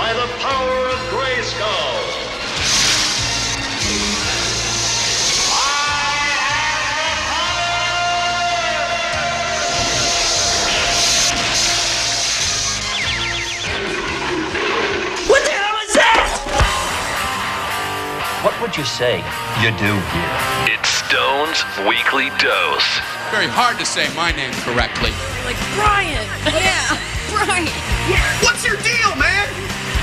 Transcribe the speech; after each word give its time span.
by 0.00 0.14
the 0.14 0.28
power 0.40 0.88
of 0.88 0.98
Grayskull. 1.12 2.00
What 15.28 15.44
the 15.44 15.50
hell 15.50 15.76
is 15.84 15.92
that? 15.92 16.24
What 18.42 18.58
would 18.62 18.74
you 18.74 18.84
say 18.84 19.18
you 19.60 19.68
do 19.76 19.92
here? 20.16 20.72
It's 20.72 20.88
Stone's 20.88 21.60
Weekly 21.86 22.30
Dose. 22.40 22.88
Very 23.30 23.52
hard 23.52 23.78
to 23.78 23.84
say 23.84 24.08
my 24.16 24.32
name 24.32 24.54
correctly. 24.64 25.12
Like 25.44 25.60
Brian. 25.76 26.24
Yeah, 26.56 26.96
Brian. 27.28 27.68
What's 28.40 28.64
your 28.64 28.76
deal, 28.78 29.14
man? 29.16 29.39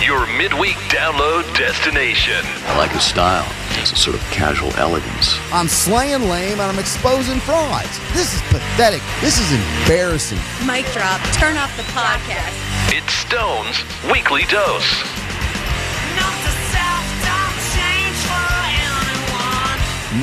Your 0.05 0.27
midweek 0.27 0.75
download 0.93 1.43
destination. 1.57 2.39
I 2.67 2.77
like 2.77 2.91
his 2.91 3.03
style. 3.03 3.45
It's 3.81 3.91
a 3.91 3.95
sort 3.95 4.15
of 4.15 4.21
casual 4.29 4.71
elegance. 4.77 5.37
I'm 5.51 5.67
slaying 5.67 6.29
lame 6.29 6.59
and 6.59 6.61
I'm 6.61 6.77
exposing 6.79 7.39
frauds. 7.39 7.99
This 8.13 8.33
is 8.35 8.41
pathetic. 8.43 9.01
This 9.21 9.39
is 9.39 9.51
embarrassing. 9.51 10.37
Mic 10.65 10.85
drop. 10.93 11.19
Turn 11.33 11.57
off 11.57 11.75
the 11.75 11.83
podcast. 11.93 12.53
It's 12.93 13.11
Stone's 13.11 13.83
Weekly 14.11 14.43
Dose. 14.43 15.26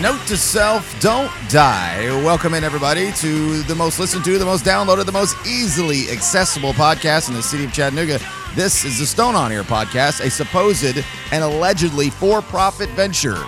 Note 0.04 0.26
to 0.26 0.36
self, 0.36 1.00
don't 1.00 1.32
die. 1.48 2.08
Welcome 2.22 2.52
in, 2.52 2.62
everybody, 2.62 3.10
to 3.12 3.62
the 3.62 3.74
most 3.74 3.98
listened 3.98 4.22
to, 4.26 4.36
the 4.36 4.44
most 4.44 4.62
downloaded, 4.62 5.06
the 5.06 5.12
most 5.12 5.34
easily 5.46 6.10
accessible 6.10 6.74
podcast 6.74 7.30
in 7.30 7.34
the 7.34 7.42
city 7.42 7.64
of 7.64 7.72
Chattanooga. 7.72 8.20
This 8.54 8.84
is 8.84 8.98
the 8.98 9.06
Stone 9.06 9.34
On 9.34 9.50
Air 9.50 9.62
podcast, 9.62 10.22
a 10.22 10.28
supposed 10.28 11.02
and 11.32 11.42
allegedly 11.42 12.10
for 12.10 12.42
profit 12.42 12.90
venture. 12.90 13.42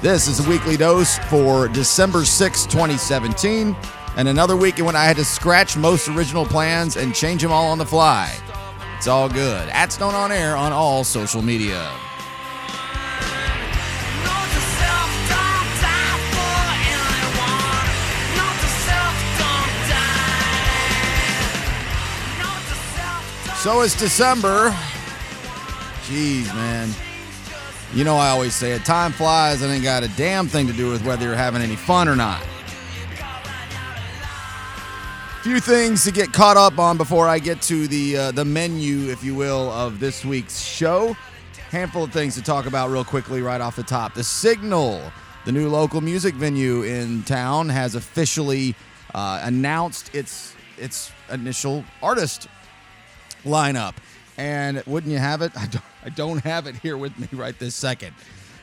This 0.00 0.28
is 0.28 0.46
a 0.46 0.48
weekly 0.48 0.76
dose 0.76 1.18
for 1.28 1.66
December 1.66 2.24
6, 2.24 2.66
2017, 2.66 3.76
and 4.16 4.28
another 4.28 4.54
week 4.54 4.78
when 4.78 4.94
I 4.94 5.06
had 5.06 5.16
to 5.16 5.24
scratch 5.24 5.76
most 5.76 6.06
original 6.08 6.46
plans 6.46 6.96
and 6.96 7.12
change 7.12 7.42
them 7.42 7.50
all 7.50 7.66
on 7.66 7.78
the 7.78 7.84
fly. 7.84 8.32
It's 8.96 9.08
all 9.08 9.28
good. 9.28 9.68
At 9.70 9.92
Stone 9.92 10.14
On 10.14 10.30
Air 10.30 10.54
on 10.54 10.72
all 10.72 11.02
social 11.02 11.42
media. 11.42 11.90
So 23.66 23.80
it's 23.80 23.98
December. 23.98 24.70
Jeez, 26.04 26.46
man. 26.54 26.88
You 27.92 28.04
know, 28.04 28.14
I 28.14 28.28
always 28.28 28.54
say 28.54 28.70
it 28.70 28.84
time 28.84 29.10
flies 29.10 29.60
and 29.60 29.72
ain't 29.72 29.82
got 29.82 30.04
a 30.04 30.08
damn 30.10 30.46
thing 30.46 30.68
to 30.68 30.72
do 30.72 30.88
with 30.88 31.04
whether 31.04 31.26
you're 31.26 31.34
having 31.34 31.60
any 31.60 31.74
fun 31.74 32.06
or 32.06 32.14
not. 32.14 32.40
Few 35.42 35.58
things 35.58 36.04
to 36.04 36.12
get 36.12 36.32
caught 36.32 36.56
up 36.56 36.78
on 36.78 36.96
before 36.96 37.26
I 37.26 37.40
get 37.40 37.60
to 37.62 37.88
the 37.88 38.16
uh, 38.16 38.30
the 38.30 38.44
menu, 38.44 39.10
if 39.10 39.24
you 39.24 39.34
will, 39.34 39.68
of 39.72 39.98
this 39.98 40.24
week's 40.24 40.60
show. 40.60 41.16
Handful 41.70 42.04
of 42.04 42.12
things 42.12 42.36
to 42.36 42.42
talk 42.42 42.66
about 42.66 42.90
real 42.90 43.04
quickly 43.04 43.42
right 43.42 43.60
off 43.60 43.74
the 43.74 43.82
top. 43.82 44.14
The 44.14 44.22
Signal, 44.22 45.02
the 45.44 45.50
new 45.50 45.68
local 45.68 46.00
music 46.00 46.36
venue 46.36 46.84
in 46.84 47.24
town, 47.24 47.68
has 47.70 47.96
officially 47.96 48.76
uh, 49.12 49.40
announced 49.42 50.14
its 50.14 50.54
its 50.78 51.10
initial 51.32 51.84
artist 52.00 52.46
lineup. 53.46 53.94
And 54.36 54.82
wouldn't 54.86 55.12
you 55.12 55.18
have 55.18 55.40
it? 55.42 55.52
I 55.56 55.66
don't, 55.66 55.84
I 56.04 56.08
don't 56.10 56.44
have 56.44 56.66
it 56.66 56.76
here 56.76 56.96
with 56.96 57.18
me 57.18 57.28
right 57.32 57.58
this 57.58 57.74
second. 57.74 58.14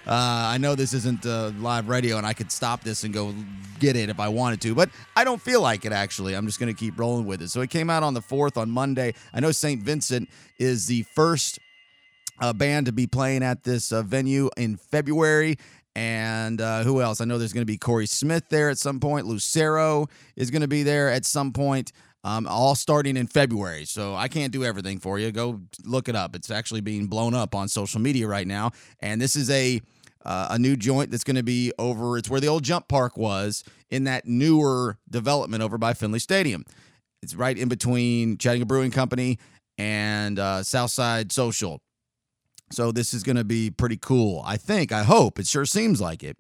Uh, 0.06 0.52
I 0.52 0.58
know 0.58 0.76
this 0.76 0.94
isn't 0.94 1.26
uh, 1.26 1.52
live 1.60 1.88
radio, 1.88 2.18
and 2.18 2.28
I 2.28 2.34
could 2.34 2.52
stop 2.52 2.84
this 2.84 3.06
and 3.06 3.14
go 3.14 3.34
get 3.80 3.96
it 3.96 4.10
if 4.10 4.20
I 4.20 4.28
wanted 4.28 4.60
to, 4.62 4.76
but 4.76 4.90
I 5.16 5.24
don't 5.24 5.42
feel 5.42 5.62
like 5.62 5.86
it 5.86 5.94
actually. 5.94 6.36
I'm 6.36 6.46
just 6.46 6.60
going 6.60 6.74
to 6.74 6.78
keep 6.78 7.00
rolling 7.00 7.26
with 7.26 7.42
it. 7.42 7.50
So 7.50 7.62
it 7.62 7.70
came 7.70 7.90
out 7.90 8.04
on 8.04 8.14
the 8.14 8.22
4th 8.22 8.58
on 8.58 8.70
Monday. 8.70 9.14
I 9.34 9.40
know 9.40 9.52
St. 9.52 9.82
Vincent 9.82 10.30
is 10.60 10.88
the 10.88 11.04
first 11.04 11.60
uh, 12.40 12.52
band 12.52 12.88
to 12.88 12.92
be 12.92 13.08
playing 13.08 13.44
at 13.44 13.64
this 13.64 13.94
uh, 13.94 14.02
venue 14.02 14.50
in 14.58 14.76
February. 14.76 15.58
And 15.96 16.60
uh, 16.60 16.84
who 16.84 17.02
else? 17.02 17.22
I 17.22 17.26
know 17.26 17.38
there's 17.38 17.54
going 17.54 17.66
to 17.66 17.72
be 17.72 17.78
Corey 17.78 18.08
Smith 18.08 18.44
there 18.50 18.70
at 18.70 18.78
some 18.78 19.00
point. 19.00 19.26
Lucero 19.26 20.08
is 20.36 20.52
going 20.52 20.64
to 20.64 20.68
be 20.68 20.84
there 20.84 21.10
at 21.10 21.24
some 21.24 21.54
point 21.54 21.94
um, 22.24 22.48
all 22.48 22.76
starting 22.76 23.18
in 23.18 23.28
February. 23.28 23.86
So 23.86 24.16
I 24.16 24.28
can't 24.28 24.52
do 24.52 24.64
everything 24.64 25.00
for 25.00 25.20
you. 25.20 25.32
Go 25.32 25.62
look 25.84 26.08
it 26.08 26.16
up. 26.16 26.36
It's 26.36 26.50
actually 26.50 26.82
being 26.82 27.08
blown 27.08 27.34
up 27.34 27.54
on 27.54 27.68
social 27.68 28.00
media 28.00 28.28
right 28.28 28.48
now. 28.48 28.72
And 29.00 29.22
this 29.22 29.36
is 29.36 29.50
a 29.50 29.82
uh, 30.26 30.48
a 30.52 30.60
new 30.60 30.78
joint 30.78 31.12
that's 31.12 31.26
going 31.26 31.36
to 31.36 31.44
be 31.44 31.74
over. 31.78 32.18
It's 32.18 32.30
where 32.30 32.40
the 32.40 32.48
old 32.48 32.64
jump 32.64 32.88
park 32.88 33.18
was 33.18 33.64
in 33.90 34.06
that 34.06 34.26
newer 34.26 34.98
development 35.10 35.62
over 35.62 35.78
by 35.78 35.94
Finley 35.94 36.20
Stadium. 36.20 36.64
It's 37.22 37.36
right 37.36 37.58
in 37.58 37.68
between 37.68 38.38
Chattanooga 38.38 38.66
Brewing 38.66 38.92
Company 38.92 39.38
and 39.78 40.40
uh, 40.40 40.64
Southside 40.64 41.32
Social. 41.34 41.82
So 42.72 42.92
this 42.92 43.14
is 43.14 43.24
going 43.24 43.36
to 43.36 43.44
be 43.44 43.70
pretty 43.70 43.98
cool. 43.98 44.42
I 44.46 44.56
think. 44.56 44.92
I 44.92 45.04
hope. 45.04 45.40
It 45.40 45.48
sure 45.48 45.66
seems 45.66 46.00
like 46.00 46.24
it. 46.24 46.38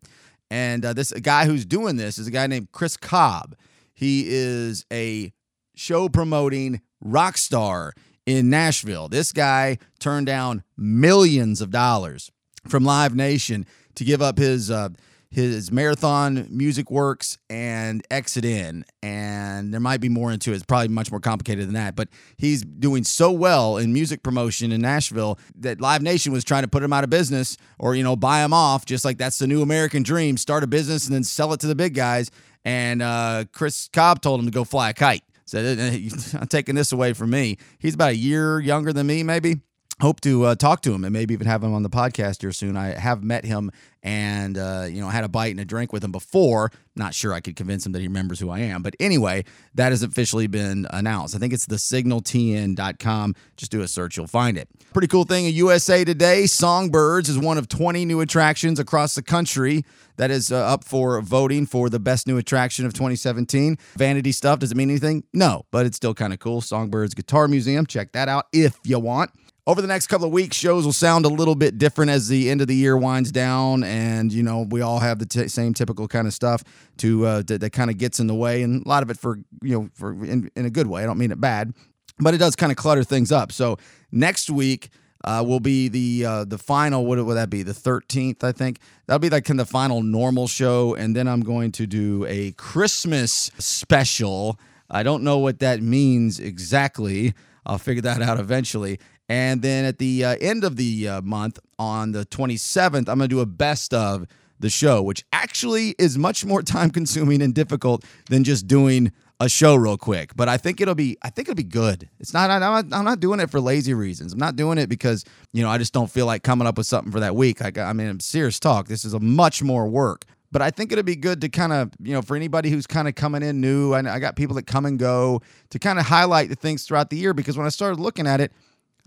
And 0.49 0.85
uh, 0.85 0.93
this 0.93 1.11
guy 1.11 1.45
who's 1.45 1.65
doing 1.65 1.97
this 1.97 2.17
is 2.17 2.27
a 2.27 2.31
guy 2.31 2.47
named 2.47 2.71
Chris 2.71 2.95
Cobb. 2.95 3.55
He 3.93 4.25
is 4.27 4.85
a 4.91 5.33
show 5.75 6.09
promoting 6.09 6.81
rock 7.01 7.37
star 7.37 7.93
in 8.25 8.49
Nashville. 8.49 9.09
This 9.09 9.31
guy 9.31 9.77
turned 9.99 10.27
down 10.27 10.63
millions 10.77 11.61
of 11.61 11.71
dollars 11.71 12.31
from 12.67 12.83
Live 12.83 13.15
Nation 13.15 13.65
to 13.95 14.03
give 14.03 14.21
up 14.21 14.37
his 14.37 14.71
uh, 14.71 14.89
his 15.33 15.71
marathon 15.71 16.47
music 16.51 16.91
works 16.91 17.39
and 17.49 18.05
exit 18.11 18.45
in. 18.45 18.85
And 19.01 19.73
there 19.73 19.81
might 19.81 19.99
be 19.99 20.07
more 20.07 20.31
into 20.31 20.51
it. 20.51 20.55
It's 20.55 20.63
probably 20.63 20.89
much 20.89 21.09
more 21.09 21.19
complicated 21.19 21.65
than 21.65 21.73
that. 21.73 21.95
But 21.95 22.09
he's 22.37 22.63
doing 22.63 23.03
so 23.03 23.31
well 23.31 23.77
in 23.77 23.93
music 23.93 24.21
promotion 24.21 24.71
in 24.71 24.81
nashville 24.81 25.39
that 25.55 25.81
live 25.81 26.03
nation 26.03 26.31
was 26.31 26.43
trying 26.43 26.61
to 26.61 26.67
put 26.67 26.83
him 26.83 26.93
out 26.93 27.03
of 27.03 27.09
business 27.09 27.57
or 27.79 27.95
you 27.95 28.03
know 28.03 28.15
buy 28.15 28.43
him 28.45 28.53
off 28.53 28.85
just 28.85 29.03
like 29.03 29.17
that's 29.17 29.39
the 29.39 29.47
new 29.47 29.63
american 29.63 30.03
dream. 30.03 30.37
Start 30.37 30.63
a 30.63 30.67
business 30.67 31.07
and 31.07 31.15
then 31.15 31.23
sell 31.23 31.51
it 31.51 31.59
to 31.61 31.67
the 31.67 31.75
big 31.75 31.95
guys. 31.95 32.29
And 32.63 33.01
uh, 33.01 33.45
chris 33.51 33.89
cobb 33.91 34.21
told 34.21 34.39
him 34.39 34.45
to 34.45 34.51
go 34.51 34.63
fly 34.63 34.91
a 34.91 34.93
kite 34.93 35.23
i'm 36.39 36.47
taking 36.47 36.75
this 36.75 36.91
away 36.91 37.13
from 37.13 37.29
me. 37.29 37.57
He's 37.79 37.95
about 37.95 38.11
a 38.11 38.15
year 38.15 38.59
younger 38.59 38.93
than 38.93 39.07
me 39.07 39.23
maybe 39.23 39.61
hope 40.01 40.21
to 40.21 40.43
uh, 40.43 40.55
talk 40.55 40.81
to 40.81 40.93
him 40.93 41.03
and 41.03 41.13
maybe 41.13 41.33
even 41.33 41.47
have 41.47 41.63
him 41.63 41.73
on 41.73 41.83
the 41.83 41.89
podcast 41.89 42.41
here 42.41 42.51
soon. 42.51 42.75
I 42.75 42.87
have 42.87 43.23
met 43.23 43.45
him 43.45 43.71
and 44.01 44.57
uh, 44.57 44.85
you 44.89 44.99
know 44.99 45.07
had 45.07 45.23
a 45.23 45.29
bite 45.29 45.51
and 45.51 45.59
a 45.59 45.65
drink 45.65 45.93
with 45.93 46.03
him 46.03 46.11
before. 46.11 46.71
Not 46.95 47.13
sure 47.13 47.33
I 47.33 47.39
could 47.39 47.55
convince 47.55 47.85
him 47.85 47.93
that 47.93 47.99
he 48.01 48.07
remembers 48.07 48.39
who 48.39 48.49
I 48.49 48.59
am, 48.59 48.83
but 48.83 48.95
anyway, 48.99 49.45
that 49.75 49.91
has 49.91 50.03
officially 50.03 50.47
been 50.47 50.85
announced. 50.91 51.35
I 51.35 51.39
think 51.39 51.53
it's 51.53 51.65
the 51.65 51.77
signaltn.com. 51.77 53.35
Just 53.57 53.71
do 53.71 53.81
a 53.81 53.87
search, 53.87 54.17
you'll 54.17 54.27
find 54.27 54.57
it. 54.57 54.67
Pretty 54.91 55.07
cool 55.07 55.23
thing 55.23 55.45
in 55.45 55.53
USA 55.53 56.03
Today. 56.03 56.45
Songbirds 56.45 57.29
is 57.29 57.39
one 57.39 57.57
of 57.57 57.67
20 57.67 58.05
new 58.05 58.21
attractions 58.21 58.79
across 58.79 59.15
the 59.15 59.23
country 59.23 59.85
that 60.17 60.29
is 60.29 60.51
uh, 60.51 60.57
up 60.57 60.83
for 60.83 61.19
voting 61.21 61.65
for 61.65 61.89
the 61.89 61.99
best 61.99 62.27
new 62.27 62.37
attraction 62.37 62.85
of 62.85 62.93
2017. 62.93 63.77
Vanity 63.97 64.31
stuff 64.31 64.59
does 64.59 64.71
it 64.71 64.77
mean 64.77 64.89
anything? 64.89 65.23
No, 65.33 65.65
but 65.71 65.85
it's 65.85 65.97
still 65.97 66.13
kind 66.13 66.33
of 66.33 66.39
cool. 66.39 66.61
Songbirds 66.61 67.15
Guitar 67.15 67.47
Museum. 67.47 67.87
Check 67.87 68.11
that 68.11 68.29
out 68.29 68.45
if 68.53 68.77
you 68.83 68.99
want. 68.99 69.31
Over 69.65 69.81
the 69.81 69.87
next 69.87 70.07
couple 70.07 70.27
of 70.27 70.33
weeks, 70.33 70.57
shows 70.57 70.83
will 70.83 70.91
sound 70.91 71.23
a 71.23 71.29
little 71.29 71.55
bit 71.55 71.77
different 71.77 72.11
as 72.11 72.27
the 72.27 72.49
end 72.49 72.59
of 72.59 72.67
the 72.67 72.75
year 72.75 72.97
winds 72.97 73.31
down, 73.31 73.85
and 73.85 74.33
you 74.33 74.43
know 74.43 74.67
we 74.69 74.81
all 74.81 74.99
have 74.99 75.19
the 75.19 75.25
t- 75.25 75.47
same 75.47 75.73
typical 75.73 76.05
kind 76.05 76.27
of 76.27 76.33
stuff 76.33 76.65
to 76.97 77.25
uh, 77.25 77.43
that, 77.43 77.61
that 77.61 77.69
kind 77.69 77.89
of 77.89 77.97
gets 77.97 78.19
in 78.19 78.27
the 78.27 78.35
way, 78.35 78.61
and 78.61 78.85
a 78.85 78.89
lot 78.89 79.03
of 79.03 79.09
it 79.09 79.17
for 79.17 79.39
you 79.61 79.79
know 79.79 79.89
for 79.93 80.11
in, 80.25 80.51
in 80.57 80.65
a 80.65 80.69
good 80.69 80.87
way. 80.87 81.01
I 81.01 81.05
don't 81.05 81.17
mean 81.17 81.31
it 81.31 81.39
bad, 81.39 81.73
but 82.19 82.33
it 82.33 82.39
does 82.39 82.57
kind 82.57 82.73
of 82.73 82.77
clutter 82.77 83.05
things 83.05 83.31
up. 83.31 83.53
So 83.53 83.77
next 84.11 84.49
week 84.49 84.89
uh, 85.23 85.41
will 85.47 85.61
be 85.61 85.87
the 85.87 86.25
uh, 86.25 86.43
the 86.43 86.57
final. 86.57 87.05
What 87.05 87.25
would 87.25 87.35
that 87.35 87.49
be? 87.49 87.63
The 87.63 87.73
thirteenth, 87.73 88.43
I 88.43 88.51
think. 88.51 88.79
That'll 89.07 89.19
be 89.19 89.29
like 89.29 89.45
kind 89.45 89.61
of 89.61 89.67
the 89.67 89.71
final 89.71 90.03
normal 90.03 90.47
show, 90.49 90.93
and 90.93 91.15
then 91.15 91.25
I'm 91.29 91.39
going 91.39 91.71
to 91.73 91.87
do 91.87 92.25
a 92.27 92.51
Christmas 92.51 93.49
special. 93.59 94.59
I 94.89 95.03
don't 95.03 95.23
know 95.23 95.37
what 95.37 95.59
that 95.59 95.81
means 95.81 96.39
exactly. 96.39 97.33
I'll 97.65 97.77
figure 97.77 98.01
that 98.01 98.21
out 98.21 98.39
eventually. 98.39 98.99
And 99.29 99.61
then 99.61 99.85
at 99.85 99.97
the 99.99 100.25
uh, 100.25 100.35
end 100.41 100.63
of 100.63 100.75
the 100.75 101.07
uh, 101.07 101.21
month, 101.21 101.59
on 101.79 102.11
the 102.11 102.25
27th, 102.25 103.09
I'm 103.09 103.17
going 103.17 103.19
to 103.21 103.27
do 103.27 103.39
a 103.39 103.45
best 103.45 103.93
of 103.93 104.27
the 104.59 104.69
show, 104.69 105.01
which 105.01 105.23
actually 105.31 105.95
is 105.97 106.17
much 106.17 106.45
more 106.45 106.61
time 106.63 106.89
consuming 106.89 107.41
and 107.41 107.53
difficult 107.53 108.03
than 108.29 108.43
just 108.43 108.67
doing 108.67 109.11
a 109.39 109.49
show 109.49 109.75
real 109.75 109.97
quick. 109.97 110.35
But 110.35 110.47
I 110.47 110.57
think 110.57 110.79
it'll 110.79 110.95
be 110.95 111.17
I 111.21 111.29
think 111.29 111.47
it'll 111.49 111.55
be 111.55 111.63
good. 111.63 112.09
It's 112.19 112.33
not 112.33 112.49
I'm 112.49 112.61
not, 112.61 112.97
I'm 112.97 113.05
not 113.05 113.19
doing 113.19 113.39
it 113.39 113.49
for 113.49 113.59
lazy 113.59 113.93
reasons. 113.93 114.33
I'm 114.33 114.39
not 114.39 114.55
doing 114.55 114.77
it 114.77 114.87
because 114.87 115.25
you 115.51 115.63
know 115.63 115.69
I 115.69 115.77
just 115.77 115.93
don't 115.93 116.09
feel 116.09 116.25
like 116.25 116.43
coming 116.43 116.67
up 116.67 116.77
with 116.77 116.87
something 116.87 117.11
for 117.11 117.19
that 117.19 117.35
week. 117.35 117.59
Like 117.59 117.77
I 117.77 117.91
mean, 117.93 118.19
serious 118.19 118.59
talk. 118.59 118.87
This 118.87 119.03
is 119.03 119.13
a 119.13 119.19
much 119.19 119.61
more 119.61 119.87
work. 119.87 120.25
But 120.53 120.61
I 120.61 120.69
think 120.69 120.91
it'd 120.91 121.03
be 121.03 121.15
good 121.15 121.41
to 121.41 121.49
kind 121.49 121.73
of, 121.73 121.91
you 121.99 122.13
know, 122.13 122.21
for 122.21 122.35
anybody 122.37 122.69
who's 122.69 122.85
kind 122.85 123.07
of 123.07 123.15
coming 123.15 123.41
in 123.41 123.59
new, 123.59 123.93
I, 123.93 123.99
I 124.15 124.19
got 124.19 124.35
people 124.35 124.55
that 124.55 124.67
come 124.67 124.85
and 124.85 124.99
go 124.99 125.41
to 125.71 125.79
kind 125.79 125.97
of 125.97 126.05
highlight 126.05 126.49
the 126.49 126.55
things 126.55 126.85
throughout 126.85 127.09
the 127.09 127.17
year 127.17 127.33
because 127.33 127.57
when 127.57 127.65
I 127.65 127.69
started 127.69 127.99
looking 127.99 128.27
at 128.27 128.39
it, 128.39 128.51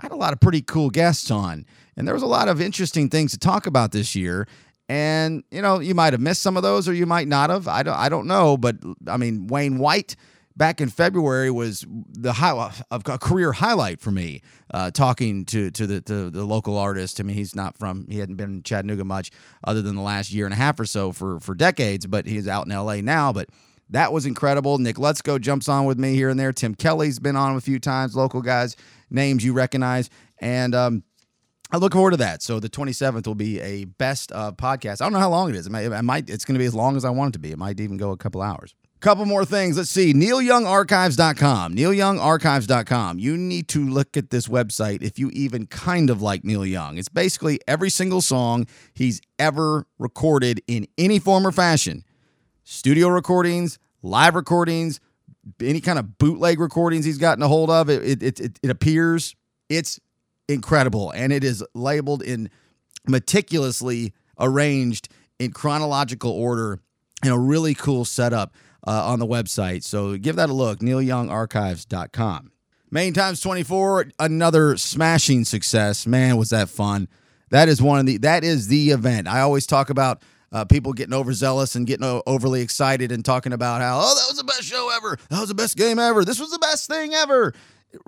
I 0.00 0.06
had 0.06 0.12
a 0.12 0.16
lot 0.16 0.32
of 0.32 0.40
pretty 0.40 0.60
cool 0.60 0.90
guests 0.90 1.30
on, 1.30 1.64
and 1.96 2.06
there 2.06 2.14
was 2.14 2.24
a 2.24 2.26
lot 2.26 2.48
of 2.48 2.60
interesting 2.60 3.08
things 3.08 3.30
to 3.30 3.38
talk 3.38 3.66
about 3.66 3.92
this 3.92 4.14
year. 4.14 4.46
And 4.88 5.42
you 5.50 5.62
know, 5.62 5.78
you 5.78 5.94
might 5.94 6.12
have 6.12 6.20
missed 6.20 6.42
some 6.42 6.56
of 6.56 6.62
those, 6.62 6.88
or 6.88 6.92
you 6.92 7.06
might 7.06 7.28
not 7.28 7.48
have. 7.48 7.66
I 7.66 7.82
don't, 7.82 7.96
I 7.96 8.08
don't 8.08 8.26
know. 8.26 8.56
But 8.56 8.76
I 9.06 9.16
mean, 9.16 9.46
Wayne 9.46 9.78
White 9.78 10.16
back 10.56 10.80
in 10.80 10.88
February 10.88 11.50
was 11.50 11.84
the 11.88 12.32
high, 12.32 12.72
a 12.90 13.00
career 13.00 13.52
highlight 13.52 14.00
for 14.00 14.10
me. 14.10 14.42
Uh, 14.72 14.90
talking 14.90 15.44
to 15.44 15.70
to 15.70 15.86
the 15.86 16.00
to 16.00 16.30
the 16.30 16.44
local 16.44 16.76
artist. 16.76 17.20
I 17.20 17.22
mean, 17.22 17.36
he's 17.36 17.54
not 17.54 17.76
from 17.78 18.06
he 18.10 18.18
hadn't 18.18 18.36
been 18.36 18.54
in 18.54 18.62
Chattanooga 18.62 19.04
much 19.04 19.30
other 19.64 19.82
than 19.82 19.94
the 19.94 20.02
last 20.02 20.32
year 20.32 20.44
and 20.44 20.52
a 20.52 20.56
half 20.56 20.80
or 20.80 20.86
so 20.86 21.12
for 21.12 21.38
for 21.40 21.54
decades, 21.54 22.06
but 22.06 22.26
he's 22.26 22.48
out 22.48 22.66
in 22.66 22.72
L.A. 22.72 23.02
now. 23.02 23.32
But 23.32 23.50
that 23.90 24.12
was 24.12 24.26
incredible. 24.26 24.78
Nick 24.78 24.98
Let's 24.98 25.22
jumps 25.22 25.68
on 25.68 25.84
with 25.84 25.98
me 25.98 26.14
here 26.14 26.28
and 26.28 26.40
there. 26.40 26.52
Tim 26.52 26.74
Kelly's 26.74 27.18
been 27.18 27.36
on 27.36 27.56
a 27.56 27.60
few 27.60 27.78
times. 27.78 28.16
Local 28.16 28.42
guys, 28.42 28.76
names 29.10 29.44
you 29.44 29.52
recognize, 29.52 30.10
and 30.38 30.74
um, 30.74 31.04
I 31.70 31.76
look 31.78 31.92
forward 31.92 32.12
to 32.12 32.16
that. 32.18 32.42
So 32.42 32.58
the 32.60 32.68
27th 32.68 33.26
will 33.26 33.34
be 33.34 33.60
a 33.60 33.84
best 33.84 34.32
uh, 34.32 34.52
podcast. 34.52 35.00
I 35.00 35.04
don't 35.04 35.12
know 35.12 35.18
how 35.18 35.30
long 35.30 35.50
it 35.50 35.56
is. 35.56 35.66
It 35.66 35.70
might, 35.70 35.84
it 35.84 36.02
might 36.02 36.30
it's 36.30 36.44
going 36.44 36.54
to 36.54 36.58
be 36.58 36.64
as 36.64 36.74
long 36.74 36.96
as 36.96 37.04
I 37.04 37.10
want 37.10 37.30
it 37.30 37.32
to 37.34 37.38
be. 37.38 37.52
It 37.52 37.58
might 37.58 37.78
even 37.78 37.96
go 37.96 38.10
a 38.10 38.16
couple 38.16 38.42
hours. 38.42 38.74
Couple 39.00 39.26
more 39.26 39.44
things. 39.44 39.76
Let's 39.76 39.90
see. 39.90 40.14
NeilYoungArchives.com. 40.14 41.74
NeilYoungArchives.com. 41.74 43.18
You 43.18 43.36
need 43.36 43.68
to 43.68 43.86
look 43.86 44.16
at 44.16 44.30
this 44.30 44.48
website 44.48 45.02
if 45.02 45.18
you 45.18 45.28
even 45.30 45.66
kind 45.66 46.08
of 46.08 46.22
like 46.22 46.44
Neil 46.44 46.64
Young. 46.64 46.96
It's 46.96 47.10
basically 47.10 47.60
every 47.68 47.90
single 47.90 48.22
song 48.22 48.66
he's 48.94 49.20
ever 49.38 49.86
recorded 49.98 50.62
in 50.66 50.86
any 50.96 51.18
form 51.18 51.46
or 51.46 51.52
fashion 51.52 52.04
studio 52.64 53.08
recordings, 53.08 53.78
live 54.02 54.34
recordings, 54.34 54.98
any 55.60 55.80
kind 55.80 55.98
of 55.98 56.18
bootleg 56.18 56.58
recordings 56.58 57.04
he's 57.04 57.18
gotten 57.18 57.42
a 57.42 57.48
hold 57.48 57.70
of. 57.70 57.88
It, 57.90 58.22
it, 58.22 58.40
it, 58.40 58.58
it 58.62 58.70
appears. 58.70 59.36
It's 59.68 60.00
incredible. 60.48 61.10
And 61.10 61.32
it 61.32 61.44
is 61.44 61.62
labeled 61.74 62.22
in 62.22 62.50
meticulously 63.06 64.14
arranged 64.38 65.08
in 65.38 65.52
chronological 65.52 66.30
order 66.30 66.80
in 67.22 67.30
a 67.30 67.38
really 67.38 67.74
cool 67.74 68.04
setup 68.04 68.54
uh, 68.86 69.06
on 69.06 69.18
the 69.18 69.26
website. 69.26 69.82
So 69.82 70.16
give 70.16 70.36
that 70.36 70.50
a 70.50 70.52
look, 70.52 70.80
neilyoungarchives.com. 70.80 72.52
Main 72.90 73.12
Times 73.12 73.40
24, 73.40 74.06
another 74.18 74.76
smashing 74.76 75.44
success. 75.44 76.06
Man, 76.06 76.36
was 76.36 76.50
that 76.50 76.68
fun. 76.68 77.08
That 77.50 77.68
is 77.68 77.82
one 77.82 77.98
of 77.98 78.06
the 78.06 78.18
that 78.18 78.44
is 78.44 78.68
the 78.68 78.90
event. 78.90 79.28
I 79.28 79.40
always 79.40 79.66
talk 79.66 79.90
about 79.90 80.22
uh, 80.52 80.64
people 80.64 80.92
getting 80.92 81.14
overzealous 81.14 81.74
and 81.74 81.86
getting 81.86 82.22
overly 82.26 82.62
excited 82.62 83.12
and 83.12 83.24
talking 83.24 83.52
about 83.52 83.80
how, 83.80 83.98
oh, 83.98 84.14
that 84.14 84.26
was 84.28 84.38
the 84.38 84.44
best 84.44 84.62
show 84.62 84.90
ever. 84.94 85.18
That 85.30 85.40
was 85.40 85.48
the 85.48 85.54
best 85.54 85.76
game 85.76 85.98
ever. 85.98 86.24
This 86.24 86.40
was 86.40 86.50
the 86.50 86.58
best 86.58 86.88
thing 86.88 87.12
ever. 87.14 87.52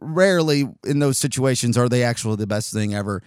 Rarely 0.00 0.68
in 0.86 0.98
those 0.98 1.18
situations 1.18 1.76
are 1.76 1.88
they 1.88 2.02
actually 2.02 2.36
the 2.36 2.46
best 2.46 2.72
thing 2.72 2.94
ever. 2.94 3.22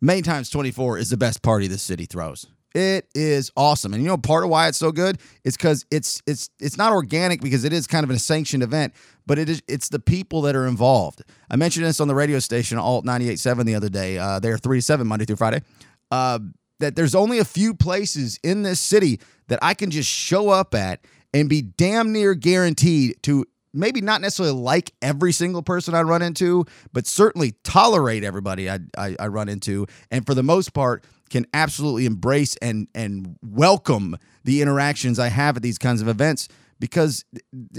Main 0.00 0.22
Times 0.22 0.50
24 0.50 0.98
is 0.98 1.10
the 1.10 1.16
best 1.16 1.42
party 1.42 1.68
the 1.68 1.78
city 1.78 2.06
throws. 2.06 2.46
It 2.76 3.08
is 3.14 3.50
awesome. 3.56 3.94
And 3.94 4.02
you 4.02 4.08
know 4.08 4.18
part 4.18 4.44
of 4.44 4.50
why 4.50 4.68
it's 4.68 4.76
so 4.76 4.92
good 4.92 5.18
is 5.44 5.56
cuz 5.56 5.86
it's 5.90 6.20
it's 6.26 6.50
it's 6.60 6.76
not 6.76 6.92
organic 6.92 7.40
because 7.40 7.64
it 7.64 7.72
is 7.72 7.86
kind 7.86 8.04
of 8.04 8.10
a 8.10 8.18
sanctioned 8.18 8.62
event, 8.62 8.92
but 9.26 9.38
it 9.38 9.48
is 9.48 9.62
it's 9.66 9.88
the 9.88 9.98
people 9.98 10.42
that 10.42 10.54
are 10.54 10.66
involved. 10.66 11.22
I 11.50 11.56
mentioned 11.56 11.86
this 11.86 12.00
on 12.00 12.08
the 12.08 12.14
radio 12.14 12.38
station 12.38 12.76
Alt 12.76 13.06
98.7 13.06 13.64
the 13.64 13.74
other 13.74 13.88
day. 13.88 14.18
Uh, 14.18 14.40
they're 14.40 14.58
3 14.58 14.76
to 14.76 14.82
7 14.82 15.06
Monday 15.06 15.24
through 15.24 15.36
Friday. 15.36 15.62
Uh, 16.10 16.38
that 16.78 16.96
there's 16.96 17.14
only 17.14 17.38
a 17.38 17.46
few 17.46 17.72
places 17.72 18.38
in 18.42 18.62
this 18.62 18.78
city 18.78 19.20
that 19.48 19.58
I 19.62 19.72
can 19.72 19.90
just 19.90 20.10
show 20.10 20.50
up 20.50 20.74
at 20.74 21.00
and 21.32 21.48
be 21.48 21.62
damn 21.62 22.12
near 22.12 22.34
guaranteed 22.34 23.22
to 23.22 23.46
maybe 23.72 24.02
not 24.02 24.20
necessarily 24.20 24.54
like 24.54 24.92
every 25.00 25.32
single 25.32 25.62
person 25.62 25.94
I 25.94 26.02
run 26.02 26.20
into, 26.20 26.66
but 26.92 27.06
certainly 27.06 27.54
tolerate 27.64 28.22
everybody 28.22 28.68
I, 28.68 28.80
I, 28.98 29.16
I, 29.18 29.26
run 29.28 29.48
into. 29.48 29.86
And 30.10 30.26
for 30.26 30.34
the 30.34 30.42
most 30.42 30.72
part, 30.72 31.04
can 31.30 31.46
absolutely 31.52 32.06
embrace 32.06 32.56
and 32.56 32.88
and 32.94 33.36
welcome 33.42 34.16
the 34.44 34.62
interactions 34.62 35.18
I 35.18 35.28
have 35.28 35.56
at 35.56 35.62
these 35.62 35.78
kinds 35.78 36.00
of 36.00 36.08
events 36.08 36.48
because 36.78 37.24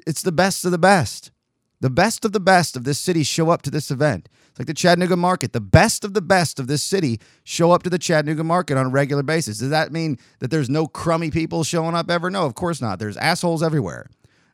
it's 0.06 0.22
the 0.22 0.32
best 0.32 0.66
of 0.66 0.72
the 0.72 0.78
best. 0.78 1.32
The 1.80 1.90
best 1.92 2.26
of 2.26 2.32
the 2.32 2.40
best 2.40 2.76
of 2.76 2.86
this 2.86 2.98
city 2.98 3.22
show 3.22 3.52
up 3.52 3.62
to 3.62 3.70
this 3.70 3.92
event. 3.92 4.30
It's 4.50 4.60
like 4.60 4.66
the 4.66 4.74
Chattanooga 4.74 5.16
market. 5.16 5.54
The 5.54 5.62
best 5.62 6.04
of 6.04 6.16
the 6.16 6.24
best 6.24 6.60
of 6.60 6.66
this 6.66 6.84
city 6.84 7.20
show 7.44 7.72
up 7.72 7.84
to 7.84 7.90
the 7.90 8.00
Chattanooga 8.00 8.44
market 8.44 8.78
on 8.78 8.88
a 8.88 8.90
regular 8.90 9.22
basis. 9.22 9.60
Does 9.60 9.70
that 9.70 9.92
mean 9.92 10.18
that 10.40 10.50
there's 10.50 10.72
no 10.72 10.88
crummy 10.88 11.30
people 11.30 11.64
showing 11.64 11.94
up 11.94 12.10
ever? 12.10 12.32
No, 12.32 12.48
of 12.48 12.56
course 12.56 12.82
not. 12.82 12.98
There's 12.98 13.18
assholes 13.18 13.62
everywhere. 13.62 14.10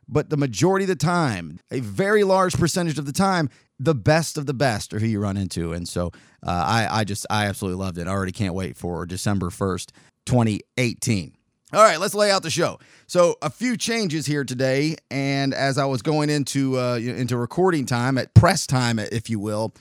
But 0.08 0.30
the 0.30 0.36
majority 0.36 0.84
of 0.84 0.88
the 0.88 0.96
time, 0.96 1.60
a 1.70 1.80
very 1.80 2.24
large 2.24 2.54
percentage 2.54 2.98
of 2.98 3.06
the 3.06 3.12
time, 3.12 3.48
the 3.78 3.94
best 3.94 4.38
of 4.38 4.46
the 4.46 4.54
best 4.54 4.94
are 4.94 4.98
who 4.98 5.06
you 5.06 5.20
run 5.20 5.36
into. 5.36 5.72
And 5.72 5.88
so 5.88 6.08
uh, 6.46 6.50
I, 6.50 7.00
I 7.00 7.04
just, 7.04 7.26
I 7.30 7.46
absolutely 7.46 7.82
loved 7.82 7.98
it. 7.98 8.06
I 8.06 8.10
already 8.10 8.32
can't 8.32 8.54
wait 8.54 8.76
for 8.76 9.06
December 9.06 9.50
1st, 9.50 9.90
2018. 10.26 11.34
All 11.72 11.82
right, 11.82 11.98
let's 11.98 12.14
lay 12.14 12.30
out 12.30 12.44
the 12.44 12.50
show. 12.50 12.78
So 13.08 13.36
a 13.42 13.50
few 13.50 13.76
changes 13.76 14.26
here 14.26 14.44
today, 14.44 14.94
and 15.10 15.52
as 15.52 15.76
I 15.76 15.86
was 15.86 16.02
going 16.02 16.30
into 16.30 16.78
uh, 16.78 16.96
into 16.96 17.36
recording 17.36 17.84
time 17.84 18.16
at 18.16 18.32
press 18.32 18.64
time, 18.64 19.00
if 19.00 19.28
you 19.28 19.40
will, 19.40 19.74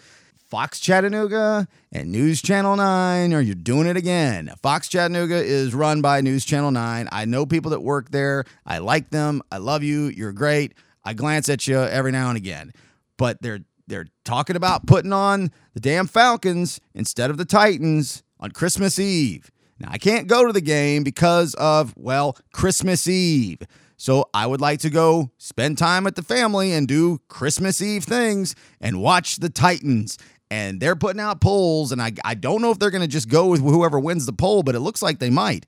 Fox 0.54 0.80
Chattanooga 0.80 1.68
and 1.92 2.12
News 2.12 2.40
Channel 2.40 2.76
9 2.76 3.34
are 3.34 3.42
you 3.42 3.56
doing 3.56 3.88
it 3.88 3.98
again. 3.98 4.54
Fox 4.62 4.88
Chattanooga 4.88 5.34
is 5.34 5.74
run 5.74 6.04
by 6.04 6.22
News 6.22 6.46
Channel 6.46 6.70
9. 6.70 7.10
I 7.12 7.26
know 7.26 7.48
people 7.48 7.72
that 7.72 7.82
work 7.82 8.12
there. 8.12 8.44
I 8.64 8.78
like 8.78 9.10
them. 9.10 9.42
I 9.52 9.58
love 9.58 9.82
you. 9.82 10.10
You're 10.10 10.32
great. 10.32 10.76
I 11.04 11.16
glance 11.16 11.50
at 11.50 11.66
you 11.66 11.80
every 11.80 12.12
now 12.12 12.28
and 12.28 12.38
again. 12.38 12.72
But 13.18 13.42
they're 13.42 13.62
they're 13.88 14.06
talking 14.26 14.56
about 14.56 14.86
putting 14.86 15.12
on 15.12 15.50
the 15.74 15.80
damn 15.80 16.06
Falcons 16.06 16.80
instead 16.94 17.32
of 17.32 17.38
the 17.38 17.46
Titans 17.46 18.22
on 18.40 18.52
Christmas 18.52 19.00
Eve. 19.00 19.50
Now, 19.80 19.88
I 19.90 19.98
can't 19.98 20.28
go 20.28 20.46
to 20.46 20.54
the 20.54 20.62
game 20.62 21.04
because 21.04 21.56
of, 21.56 21.96
well, 21.98 22.38
Christmas 22.54 23.08
Eve. 23.08 23.64
So 24.04 24.30
I 24.34 24.48
would 24.48 24.60
like 24.60 24.80
to 24.80 24.90
go 24.90 25.32
spend 25.38 25.78
time 25.78 26.04
with 26.04 26.16
the 26.16 26.24
family 26.24 26.74
and 26.74 26.88
do 26.88 27.20
Christmas 27.30 27.82
Eve 27.82 28.04
things 28.04 28.54
and 28.82 29.02
watch 29.02 29.38
the 29.38 29.50
Titans. 29.50 30.18
And 30.54 30.80
they're 30.80 30.96
putting 30.96 31.20
out 31.20 31.42
polls, 31.42 31.92
and 31.92 32.00
I, 32.00 32.12
I 32.24 32.36
don't 32.36 32.62
know 32.62 32.70
if 32.70 32.78
they're 32.78 32.92
going 32.92 33.02
to 33.02 33.08
just 33.08 33.28
go 33.28 33.48
with 33.48 33.62
whoever 33.62 34.00
wins 34.00 34.28
the 34.28 34.34
poll, 34.34 34.62
but 34.62 34.76
it 34.76 34.82
looks 34.82 35.02
like 35.02 35.18
they 35.18 35.32
might. 35.32 35.66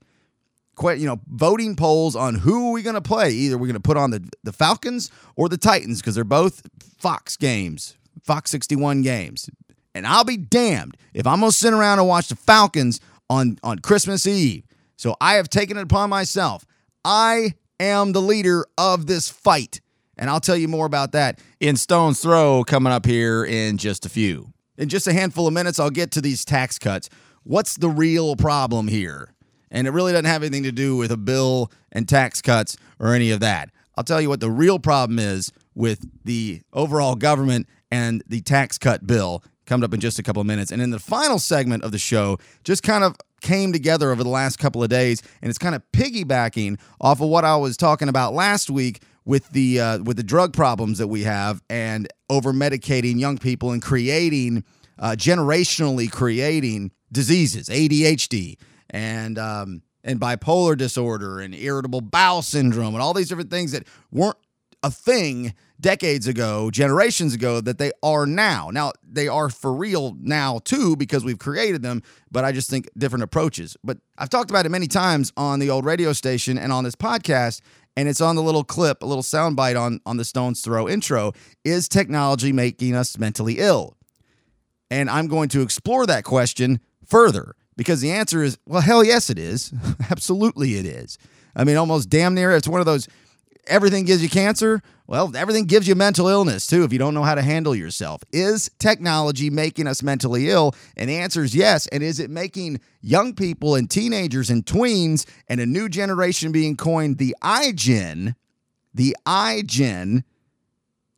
Quite, 0.76 0.98
you 0.98 1.06
know, 1.06 1.20
voting 1.26 1.74
polls 1.74 2.14
on 2.14 2.36
who 2.36 2.68
are 2.68 2.72
we 2.72 2.82
going 2.82 2.94
to 2.94 3.00
play. 3.00 3.32
Either 3.32 3.58
we're 3.58 3.66
going 3.66 3.74
to 3.74 3.80
put 3.80 3.96
on 3.96 4.12
the, 4.12 4.30
the 4.44 4.52
Falcons 4.52 5.10
or 5.34 5.48
the 5.48 5.56
Titans 5.56 6.00
because 6.00 6.14
they're 6.14 6.22
both 6.22 6.62
Fox 6.98 7.36
games, 7.36 7.96
Fox 8.22 8.48
61 8.52 9.02
games. 9.02 9.50
And 9.92 10.06
I'll 10.06 10.22
be 10.22 10.36
damned 10.36 10.96
if 11.14 11.26
I'm 11.26 11.40
going 11.40 11.50
to 11.50 11.58
sit 11.58 11.72
around 11.72 11.98
and 11.98 12.06
watch 12.06 12.28
the 12.28 12.36
Falcons 12.36 13.00
on, 13.28 13.58
on 13.64 13.80
Christmas 13.80 14.24
Eve. 14.24 14.62
So 14.94 15.16
I 15.20 15.34
have 15.34 15.50
taken 15.50 15.76
it 15.78 15.82
upon 15.82 16.10
myself. 16.10 16.64
I 17.04 17.54
am 17.80 18.12
the 18.12 18.22
leader 18.22 18.64
of 18.78 19.08
this 19.08 19.28
fight. 19.28 19.80
And 20.16 20.30
I'll 20.30 20.38
tell 20.38 20.56
you 20.56 20.68
more 20.68 20.86
about 20.86 21.10
that 21.10 21.40
in 21.58 21.74
Stone's 21.74 22.20
Throw 22.20 22.62
coming 22.62 22.92
up 22.92 23.04
here 23.04 23.44
in 23.44 23.78
just 23.78 24.06
a 24.06 24.08
few. 24.08 24.52
In 24.78 24.88
just 24.88 25.06
a 25.06 25.12
handful 25.12 25.46
of 25.46 25.54
minutes, 25.54 25.78
I'll 25.78 25.90
get 25.90 26.10
to 26.12 26.20
these 26.20 26.44
tax 26.44 26.78
cuts. 26.78 27.08
What's 27.44 27.76
the 27.76 27.88
real 27.88 28.36
problem 28.36 28.88
here? 28.88 29.32
And 29.70 29.86
it 29.86 29.90
really 29.90 30.12
doesn't 30.12 30.26
have 30.26 30.42
anything 30.42 30.64
to 30.64 30.72
do 30.72 30.96
with 30.96 31.10
a 31.10 31.16
bill 31.16 31.70
and 31.92 32.08
tax 32.08 32.40
cuts 32.42 32.76
or 32.98 33.14
any 33.14 33.30
of 33.30 33.40
that. 33.40 33.70
I'll 33.96 34.04
tell 34.04 34.20
you 34.20 34.28
what 34.28 34.40
the 34.40 34.50
real 34.50 34.78
problem 34.78 35.18
is 35.18 35.52
with 35.74 36.06
the 36.24 36.62
overall 36.72 37.14
government 37.14 37.66
and 37.90 38.22
the 38.26 38.40
tax 38.40 38.78
cut 38.78 39.06
bill 39.06 39.42
coming 39.64 39.84
up 39.84 39.94
in 39.94 40.00
just 40.00 40.18
a 40.18 40.22
couple 40.22 40.40
of 40.40 40.46
minutes. 40.46 40.70
And 40.70 40.80
in 40.80 40.90
the 40.90 40.98
final 40.98 41.38
segment 41.38 41.82
of 41.82 41.92
the 41.92 41.98
show, 41.98 42.38
just 42.64 42.82
kind 42.82 43.04
of 43.04 43.16
came 43.40 43.72
together 43.72 44.10
over 44.10 44.22
the 44.22 44.30
last 44.30 44.58
couple 44.58 44.82
of 44.82 44.88
days, 44.88 45.22
and 45.42 45.50
it's 45.50 45.58
kind 45.58 45.74
of 45.74 45.82
piggybacking 45.92 46.78
off 47.00 47.20
of 47.20 47.28
what 47.28 47.44
I 47.44 47.56
was 47.56 47.76
talking 47.76 48.08
about 48.08 48.32
last 48.32 48.70
week 48.70 49.02
with 49.26 49.50
the 49.50 49.80
uh, 49.80 49.98
with 49.98 50.16
the 50.16 50.22
drug 50.22 50.54
problems 50.54 50.98
that 50.98 51.08
we 51.08 51.24
have 51.24 51.62
and 51.68 52.08
over 52.30 52.52
medicating 52.52 53.18
young 53.18 53.36
people 53.36 53.72
and 53.72 53.82
creating 53.82 54.64
uh, 54.98 55.10
generationally 55.18 56.10
creating 56.10 56.92
diseases, 57.12 57.68
ADHD 57.68 58.56
and 58.88 59.38
um, 59.38 59.82
and 60.04 60.18
bipolar 60.18 60.76
disorder 60.76 61.40
and 61.40 61.54
irritable 61.54 62.00
bowel 62.00 62.40
syndrome 62.40 62.94
and 62.94 63.02
all 63.02 63.12
these 63.12 63.28
different 63.28 63.50
things 63.50 63.72
that 63.72 63.86
weren't 64.10 64.36
a 64.82 64.90
thing 64.90 65.52
decades 65.80 66.26
ago, 66.26 66.70
generations 66.70 67.34
ago, 67.34 67.60
that 67.60 67.78
they 67.78 67.90
are 68.02 68.24
now. 68.24 68.70
Now, 68.72 68.92
they 69.02 69.28
are 69.28 69.48
for 69.48 69.74
real 69.74 70.16
now 70.20 70.60
too 70.64 70.96
because 70.96 71.24
we've 71.24 71.38
created 71.38 71.82
them, 71.82 72.02
but 72.30 72.44
I 72.44 72.52
just 72.52 72.70
think 72.70 72.88
different 72.96 73.24
approaches. 73.24 73.76
But 73.82 73.98
I've 74.16 74.30
talked 74.30 74.50
about 74.50 74.64
it 74.64 74.70
many 74.70 74.86
times 74.86 75.32
on 75.36 75.58
the 75.58 75.70
old 75.70 75.84
radio 75.84 76.12
station 76.12 76.56
and 76.56 76.72
on 76.72 76.84
this 76.84 76.94
podcast, 76.94 77.60
and 77.96 78.08
it's 78.08 78.20
on 78.20 78.36
the 78.36 78.42
little 78.42 78.64
clip, 78.64 79.02
a 79.02 79.06
little 79.06 79.22
soundbite 79.22 79.80
on, 79.80 80.00
on 80.04 80.16
the 80.16 80.24
Stones 80.24 80.60
Throw 80.60 80.88
intro. 80.88 81.32
Is 81.64 81.88
technology 81.88 82.52
making 82.52 82.94
us 82.94 83.18
mentally 83.18 83.54
ill? 83.58 83.96
And 84.90 85.10
I'm 85.10 85.26
going 85.26 85.48
to 85.50 85.62
explore 85.62 86.06
that 86.06 86.24
question 86.24 86.80
further 87.04 87.56
because 87.76 88.00
the 88.00 88.12
answer 88.12 88.42
is 88.42 88.58
well, 88.66 88.82
hell 88.82 89.02
yes, 89.02 89.30
it 89.30 89.38
is. 89.38 89.72
Absolutely, 90.10 90.74
it 90.74 90.86
is. 90.86 91.18
I 91.54 91.64
mean, 91.64 91.76
almost 91.76 92.10
damn 92.10 92.34
near. 92.34 92.52
It's 92.52 92.68
one 92.68 92.80
of 92.80 92.86
those 92.86 93.08
everything 93.66 94.04
gives 94.04 94.22
you 94.22 94.28
cancer. 94.28 94.82
Well, 95.06 95.36
everything 95.36 95.66
gives 95.66 95.86
you 95.86 95.94
mental 95.94 96.28
illness 96.28 96.66
too 96.66 96.82
if 96.82 96.92
you 96.92 96.98
don't 96.98 97.14
know 97.14 97.22
how 97.22 97.34
to 97.34 97.42
handle 97.42 97.74
yourself. 97.74 98.22
Is 98.32 98.70
technology 98.78 99.50
making 99.50 99.86
us 99.86 100.02
mentally 100.02 100.50
ill? 100.50 100.74
And 100.96 101.08
the 101.08 101.16
answer 101.16 101.44
is 101.44 101.54
yes. 101.54 101.86
And 101.88 102.02
is 102.02 102.18
it 102.18 102.30
making 102.30 102.80
young 103.00 103.34
people 103.34 103.76
and 103.76 103.88
teenagers 103.88 104.50
and 104.50 104.64
tweens 104.66 105.26
and 105.48 105.60
a 105.60 105.66
new 105.66 105.88
generation 105.88 106.50
being 106.50 106.76
coined 106.76 107.18
the 107.18 107.36
iGen, 107.42 108.34
the 108.94 109.16
iGen, 109.26 110.24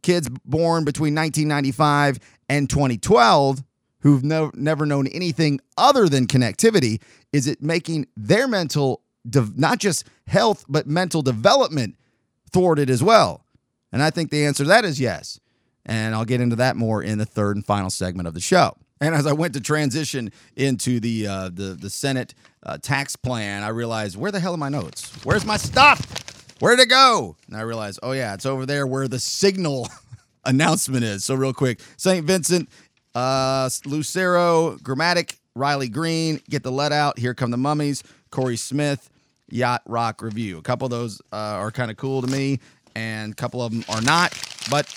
kids 0.03 0.29
born 0.45 0.85
between 0.85 1.15
1995 1.15 2.19
and 2.49 2.69
2012 2.69 3.63
who've 4.01 4.23
no, 4.23 4.51
never 4.55 4.87
known 4.87 5.07
anything 5.09 5.61
other 5.77 6.09
than 6.09 6.27
connectivity? 6.27 7.01
Is 7.33 7.47
it 7.47 7.63
making 7.63 8.07
their 8.17 8.47
mental, 8.47 9.03
de- 9.29 9.51
not 9.57 9.79
just 9.79 10.05
health, 10.27 10.67
but 10.69 10.87
mental 10.87 11.23
development 11.23 11.97
thwarted 12.49 12.91
as 12.91 13.03
well? 13.03 13.45
And 13.93 14.03
I 14.03 14.11
think 14.11 14.31
the 14.31 14.45
answer 14.45 14.65
to 14.65 14.69
that 14.69 14.85
is 14.85 15.01
yes. 15.01 15.41
And 15.87 16.15
I'll 16.15 16.25
get 16.25 16.41
into 16.41 16.57
that 16.57 16.77
more 16.77 17.03
in 17.03 17.19
the 17.19 17.25
third 17.25 17.57
and 17.57 17.65
final 17.65 17.91
segment 17.91 18.29
of 18.29 18.35
the 18.35 18.41
show. 18.41 18.77
And 19.01 19.15
as 19.15 19.27
I 19.27 19.33
went 19.33 19.55
to 19.55 19.61
transition 19.61 20.33
into 20.57 21.01
the 21.01 21.27
uh, 21.27 21.51
the 21.53 21.77
the 21.81 21.89
Senate 21.89 22.35
uh, 22.65 22.79
tax 22.79 23.15
plan, 23.17 23.63
I 23.63 23.69
realized 23.69 24.17
where 24.17 24.33
the 24.33 24.41
hell 24.41 24.55
are 24.55 24.59
my 24.59 24.69
notes? 24.69 25.13
Where's 25.25 25.45
my 25.47 25.57
stuff? 25.57 26.05
Where'd 26.61 26.81
it 26.81 26.89
go? 26.89 27.37
And 27.47 27.57
I 27.57 27.61
realized, 27.61 28.01
oh 28.03 28.13
yeah, 28.13 28.35
it's 28.35 28.45
over 28.45 28.67
there 28.67 28.87
where 28.87 29.07
the 29.07 29.21
signal 29.21 29.89
announcement 30.45 31.05
is. 31.05 31.25
So 31.25 31.37
real 31.37 31.53
quick, 31.53 31.81
St. 31.97 32.27
Vincent, 32.27 32.69
uh, 33.15 33.71
Lucero, 33.87 34.77
Gramatik, 34.79 35.37
Riley 35.55 35.89
Green, 35.89 36.41
get 36.51 36.65
the 36.65 36.73
Led 36.73 36.93
out. 36.93 37.19
Here 37.19 37.35
come 37.35 37.53
the 37.53 37.57
mummies. 37.57 38.03
Corey 38.31 38.57
Smith, 38.57 39.09
Yacht 39.51 39.83
Rock 39.87 40.23
Review. 40.23 40.59
A 40.59 40.63
couple 40.63 40.87
of 40.87 40.91
those 40.91 41.21
uh, 41.33 41.37
are 41.37 41.71
kind 41.71 41.91
of 41.91 41.97
cool 41.97 42.23
to 42.23 42.29
me 42.29 42.61
and 42.95 43.33
a 43.33 43.35
couple 43.37 43.63
of 43.63 43.73
them 43.73 43.85
are 43.89 44.03
not, 44.03 44.33
but 44.71 44.93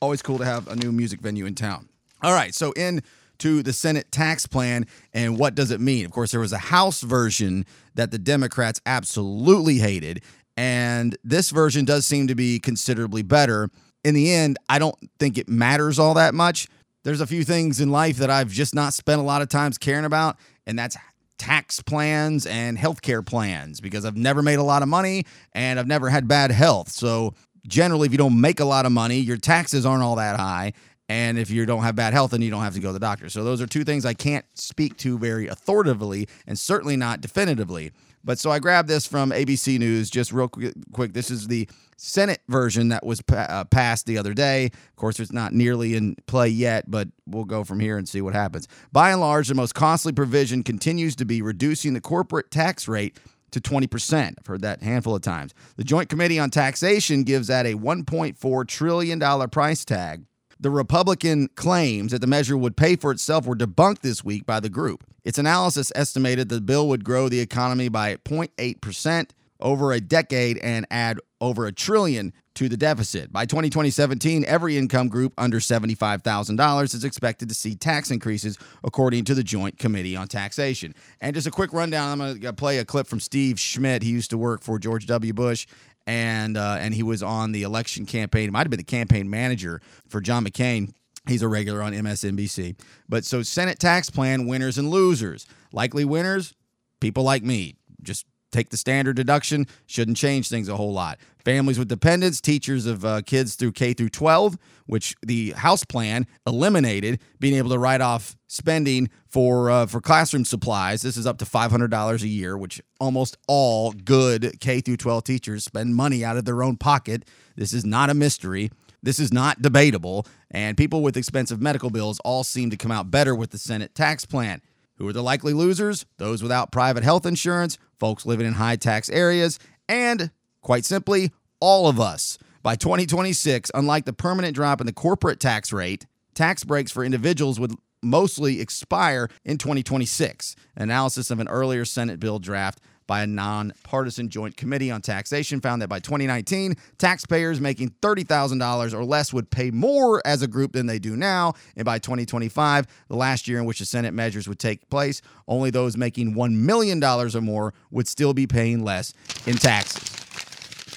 always 0.00 0.22
cool 0.22 0.38
to 0.38 0.44
have 0.44 0.68
a 0.68 0.76
new 0.76 0.92
music 0.92 1.20
venue 1.20 1.46
in 1.46 1.54
town. 1.54 1.88
All 2.22 2.32
right, 2.32 2.54
so 2.54 2.72
in 2.72 3.02
to 3.38 3.62
the 3.62 3.72
Senate 3.72 4.10
tax 4.10 4.46
plan 4.46 4.86
and 5.12 5.38
what 5.38 5.54
does 5.54 5.70
it 5.70 5.80
mean? 5.80 6.04
Of 6.04 6.12
course, 6.12 6.30
there 6.30 6.40
was 6.40 6.52
a 6.52 6.58
House 6.58 7.02
version 7.02 7.66
that 7.94 8.10
the 8.10 8.18
Democrats 8.18 8.80
absolutely 8.86 9.78
hated, 9.78 10.22
and 10.56 11.16
this 11.24 11.50
version 11.50 11.84
does 11.84 12.06
seem 12.06 12.28
to 12.28 12.34
be 12.34 12.58
considerably 12.58 13.22
better. 13.22 13.68
In 14.04 14.14
the 14.14 14.32
end, 14.32 14.58
I 14.68 14.78
don't 14.78 14.96
think 15.18 15.36
it 15.36 15.48
matters 15.48 15.98
all 15.98 16.14
that 16.14 16.34
much. 16.34 16.68
There's 17.04 17.20
a 17.20 17.26
few 17.26 17.44
things 17.44 17.80
in 17.80 17.90
life 17.90 18.16
that 18.18 18.30
I've 18.30 18.50
just 18.50 18.74
not 18.74 18.94
spent 18.94 19.20
a 19.20 19.24
lot 19.24 19.42
of 19.42 19.48
times 19.48 19.78
caring 19.78 20.04
about, 20.04 20.36
and 20.66 20.78
that's 20.78 20.96
tax 21.38 21.82
plans 21.82 22.46
and 22.46 22.78
healthcare 22.78 23.24
plans 23.24 23.80
because 23.80 24.04
I've 24.04 24.16
never 24.16 24.42
made 24.42 24.58
a 24.58 24.62
lot 24.62 24.82
of 24.82 24.88
money 24.88 25.24
and 25.52 25.78
I've 25.78 25.86
never 25.86 26.08
had 26.08 26.26
bad 26.28 26.50
health. 26.50 26.90
So 26.90 27.34
generally, 27.66 28.06
if 28.06 28.12
you 28.12 28.18
don't 28.18 28.40
make 28.40 28.60
a 28.60 28.64
lot 28.64 28.86
of 28.86 28.92
money, 28.92 29.18
your 29.18 29.36
taxes 29.36 29.84
aren't 29.84 30.02
all 30.02 30.16
that 30.16 30.38
high. 30.38 30.72
And 31.08 31.38
if 31.38 31.50
you 31.50 31.64
don't 31.66 31.82
have 31.82 31.94
bad 31.94 32.12
health, 32.12 32.32
then 32.32 32.42
you 32.42 32.50
don't 32.50 32.62
have 32.62 32.74
to 32.74 32.80
go 32.80 32.88
to 32.88 32.92
the 32.92 32.98
doctor. 32.98 33.28
So 33.28 33.44
those 33.44 33.60
are 33.60 33.66
two 33.66 33.84
things 33.84 34.04
I 34.04 34.14
can't 34.14 34.44
speak 34.54 34.96
to 34.98 35.18
very 35.18 35.46
authoritatively 35.46 36.28
and 36.46 36.58
certainly 36.58 36.96
not 36.96 37.20
definitively. 37.20 37.92
But 38.24 38.40
so 38.40 38.50
I 38.50 38.58
grabbed 38.58 38.88
this 38.88 39.06
from 39.06 39.30
ABC 39.30 39.78
News 39.78 40.10
just 40.10 40.32
real 40.32 40.48
quick. 40.48 41.12
This 41.12 41.30
is 41.30 41.46
the 41.46 41.68
Senate 41.96 42.42
version 42.48 42.88
that 42.88 43.04
was 43.04 43.22
pa- 43.22 43.46
uh, 43.48 43.64
passed 43.64 44.06
the 44.06 44.18
other 44.18 44.34
day. 44.34 44.66
Of 44.66 44.96
course, 44.96 45.18
it's 45.18 45.32
not 45.32 45.52
nearly 45.52 45.94
in 45.96 46.16
play 46.26 46.48
yet, 46.48 46.90
but 46.90 47.08
we'll 47.26 47.44
go 47.44 47.64
from 47.64 47.80
here 47.80 47.96
and 47.98 48.08
see 48.08 48.20
what 48.20 48.34
happens. 48.34 48.68
By 48.92 49.10
and 49.10 49.20
large, 49.20 49.48
the 49.48 49.54
most 49.54 49.74
costly 49.74 50.12
provision 50.12 50.62
continues 50.62 51.16
to 51.16 51.24
be 51.24 51.42
reducing 51.42 51.94
the 51.94 52.00
corporate 52.00 52.50
tax 52.50 52.86
rate 52.86 53.18
to 53.50 53.60
20%. 53.60 54.34
I've 54.38 54.46
heard 54.46 54.62
that 54.62 54.82
handful 54.82 55.14
of 55.14 55.22
times. 55.22 55.54
The 55.76 55.84
Joint 55.84 56.08
Committee 56.08 56.38
on 56.38 56.50
Taxation 56.50 57.22
gives 57.22 57.46
that 57.48 57.66
a 57.66 57.74
$1.4 57.74 58.66
trillion 58.66 59.48
price 59.48 59.84
tag. 59.84 60.24
The 60.58 60.70
Republican 60.70 61.48
claims 61.54 62.12
that 62.12 62.20
the 62.20 62.26
measure 62.26 62.56
would 62.56 62.76
pay 62.76 62.96
for 62.96 63.10
itself 63.10 63.46
were 63.46 63.56
debunked 63.56 64.00
this 64.00 64.24
week 64.24 64.46
by 64.46 64.58
the 64.58 64.70
group. 64.70 65.04
Its 65.22 65.38
analysis 65.38 65.92
estimated 65.94 66.48
the 66.48 66.60
bill 66.60 66.88
would 66.88 67.04
grow 67.04 67.28
the 67.28 67.40
economy 67.40 67.88
by 67.88 68.16
0.8% 68.16 69.30
over 69.60 69.92
a 69.92 70.00
decade 70.00 70.58
and 70.58 70.86
add 70.90 71.18
over 71.40 71.66
a 71.66 71.72
trillion 71.72 72.32
to 72.54 72.68
the 72.68 72.76
deficit. 72.76 73.32
By 73.32 73.46
2017, 73.46 74.44
every 74.46 74.76
income 74.76 75.08
group 75.08 75.34
under 75.36 75.60
$75,000 75.60 76.94
is 76.94 77.04
expected 77.04 77.48
to 77.48 77.54
see 77.54 77.74
tax 77.74 78.10
increases, 78.10 78.58
according 78.82 79.24
to 79.26 79.34
the 79.34 79.44
Joint 79.44 79.78
Committee 79.78 80.16
on 80.16 80.26
Taxation. 80.26 80.94
And 81.20 81.34
just 81.34 81.46
a 81.46 81.50
quick 81.50 81.72
rundown 81.72 82.12
I'm 82.12 82.18
going 82.18 82.40
to 82.40 82.52
play 82.52 82.78
a 82.78 82.84
clip 82.84 83.06
from 83.06 83.20
Steve 83.20 83.60
Schmidt. 83.60 84.02
He 84.02 84.10
used 84.10 84.30
to 84.30 84.38
work 84.38 84.62
for 84.62 84.78
George 84.78 85.06
W. 85.06 85.32
Bush. 85.32 85.66
And 86.08 86.56
uh, 86.56 86.76
and 86.78 86.94
he 86.94 87.02
was 87.02 87.20
on 87.20 87.50
the 87.50 87.64
election 87.64 88.06
campaign. 88.06 88.48
It 88.48 88.52
might 88.52 88.60
have 88.60 88.70
been 88.70 88.78
the 88.78 88.84
campaign 88.84 89.28
manager 89.28 89.80
for 90.08 90.20
John 90.20 90.44
McCain. 90.44 90.92
He's 91.26 91.42
a 91.42 91.48
regular 91.48 91.82
on 91.82 91.92
MSNBC. 91.92 92.78
But 93.08 93.24
so 93.24 93.42
Senate 93.42 93.80
tax 93.80 94.08
plan 94.08 94.46
winners 94.46 94.78
and 94.78 94.88
losers. 94.88 95.46
Likely 95.72 96.04
winners, 96.04 96.54
people 97.00 97.24
like 97.24 97.42
me. 97.42 97.74
Just 98.02 98.24
take 98.56 98.70
the 98.70 98.76
standard 98.76 99.16
deduction 99.16 99.66
shouldn't 99.86 100.16
change 100.16 100.48
things 100.48 100.68
a 100.68 100.76
whole 100.76 100.92
lot. 100.92 101.18
Families 101.44 101.78
with 101.78 101.88
dependents 101.88 102.40
teachers 102.40 102.86
of 102.86 103.04
uh, 103.04 103.20
kids 103.22 103.54
through 103.54 103.72
k 103.72 103.92
through 103.92 104.08
12 104.08 104.58
which 104.86 105.14
the 105.22 105.50
house 105.50 105.84
plan 105.84 106.26
eliminated 106.46 107.20
being 107.40 107.54
able 107.56 107.70
to 107.70 107.78
write 107.78 108.00
off 108.00 108.36
spending 108.46 109.10
for 109.28 109.70
uh, 109.70 109.86
for 109.86 110.00
classroom 110.00 110.44
supplies. 110.44 111.02
This 111.02 111.16
is 111.16 111.26
up 111.26 111.38
to 111.38 111.44
$500 111.44 112.22
a 112.22 112.28
year 112.28 112.56
which 112.56 112.80
almost 112.98 113.36
all 113.46 113.92
good 113.92 114.58
k 114.60 114.80
through 114.80 114.96
12 114.96 115.24
teachers 115.24 115.64
spend 115.64 115.94
money 115.94 116.24
out 116.24 116.36
of 116.36 116.44
their 116.44 116.62
own 116.62 116.76
pocket. 116.76 117.28
This 117.56 117.72
is 117.72 117.84
not 117.84 118.10
a 118.10 118.14
mystery. 118.14 118.70
This 119.02 119.18
is 119.18 119.32
not 119.32 119.62
debatable. 119.62 120.26
And 120.50 120.76
people 120.76 121.02
with 121.02 121.16
expensive 121.16 121.60
medical 121.60 121.90
bills 121.90 122.18
all 122.24 122.42
seem 122.42 122.70
to 122.70 122.76
come 122.76 122.90
out 122.90 123.10
better 123.10 123.34
with 123.34 123.50
the 123.50 123.58
senate 123.58 123.94
tax 123.94 124.24
plan. 124.24 124.62
Who 124.96 125.06
are 125.06 125.12
the 125.12 125.22
likely 125.22 125.52
losers? 125.52 126.06
Those 126.16 126.42
without 126.42 126.72
private 126.72 127.04
health 127.04 127.26
insurance, 127.26 127.78
folks 127.98 128.26
living 128.26 128.46
in 128.46 128.54
high 128.54 128.76
tax 128.76 129.08
areas, 129.08 129.58
and 129.88 130.30
quite 130.62 130.84
simply, 130.84 131.30
all 131.60 131.88
of 131.88 132.00
us. 132.00 132.38
By 132.62 132.74
2026, 132.74 133.70
unlike 133.74 134.04
the 134.04 134.12
permanent 134.12 134.54
drop 134.54 134.80
in 134.80 134.86
the 134.86 134.92
corporate 134.92 135.38
tax 135.38 135.72
rate, 135.72 136.06
tax 136.34 136.64
breaks 136.64 136.90
for 136.90 137.04
individuals 137.04 137.60
would 137.60 137.72
mostly 138.02 138.60
expire 138.60 139.28
in 139.44 139.58
2026. 139.58 140.56
Analysis 140.76 141.30
of 141.30 141.40
an 141.40 141.48
earlier 141.48 141.84
Senate 141.84 142.20
bill 142.20 142.38
draft 142.38 142.80
by 143.06 143.22
a 143.22 143.26
nonpartisan 143.26 144.28
joint 144.28 144.56
committee 144.56 144.90
on 144.90 145.00
taxation 145.00 145.60
found 145.60 145.82
that 145.82 145.88
by 145.88 146.00
2019, 146.00 146.74
taxpayers 146.98 147.60
making 147.60 147.90
$30,000 148.02 148.94
or 148.94 149.04
less 149.04 149.32
would 149.32 149.50
pay 149.50 149.70
more 149.70 150.22
as 150.26 150.42
a 150.42 150.46
group 150.46 150.72
than 150.72 150.86
they 150.86 150.98
do 150.98 151.16
now. 151.16 151.54
And 151.76 151.84
by 151.84 151.98
2025, 151.98 152.86
the 153.08 153.16
last 153.16 153.48
year 153.48 153.58
in 153.58 153.64
which 153.64 153.78
the 153.78 153.84
Senate 153.84 154.14
measures 154.14 154.48
would 154.48 154.58
take 154.58 154.88
place, 154.90 155.22
only 155.48 155.70
those 155.70 155.96
making 155.96 156.34
$1 156.34 156.52
million 156.52 157.02
or 157.02 157.40
more 157.40 157.74
would 157.90 158.08
still 158.08 158.34
be 158.34 158.46
paying 158.46 158.84
less 158.84 159.14
in 159.46 159.56
taxes. 159.56 160.02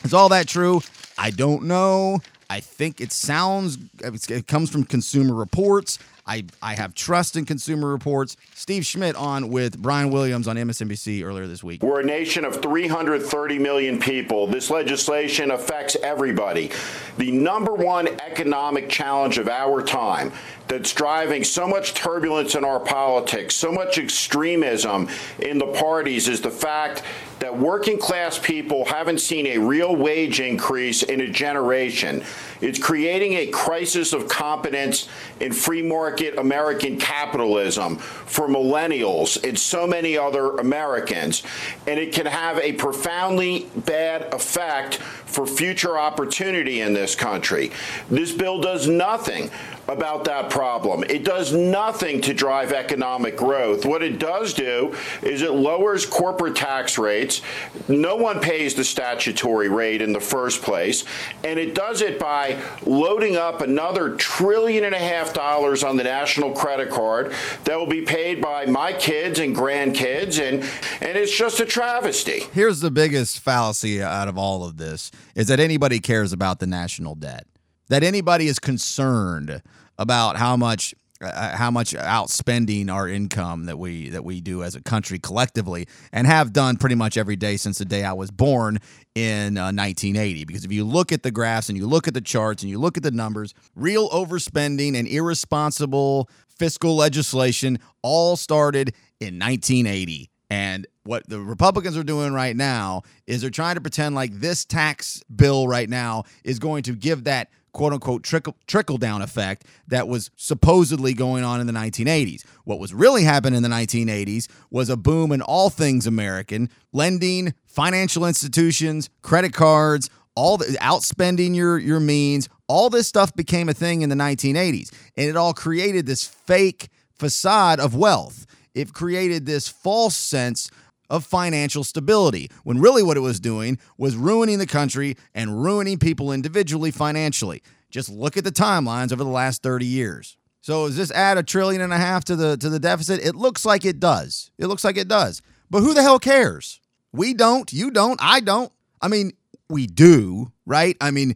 Is 0.04 0.14
all 0.14 0.30
that 0.30 0.48
true? 0.48 0.82
I 1.18 1.32
don't 1.32 1.64
know. 1.64 2.20
I 2.50 2.62
think 2.62 3.00
it 3.00 3.12
sounds, 3.12 3.78
it 4.02 4.48
comes 4.48 4.72
from 4.72 4.84
Consumer 4.84 5.36
Reports. 5.36 6.00
I, 6.30 6.44
I 6.62 6.76
have 6.76 6.94
trust 6.94 7.36
in 7.36 7.46
Consumer 7.46 7.88
Reports. 7.90 8.38
Steve 8.54 8.86
Schmidt 8.86 9.16
on 9.16 9.50
with 9.50 9.80
Brian 9.80 10.12
Williams 10.12 10.48
on 10.48 10.58
MSNBC 10.58 11.24
earlier 11.26 11.48
this 11.48 11.64
week. 11.64 11.82
We're 11.82 12.02
a 12.02 12.06
nation 12.06 12.46
of 12.46 12.62
330 12.62 13.58
million 13.58 14.00
people. 14.00 14.46
This 14.46 14.70
legislation 14.70 15.50
affects 15.50 15.98
everybody. 16.04 16.70
The 17.18 17.32
number 17.32 17.74
one 17.74 18.08
economic 18.22 18.90
challenge 18.90 19.40
of 19.40 19.50
our 19.50 19.82
time 19.82 20.32
that's 20.68 20.94
driving 20.94 21.44
so 21.44 21.68
much 21.68 21.96
turbulence 21.96 22.54
in 22.54 22.64
our 22.64 22.80
politics, 22.80 23.56
so 23.56 23.72
much 23.72 23.98
extremism 23.98 25.10
in 25.40 25.58
the 25.58 25.66
parties 25.66 26.28
is 26.28 26.42
the 26.42 26.52
fact 26.52 27.02
that 27.40 27.58
working 27.58 27.98
class 27.98 28.38
people 28.38 28.86
haven't 28.86 29.20
seen 29.20 29.48
a 29.48 29.58
real 29.58 29.96
wage 29.96 30.40
increase 30.40 31.04
in 31.04 31.22
a 31.22 31.28
generation. 31.28 32.24
It's 32.62 32.80
creating 32.80 33.34
a 33.34 33.48
crisis 33.48 34.12
of 34.14 34.28
competence 34.28 35.08
in 35.40 35.54
free 35.54 35.82
market 35.82 36.38
American 36.38 36.98
capitalism 36.98 37.98
for 37.98 38.48
millennials 38.48 39.42
and 39.48 39.58
so 39.58 39.88
many 39.88 40.18
other 40.18 40.58
Americans. 40.58 41.44
And 41.88 42.00
it 42.00 42.14
can 42.14 42.26
have 42.26 42.60
a 42.60 42.74
profoundly 42.74 43.68
bad 43.76 44.34
effect 44.34 44.96
for 44.98 45.48
future 45.48 45.98
opportunity 45.98 46.82
in 46.82 46.94
this 46.94 47.16
country. 47.16 47.72
This 48.10 48.32
bill 48.34 48.60
does 48.60 48.88
nothing 48.88 49.50
about 49.90 50.26
that 50.26 50.50
problem. 50.50 51.04
It 51.10 51.24
does 51.24 51.54
nothing 51.54 52.22
to 52.22 52.34
drive 52.34 52.72
economic 52.72 53.36
growth. 53.36 53.86
What 53.86 54.04
it 54.04 54.20
does 54.20 54.54
do 54.54 54.96
is 55.22 55.42
it 55.42 55.52
lowers 55.52 56.06
corporate 56.06 56.56
tax 56.56 56.98
rates. 56.98 57.42
No 57.88 58.16
one 58.16 58.40
pays 58.40 58.76
the 58.76 58.84
statutory 58.84 59.68
rate 59.68 60.02
in 60.02 60.14
the 60.14 60.20
first 60.20 60.62
place. 60.62 61.06
And 61.44 61.60
it 61.60 61.76
does 61.76 62.02
it 62.02 62.20
by 62.20 62.62
loading 62.86 63.36
up 63.36 63.62
another 63.62 64.16
trillion 64.16 64.84
and 64.84 64.96
a 64.96 65.00
half 65.00 65.34
dollars 65.34 65.84
on 65.84 65.98
the 65.98 66.04
national 66.04 66.52
credit 66.52 66.90
card 66.90 67.34
that 67.64 67.78
will 67.78 67.88
be 67.88 68.04
paid 68.04 68.42
by 68.42 68.66
my 68.66 68.94
kids 68.94 69.40
and 69.40 69.56
grandkids. 69.56 70.40
And, 70.40 70.64
and 71.02 71.18
it's 71.18 71.36
just 71.36 71.60
a 71.60 71.66
travesty. 71.66 72.42
Here's 72.54 72.80
the 72.80 72.92
biggest 72.92 73.40
fallacy 73.40 74.02
out 74.02 74.28
of 74.28 74.38
all 74.38 74.64
of 74.64 74.78
this 74.78 75.12
is 75.36 75.48
that 75.48 75.60
anybody 75.60 76.00
cares 76.00 76.32
about 76.32 76.60
the 76.60 76.68
national 76.68 77.16
debt. 77.16 77.46
That 77.90 78.04
anybody 78.04 78.48
is 78.48 78.60
concerned 78.60 79.62
about 79.98 80.38
how 80.38 80.56
much 80.56 80.94
uh, 81.22 81.58
how 81.58 81.70
much 81.70 81.92
outspending 81.92 82.90
our 82.90 83.08
income 83.08 83.66
that 83.66 83.78
we 83.78 84.10
that 84.10 84.24
we 84.24 84.40
do 84.40 84.64
as 84.64 84.76
a 84.76 84.82
country 84.82 85.20
collectively 85.20 85.86
and 86.14 86.26
have 86.26 86.54
done 86.54 86.78
pretty 86.78 86.96
much 86.96 87.18
every 87.18 87.36
day 87.36 87.58
since 87.58 87.78
the 87.78 87.84
day 87.84 88.06
I 88.06 88.14
was 88.14 88.32
born 88.32 88.78
in 89.16 89.58
uh, 89.58 89.74
1980 89.74 90.46
because 90.46 90.64
if 90.64 90.72
you 90.72 90.86
look 90.86 91.12
at 91.12 91.24
the 91.24 91.32
graphs 91.32 91.68
and 91.68 91.78
you 91.78 91.88
look 91.88 92.08
at 92.08 92.14
the 92.14 92.22
charts 92.22 92.64
and 92.64 92.70
you 92.70 92.80
look 92.80 92.96
at 92.96 93.04
the 93.04 93.12
numbers 93.12 93.54
real 93.76 94.10
overspending 94.12 94.96
and 94.96 95.10
irresponsible 95.10 96.30
fiscal 96.48 96.96
legislation 96.96 97.80
all 98.02 98.38
started 98.38 98.94
in 99.20 99.38
1980 99.38 100.30
and 100.50 100.88
what 101.04 101.28
the 101.28 101.40
Republicans 101.40 101.98
are 101.98 102.04
doing 102.04 102.34
right 102.34 102.56
now 102.56 103.02
is 103.28 103.42
they're 103.42 103.50
trying 103.50 103.76
to 103.76 103.82
pretend 103.82 104.16
like 104.16 104.32
this 104.34 104.64
tax 104.64 105.22
bill 105.36 105.68
right 105.68 105.90
now 105.90 106.24
is 106.44 106.60
going 106.60 106.84
to 106.84 106.94
give 106.94 107.26
that 107.26 107.50
quote 107.72 107.94
unquote 107.94 108.24
trickle 108.24 108.56
trickle 108.68 108.98
down 108.98 109.22
effect 109.22 109.66
that 109.88 110.08
was 110.08 110.32
supposedly 110.36 111.14
going 111.14 111.44
on 111.44 111.62
in 111.62 111.68
the 111.68 111.74
1980s. 111.74 112.44
What 112.64 112.80
was 112.80 112.94
really 112.94 113.24
happening 113.24 113.58
in 113.58 113.64
the 113.64 113.70
1980s 113.70 114.48
was 114.70 114.90
a 114.90 114.98
boom 114.98 115.32
in 115.32 115.42
all 115.42 115.70
things 115.70 116.08
American, 116.08 116.70
lending, 116.92 117.54
financial 117.66 118.26
institutions, 118.26 119.10
credit 119.22 119.54
cards, 119.54 120.10
all 120.36 120.58
the 120.58 120.66
outspending 120.82 121.56
your 121.56 121.78
your 121.78 122.00
means, 122.00 122.50
all 122.68 122.90
this 122.90 123.08
stuff 123.08 123.36
became 123.36 123.70
a 123.70 123.74
thing 123.74 124.02
in 124.02 124.10
the 124.10 124.16
1980s 124.16 124.92
and 125.18 125.30
it 125.30 125.36
all 125.36 125.54
created 125.54 126.06
this 126.06 126.26
fake 126.26 126.90
facade 127.14 127.80
of 127.80 127.96
wealth. 127.96 128.46
It 128.74 128.94
created 128.94 129.46
this 129.46 129.68
false 129.68 130.16
sense 130.16 130.70
of 131.10 131.26
financial 131.26 131.84
stability, 131.84 132.50
when 132.64 132.80
really 132.80 133.04
what 133.04 133.18
it 133.18 133.22
was 133.22 133.40
doing 133.40 133.78
was 133.98 134.16
ruining 134.16 134.60
the 134.60 134.68
country 134.68 135.16
and 135.34 135.64
ruining 135.64 135.98
people 135.98 136.32
individually 136.32 136.92
financially. 136.92 137.62
Just 137.90 138.10
look 138.10 138.38
at 138.38 138.44
the 138.44 138.52
timelines 138.52 139.12
over 139.12 139.24
the 139.24 139.30
last 139.30 139.64
30 139.64 139.86
years. 139.86 140.38
So 140.62 140.88
does 140.88 140.98
this 140.98 141.12
add 141.12 141.38
a 141.38 141.44
trillion 141.44 141.82
and 141.82 141.94
a 141.94 141.98
half 141.98 142.26
to 142.26 142.36
the 142.36 142.58
to 142.58 142.70
the 142.70 142.80
deficit? 142.80 143.22
It 143.26 143.36
looks 143.36 143.66
like 143.66 143.86
it 143.86 144.00
does. 144.00 144.52
It 144.58 144.68
looks 144.68 144.84
like 144.84 144.98
it 144.98 145.08
does. 145.08 145.42
But 145.70 145.82
who 145.82 145.94
the 145.94 146.02
hell 146.02 146.20
cares? 146.20 146.80
We 147.12 147.34
don't, 147.34 147.72
you 147.72 147.90
don't, 147.90 148.20
I 148.22 148.40
don't. 148.40 148.72
I 149.02 149.08
mean, 149.08 149.32
we 149.70 149.88
do, 149.88 150.52
right? 150.66 150.98
I 151.00 151.12
mean, 151.12 151.36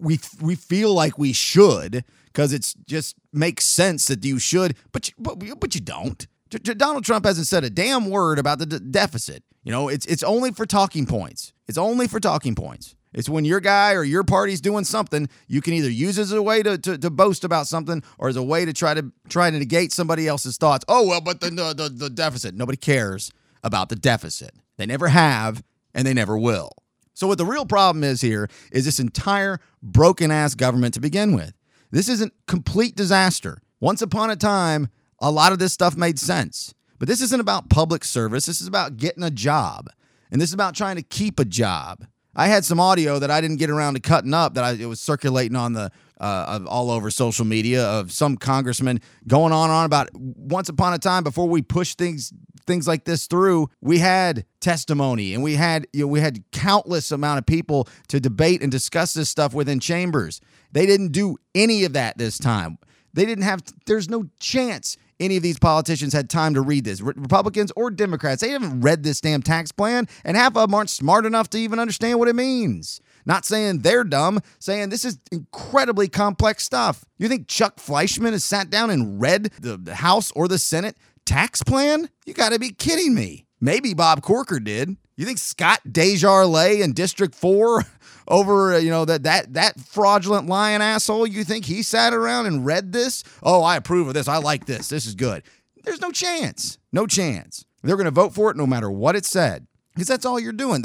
we 0.00 0.18
we 0.40 0.56
feel 0.56 0.92
like 0.92 1.18
we 1.18 1.32
should 1.32 2.04
because 2.26 2.52
it's 2.52 2.74
just 2.86 3.16
makes 3.32 3.64
sense 3.64 4.06
that 4.06 4.24
you 4.24 4.38
should, 4.38 4.76
but 4.92 5.08
you, 5.08 5.14
but, 5.18 5.38
but 5.60 5.74
you 5.74 5.80
don't. 5.80 6.26
Donald 6.58 7.04
Trump 7.04 7.24
hasn't 7.24 7.46
said 7.46 7.64
a 7.64 7.70
damn 7.70 8.10
word 8.10 8.38
about 8.38 8.58
the 8.58 8.66
deficit. 8.66 9.42
You 9.64 9.72
know, 9.72 9.88
it's 9.88 10.06
it's 10.06 10.22
only 10.22 10.52
for 10.52 10.66
talking 10.66 11.06
points. 11.06 11.52
It's 11.66 11.78
only 11.78 12.06
for 12.06 12.20
talking 12.20 12.54
points. 12.54 12.94
It's 13.12 13.28
when 13.28 13.44
your 13.44 13.60
guy 13.60 13.94
or 13.94 14.04
your 14.04 14.24
party's 14.24 14.60
doing 14.60 14.84
something, 14.84 15.28
you 15.48 15.62
can 15.62 15.72
either 15.72 15.90
use 15.90 16.18
it 16.18 16.22
as 16.22 16.32
a 16.32 16.42
way 16.42 16.62
to, 16.62 16.76
to, 16.76 16.98
to, 16.98 17.08
boast 17.08 17.44
about 17.44 17.66
something 17.66 18.02
or 18.18 18.28
as 18.28 18.36
a 18.36 18.42
way 18.42 18.66
to 18.66 18.74
try 18.74 18.92
to 18.92 19.10
try 19.28 19.50
to 19.50 19.58
negate 19.58 19.90
somebody 19.90 20.28
else's 20.28 20.58
thoughts. 20.58 20.84
Oh 20.86 21.06
well, 21.06 21.22
but 21.22 21.40
the, 21.40 21.50
the 21.50 21.90
the 21.92 22.10
deficit. 22.10 22.54
Nobody 22.54 22.76
cares 22.76 23.32
about 23.64 23.88
the 23.88 23.96
deficit. 23.96 24.54
They 24.76 24.86
never 24.86 25.08
have, 25.08 25.64
and 25.94 26.06
they 26.06 26.14
never 26.14 26.36
will. 26.36 26.72
So 27.14 27.26
what 27.26 27.38
the 27.38 27.46
real 27.46 27.64
problem 27.64 28.04
is 28.04 28.20
here 28.20 28.48
is 28.70 28.84
this 28.84 29.00
entire 29.00 29.58
broken 29.82 30.30
ass 30.30 30.54
government 30.54 30.92
to 30.94 31.00
begin 31.00 31.34
with. 31.34 31.54
This 31.90 32.10
is 32.10 32.20
a 32.20 32.30
complete 32.46 32.94
disaster. 32.94 33.62
Once 33.80 34.02
upon 34.02 34.30
a 34.30 34.36
time, 34.36 34.88
a 35.20 35.30
lot 35.30 35.52
of 35.52 35.58
this 35.58 35.72
stuff 35.72 35.96
made 35.96 36.18
sense. 36.18 36.74
But 36.98 37.08
this 37.08 37.20
isn't 37.20 37.40
about 37.40 37.68
public 37.68 38.04
service. 38.04 38.46
This 38.46 38.60
is 38.60 38.66
about 38.66 38.96
getting 38.96 39.22
a 39.22 39.30
job. 39.30 39.88
And 40.30 40.40
this 40.40 40.50
is 40.50 40.54
about 40.54 40.74
trying 40.74 40.96
to 40.96 41.02
keep 41.02 41.38
a 41.38 41.44
job. 41.44 42.06
I 42.34 42.48
had 42.48 42.64
some 42.64 42.80
audio 42.80 43.18
that 43.18 43.30
I 43.30 43.40
didn't 43.40 43.56
get 43.56 43.70
around 43.70 43.94
to 43.94 44.00
cutting 44.00 44.34
up 44.34 44.54
that 44.54 44.64
I, 44.64 44.72
it 44.72 44.86
was 44.86 45.00
circulating 45.00 45.56
on 45.56 45.72
the 45.72 45.90
uh, 46.20 46.60
all 46.66 46.90
over 46.90 47.10
social 47.10 47.44
media 47.44 47.84
of 47.84 48.10
some 48.10 48.36
congressman 48.36 49.00
going 49.26 49.52
on 49.52 49.68
and 49.68 49.76
on 49.76 49.84
about 49.84 50.08
once 50.14 50.68
upon 50.68 50.94
a 50.94 50.98
time 50.98 51.22
before 51.22 51.48
we 51.48 51.60
pushed 51.62 51.98
things 51.98 52.32
things 52.66 52.88
like 52.88 53.04
this 53.04 53.26
through, 53.26 53.68
we 53.80 53.98
had 53.98 54.44
testimony 54.60 55.34
and 55.34 55.42
we 55.42 55.54
had 55.54 55.86
you 55.92 56.02
know 56.02 56.06
we 56.08 56.20
had 56.20 56.42
countless 56.52 57.12
amount 57.12 57.38
of 57.38 57.46
people 57.46 57.88
to 58.08 58.20
debate 58.20 58.62
and 58.62 58.70
discuss 58.70 59.14
this 59.14 59.28
stuff 59.28 59.54
within 59.54 59.80
chambers. 59.80 60.40
They 60.72 60.86
didn't 60.86 61.12
do 61.12 61.36
any 61.54 61.84
of 61.84 61.92
that 61.94 62.18
this 62.18 62.38
time. 62.38 62.78
They 63.14 63.24
didn't 63.24 63.44
have 63.44 63.62
there's 63.86 64.10
no 64.10 64.28
chance 64.38 64.96
any 65.18 65.36
of 65.36 65.42
these 65.42 65.58
politicians 65.58 66.12
had 66.12 66.28
time 66.28 66.54
to 66.54 66.60
read 66.60 66.84
this. 66.84 67.00
Republicans 67.00 67.72
or 67.76 67.90
Democrats, 67.90 68.42
they 68.42 68.50
haven't 68.50 68.80
read 68.80 69.02
this 69.02 69.20
damn 69.20 69.42
tax 69.42 69.72
plan, 69.72 70.08
and 70.24 70.36
half 70.36 70.56
of 70.56 70.68
them 70.68 70.74
aren't 70.74 70.90
smart 70.90 71.26
enough 71.26 71.48
to 71.50 71.58
even 71.58 71.78
understand 71.78 72.18
what 72.18 72.28
it 72.28 72.36
means. 72.36 73.00
Not 73.24 73.44
saying 73.44 73.80
they're 73.80 74.04
dumb, 74.04 74.40
saying 74.58 74.90
this 74.90 75.04
is 75.04 75.18
incredibly 75.32 76.08
complex 76.08 76.64
stuff. 76.64 77.04
You 77.18 77.28
think 77.28 77.48
Chuck 77.48 77.80
Fleischmann 77.80 78.32
has 78.32 78.44
sat 78.44 78.70
down 78.70 78.90
and 78.90 79.20
read 79.20 79.50
the 79.60 79.96
House 79.96 80.30
or 80.32 80.48
the 80.48 80.58
Senate 80.58 80.96
tax 81.24 81.62
plan? 81.62 82.08
You 82.24 82.34
got 82.34 82.52
to 82.52 82.58
be 82.58 82.70
kidding 82.70 83.14
me. 83.14 83.46
Maybe 83.60 83.94
Bob 83.94 84.22
Corker 84.22 84.60
did. 84.60 84.96
You 85.16 85.24
think 85.24 85.38
Scott 85.38 85.80
DesJarlais 85.88 86.82
in 86.82 86.92
District 86.92 87.34
4 87.34 87.84
over 88.28 88.74
uh, 88.74 88.78
you 88.78 88.90
know 88.90 89.04
that 89.04 89.22
that 89.24 89.54
that 89.54 89.80
fraudulent 89.80 90.46
lying 90.46 90.82
asshole 90.82 91.26
you 91.26 91.44
think 91.44 91.64
he 91.64 91.82
sat 91.82 92.12
around 92.12 92.46
and 92.46 92.66
read 92.66 92.92
this? 92.92 93.22
Oh 93.42 93.62
i 93.62 93.76
approve 93.76 94.08
of 94.08 94.14
this. 94.14 94.28
I 94.28 94.38
like 94.38 94.66
this. 94.66 94.88
This 94.88 95.06
is 95.06 95.14
good. 95.14 95.42
There's 95.84 96.00
no 96.00 96.10
chance. 96.10 96.78
No 96.92 97.06
chance. 97.06 97.64
They're 97.82 97.96
going 97.96 98.06
to 98.06 98.10
vote 98.10 98.34
for 98.34 98.50
it 98.50 98.56
no 98.56 98.66
matter 98.66 98.90
what 98.90 99.14
it 99.14 99.24
said 99.24 99.66
because 99.94 100.08
that's 100.08 100.26
all 100.26 100.40
you're 100.40 100.52
doing. 100.52 100.84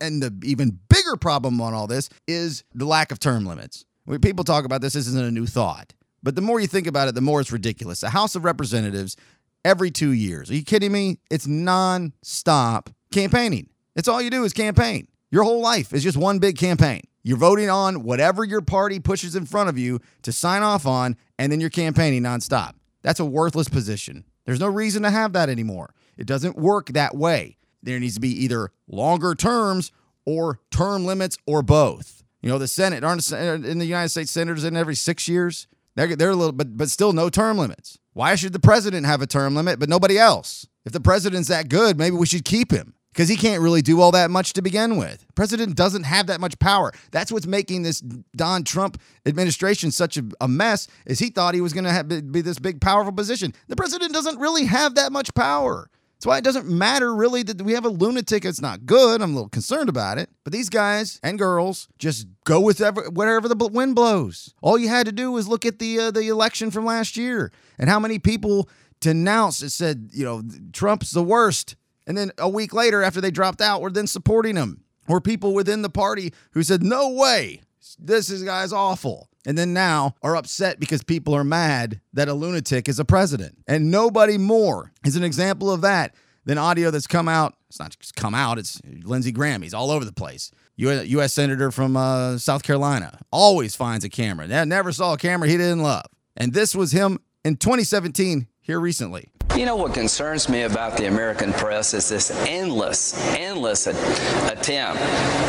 And 0.00 0.22
the 0.22 0.34
even 0.44 0.78
bigger 0.88 1.16
problem 1.16 1.60
on 1.60 1.74
all 1.74 1.86
this 1.86 2.08
is 2.26 2.64
the 2.74 2.86
lack 2.86 3.12
of 3.12 3.20
term 3.20 3.44
limits. 3.44 3.84
When 4.04 4.20
people 4.20 4.44
talk 4.44 4.64
about 4.64 4.80
this. 4.80 4.94
This 4.94 5.06
isn't 5.06 5.24
a 5.24 5.30
new 5.30 5.46
thought. 5.46 5.92
But 6.22 6.34
the 6.34 6.42
more 6.42 6.60
you 6.60 6.66
think 6.66 6.86
about 6.86 7.08
it 7.08 7.14
the 7.14 7.20
more 7.20 7.40
it's 7.40 7.52
ridiculous. 7.52 8.00
The 8.00 8.10
house 8.10 8.34
of 8.34 8.44
representatives 8.44 9.16
every 9.64 9.90
two 9.90 10.10
years. 10.10 10.50
Are 10.50 10.54
you 10.54 10.64
kidding 10.64 10.90
me? 10.90 11.18
It's 11.30 11.46
non-stop 11.46 12.90
campaigning. 13.12 13.68
It's 13.94 14.08
all 14.08 14.22
you 14.22 14.30
do 14.30 14.44
is 14.44 14.52
campaign 14.52 15.06
your 15.32 15.44
whole 15.44 15.62
life 15.62 15.94
is 15.94 16.02
just 16.02 16.18
one 16.18 16.38
big 16.38 16.58
campaign. 16.58 17.00
You're 17.22 17.38
voting 17.38 17.70
on 17.70 18.02
whatever 18.02 18.44
your 18.44 18.60
party 18.60 19.00
pushes 19.00 19.34
in 19.34 19.46
front 19.46 19.70
of 19.70 19.78
you 19.78 19.98
to 20.22 20.30
sign 20.30 20.62
off 20.62 20.86
on, 20.86 21.16
and 21.38 21.50
then 21.50 21.58
you're 21.58 21.70
campaigning 21.70 22.22
nonstop. 22.22 22.74
That's 23.00 23.18
a 23.18 23.24
worthless 23.24 23.68
position. 23.68 24.24
There's 24.44 24.60
no 24.60 24.66
reason 24.66 25.02
to 25.04 25.10
have 25.10 25.32
that 25.32 25.48
anymore. 25.48 25.94
It 26.18 26.26
doesn't 26.26 26.58
work 26.58 26.88
that 26.88 27.16
way. 27.16 27.56
There 27.82 27.98
needs 27.98 28.16
to 28.16 28.20
be 28.20 28.44
either 28.44 28.72
longer 28.86 29.34
terms 29.34 29.90
or 30.26 30.60
term 30.70 31.06
limits 31.06 31.38
or 31.46 31.62
both. 31.62 32.22
You 32.42 32.50
know, 32.50 32.58
the 32.58 32.68
Senate 32.68 33.02
aren't 33.02 33.32
in 33.32 33.78
the 33.78 33.86
United 33.86 34.10
States 34.10 34.30
senators 34.30 34.64
in 34.64 34.76
every 34.76 34.94
six 34.94 35.28
years. 35.28 35.66
They're, 35.94 36.14
they're 36.14 36.30
a 36.30 36.36
little, 36.36 36.52
but 36.52 36.76
but 36.76 36.90
still 36.90 37.14
no 37.14 37.30
term 37.30 37.56
limits. 37.56 37.98
Why 38.12 38.34
should 38.34 38.52
the 38.52 38.60
president 38.60 39.06
have 39.06 39.22
a 39.22 39.26
term 39.26 39.54
limit 39.54 39.78
but 39.78 39.88
nobody 39.88 40.18
else? 40.18 40.66
If 40.84 40.92
the 40.92 41.00
president's 41.00 41.48
that 41.48 41.70
good, 41.70 41.96
maybe 41.96 42.16
we 42.16 42.26
should 42.26 42.44
keep 42.44 42.70
him 42.70 42.94
because 43.12 43.28
he 43.28 43.36
can't 43.36 43.62
really 43.62 43.82
do 43.82 44.00
all 44.00 44.12
that 44.12 44.30
much 44.30 44.54
to 44.54 44.62
begin 44.62 44.96
with. 44.96 45.24
president 45.34 45.76
doesn't 45.76 46.04
have 46.04 46.26
that 46.28 46.40
much 46.40 46.58
power. 46.58 46.92
That's 47.10 47.30
what's 47.30 47.46
making 47.46 47.82
this 47.82 48.00
Don 48.00 48.64
Trump 48.64 49.00
administration 49.26 49.90
such 49.90 50.16
a, 50.16 50.24
a 50.40 50.48
mess. 50.48 50.88
Is 51.06 51.18
he 51.18 51.28
thought 51.28 51.54
he 51.54 51.60
was 51.60 51.72
going 51.72 51.84
to 51.84 52.22
be 52.22 52.40
this 52.40 52.58
big 52.58 52.80
powerful 52.80 53.12
position? 53.12 53.52
The 53.68 53.76
president 53.76 54.12
doesn't 54.12 54.38
really 54.38 54.64
have 54.64 54.94
that 54.94 55.12
much 55.12 55.34
power. 55.34 55.90
That's 56.22 56.28
why 56.28 56.38
it 56.38 56.44
doesn't 56.44 56.68
matter 56.68 57.12
really 57.12 57.42
that 57.42 57.60
we 57.62 57.72
have 57.72 57.84
a 57.84 57.88
lunatic. 57.88 58.44
It's 58.44 58.60
not 58.60 58.86
good. 58.86 59.20
I'm 59.20 59.32
a 59.32 59.34
little 59.34 59.48
concerned 59.48 59.88
about 59.88 60.18
it. 60.18 60.30
But 60.44 60.52
these 60.52 60.68
guys 60.68 61.18
and 61.20 61.36
girls 61.36 61.88
just 61.98 62.28
go 62.44 62.60
with 62.60 62.80
ever, 62.80 63.10
wherever 63.10 63.48
the 63.48 63.56
wind 63.56 63.96
blows. 63.96 64.54
All 64.62 64.78
you 64.78 64.88
had 64.88 65.06
to 65.06 65.12
do 65.12 65.32
was 65.32 65.48
look 65.48 65.66
at 65.66 65.80
the 65.80 65.98
uh, 65.98 66.10
the 66.12 66.28
election 66.28 66.70
from 66.70 66.84
last 66.84 67.16
year 67.16 67.50
and 67.76 67.90
how 67.90 67.98
many 67.98 68.20
people 68.20 68.68
denounced 69.00 69.64
it 69.64 69.70
said, 69.70 70.10
you 70.12 70.24
know, 70.24 70.42
Trump's 70.72 71.10
the 71.10 71.24
worst. 71.24 71.74
And 72.06 72.16
then 72.16 72.32
a 72.38 72.48
week 72.48 72.72
later, 72.72 73.02
after 73.02 73.20
they 73.20 73.30
dropped 73.30 73.60
out, 73.60 73.80
were 73.80 73.90
then 73.90 74.06
supporting 74.06 74.56
him. 74.56 74.84
Or 75.08 75.20
people 75.20 75.54
within 75.54 75.82
the 75.82 75.90
party 75.90 76.32
who 76.52 76.62
said, 76.62 76.82
no 76.82 77.10
way, 77.10 77.62
this 77.98 78.30
is 78.30 78.42
guy's 78.42 78.72
awful. 78.72 79.28
And 79.44 79.58
then 79.58 79.72
now 79.72 80.14
are 80.22 80.36
upset 80.36 80.78
because 80.78 81.02
people 81.02 81.34
are 81.34 81.44
mad 81.44 82.00
that 82.12 82.28
a 82.28 82.34
lunatic 82.34 82.88
is 82.88 83.00
a 83.00 83.04
president. 83.04 83.58
And 83.66 83.90
nobody 83.90 84.38
more 84.38 84.92
is 85.04 85.16
an 85.16 85.24
example 85.24 85.70
of 85.70 85.80
that 85.80 86.14
than 86.44 86.58
audio 86.58 86.90
that's 86.90 87.08
come 87.08 87.28
out. 87.28 87.54
It's 87.68 87.80
not 87.80 87.96
just 87.98 88.14
come 88.14 88.34
out, 88.34 88.58
it's 88.58 88.80
Lindsey 88.84 89.32
Graham. 89.32 89.62
He's 89.62 89.74
all 89.74 89.90
over 89.90 90.04
the 90.04 90.12
place. 90.12 90.50
U.S. 90.76 91.32
Senator 91.32 91.70
from 91.70 91.96
uh, 91.96 92.38
South 92.38 92.62
Carolina 92.62 93.18
always 93.30 93.76
finds 93.76 94.04
a 94.04 94.08
camera. 94.08 94.46
Never 94.64 94.92
saw 94.92 95.14
a 95.14 95.18
camera 95.18 95.48
he 95.48 95.56
didn't 95.56 95.82
love. 95.82 96.06
And 96.36 96.52
this 96.52 96.74
was 96.74 96.92
him 96.92 97.18
in 97.44 97.56
2017 97.56 98.46
here 98.60 98.80
recently. 98.80 99.30
You 99.56 99.66
know 99.66 99.76
what 99.76 99.92
concerns 99.92 100.48
me 100.48 100.62
about 100.62 100.96
the 100.96 101.06
American 101.06 101.52
press 101.52 101.92
is 101.92 102.08
this 102.08 102.30
endless, 102.48 103.14
endless 103.36 103.86
attempt 103.86 104.98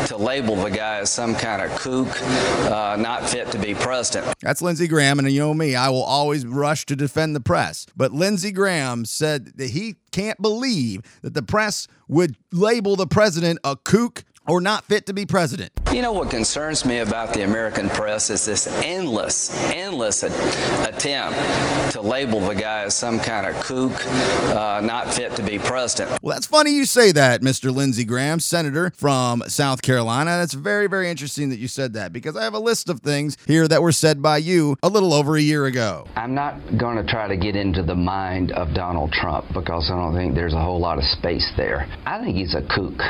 to 0.08 0.18
label 0.18 0.56
the 0.56 0.70
guy 0.70 0.98
as 0.98 1.10
some 1.10 1.34
kind 1.34 1.62
of 1.62 1.70
kook, 1.78 2.08
uh, 2.70 2.96
not 3.00 3.26
fit 3.26 3.50
to 3.52 3.58
be 3.58 3.74
president. 3.74 4.34
That's 4.42 4.60
Lindsey 4.60 4.88
Graham, 4.88 5.18
and 5.18 5.30
you 5.30 5.40
know 5.40 5.54
me, 5.54 5.74
I 5.74 5.88
will 5.88 6.02
always 6.02 6.46
rush 6.46 6.84
to 6.86 6.96
defend 6.96 7.34
the 7.34 7.40
press. 7.40 7.86
But 7.96 8.12
Lindsey 8.12 8.52
Graham 8.52 9.06
said 9.06 9.56
that 9.56 9.70
he 9.70 9.96
can't 10.12 10.40
believe 10.40 11.00
that 11.22 11.32
the 11.32 11.42
press 11.42 11.88
would 12.06 12.36
label 12.52 12.96
the 12.96 13.06
president 13.06 13.58
a 13.64 13.74
kook 13.74 14.22
or 14.46 14.60
not 14.60 14.84
fit 14.84 15.06
to 15.06 15.12
be 15.12 15.26
president. 15.26 15.72
You 15.92 16.02
know 16.02 16.12
what 16.12 16.28
concerns 16.30 16.84
me 16.84 16.98
about 16.98 17.34
the 17.34 17.44
American 17.44 17.88
press 17.88 18.28
is 18.28 18.44
this 18.44 18.66
endless, 18.82 19.54
endless 19.70 20.22
attempt 20.24 21.38
to 21.92 22.00
label 22.00 22.40
the 22.40 22.54
guy 22.54 22.82
as 22.82 22.96
some 22.96 23.20
kind 23.20 23.46
of 23.46 23.54
kook, 23.62 23.92
uh, 24.56 24.80
not 24.82 25.14
fit 25.14 25.36
to 25.36 25.42
be 25.42 25.58
president. 25.58 26.20
Well, 26.20 26.34
that's 26.34 26.46
funny 26.46 26.72
you 26.72 26.84
say 26.84 27.12
that, 27.12 27.42
Mr. 27.42 27.72
Lindsey 27.72 28.04
Graham, 28.04 28.40
senator 28.40 28.92
from 28.96 29.44
South 29.46 29.82
Carolina. 29.82 30.32
That's 30.32 30.54
very, 30.54 30.88
very 30.88 31.08
interesting 31.08 31.50
that 31.50 31.58
you 31.58 31.68
said 31.68 31.92
that 31.92 32.12
because 32.12 32.36
I 32.36 32.42
have 32.42 32.54
a 32.54 32.58
list 32.58 32.88
of 32.88 33.00
things 33.00 33.36
here 33.46 33.68
that 33.68 33.82
were 33.82 33.92
said 33.92 34.20
by 34.20 34.38
you 34.38 34.76
a 34.82 34.88
little 34.88 35.14
over 35.14 35.36
a 35.36 35.40
year 35.40 35.66
ago. 35.66 36.08
I'm 36.16 36.34
not 36.34 36.76
going 36.76 36.96
to 36.96 37.04
try 37.04 37.28
to 37.28 37.36
get 37.36 37.54
into 37.54 37.84
the 37.84 37.94
mind 37.94 38.50
of 38.52 38.74
Donald 38.74 39.12
Trump 39.12 39.46
because 39.54 39.90
I 39.92 39.96
don't 39.96 40.14
think 40.14 40.34
there's 40.34 40.54
a 40.54 40.60
whole 40.60 40.80
lot 40.80 40.98
of 40.98 41.04
space 41.04 41.52
there. 41.56 41.86
I 42.04 42.20
think 42.20 42.36
he's 42.36 42.54
a 42.54 42.62
kook. 42.62 43.00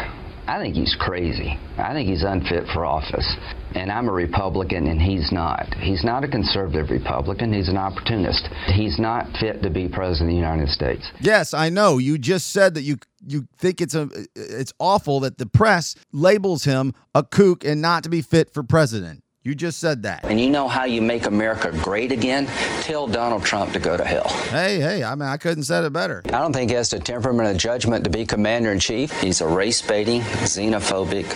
I 0.46 0.58
think 0.60 0.74
he's 0.74 0.94
crazy. 0.98 1.58
I 1.78 1.92
think 1.94 2.08
he's 2.08 2.22
unfit 2.22 2.64
for 2.72 2.84
office. 2.84 3.26
And 3.74 3.90
I'm 3.90 4.08
a 4.08 4.12
Republican, 4.12 4.86
and 4.86 5.00
he's 5.00 5.32
not. 5.32 5.72
He's 5.74 6.04
not 6.04 6.22
a 6.22 6.28
conservative 6.28 6.90
Republican. 6.90 7.52
He's 7.52 7.68
an 7.68 7.78
opportunist. 7.78 8.46
He's 8.72 8.98
not 8.98 9.26
fit 9.40 9.62
to 9.62 9.70
be 9.70 9.88
president 9.88 10.30
of 10.30 10.34
the 10.34 10.36
United 10.36 10.68
States. 10.68 11.10
Yes, 11.20 11.54
I 11.54 11.70
know. 11.70 11.98
You 11.98 12.18
just 12.18 12.52
said 12.52 12.74
that 12.74 12.82
you 12.82 12.98
you 13.26 13.48
think 13.58 13.80
it's 13.80 13.94
a 13.94 14.08
it's 14.36 14.72
awful 14.78 15.20
that 15.20 15.38
the 15.38 15.46
press 15.46 15.96
labels 16.12 16.64
him 16.64 16.92
a 17.14 17.24
kook 17.24 17.64
and 17.64 17.80
not 17.80 18.04
to 18.04 18.10
be 18.10 18.22
fit 18.22 18.52
for 18.52 18.62
president. 18.62 19.23
You 19.46 19.54
just 19.54 19.78
said 19.78 20.04
that. 20.04 20.24
And 20.24 20.40
you 20.40 20.48
know 20.48 20.68
how 20.68 20.84
you 20.84 21.02
make 21.02 21.26
America 21.26 21.70
great 21.70 22.12
again? 22.12 22.46
Tell 22.80 23.06
Donald 23.06 23.44
Trump 23.44 23.74
to 23.74 23.78
go 23.78 23.94
to 23.94 24.02
hell. 24.02 24.26
Hey, 24.48 24.80
hey, 24.80 25.04
I 25.04 25.14
mean, 25.14 25.28
I 25.28 25.36
couldn't 25.36 25.64
said 25.64 25.84
it 25.84 25.92
better. 25.92 26.22
I 26.24 26.38
don't 26.38 26.54
think 26.54 26.70
he 26.70 26.76
has 26.76 26.88
the 26.88 26.98
temperament 26.98 27.50
of 27.50 27.58
judgment 27.58 28.04
to 28.04 28.10
be 28.10 28.24
commander 28.24 28.72
in 28.72 28.78
chief. 28.78 29.12
He's 29.20 29.42
a 29.42 29.46
race 29.46 29.82
baiting, 29.82 30.22
xenophobic, 30.22 31.28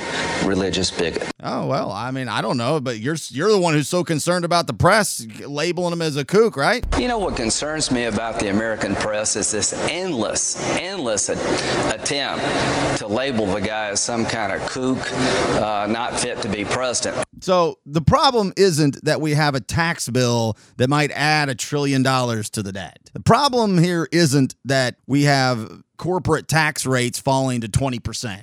religious 0.48 0.90
bigot. 0.90 1.30
Oh 1.42 1.66
well, 1.66 1.92
I 1.92 2.10
mean, 2.10 2.28
I 2.28 2.40
don't 2.40 2.56
know, 2.56 2.80
but 2.80 2.98
you're 2.98 3.16
you're 3.28 3.52
the 3.52 3.60
one 3.60 3.74
who's 3.74 3.88
so 3.88 4.02
concerned 4.02 4.46
about 4.46 4.66
the 4.66 4.72
press 4.72 5.26
labeling 5.46 5.92
him 5.92 6.00
as 6.00 6.16
a 6.16 6.24
kook, 6.24 6.56
right? 6.56 6.86
You 6.98 7.08
know 7.08 7.18
what 7.18 7.36
concerns 7.36 7.90
me 7.90 8.04
about 8.04 8.40
the 8.40 8.48
American 8.48 8.94
press 8.94 9.36
is 9.36 9.52
this 9.52 9.74
endless, 9.90 10.58
endless 10.78 11.28
attempt 11.28 12.42
to 12.98 13.06
label 13.06 13.44
the 13.44 13.60
guy 13.60 13.88
as 13.88 14.00
some 14.00 14.24
kind 14.24 14.50
of 14.50 14.66
kook, 14.70 15.12
uh, 15.60 15.86
not 15.90 16.18
fit 16.18 16.40
to 16.40 16.48
be 16.48 16.64
president. 16.64 17.27
So 17.40 17.78
the 17.86 18.00
problem 18.00 18.52
isn't 18.56 19.04
that 19.04 19.20
we 19.20 19.34
have 19.34 19.54
a 19.54 19.60
tax 19.60 20.08
bill 20.08 20.56
that 20.76 20.88
might 20.88 21.10
add 21.12 21.48
a 21.48 21.54
trillion 21.54 22.02
dollars 22.02 22.50
to 22.50 22.62
the 22.62 22.72
debt. 22.72 23.10
The 23.12 23.20
problem 23.20 23.78
here 23.78 24.08
isn't 24.12 24.54
that 24.64 24.96
we 25.06 25.24
have 25.24 25.82
corporate 25.96 26.48
tax 26.48 26.86
rates 26.86 27.18
falling 27.18 27.60
to 27.60 27.68
20%. 27.68 28.42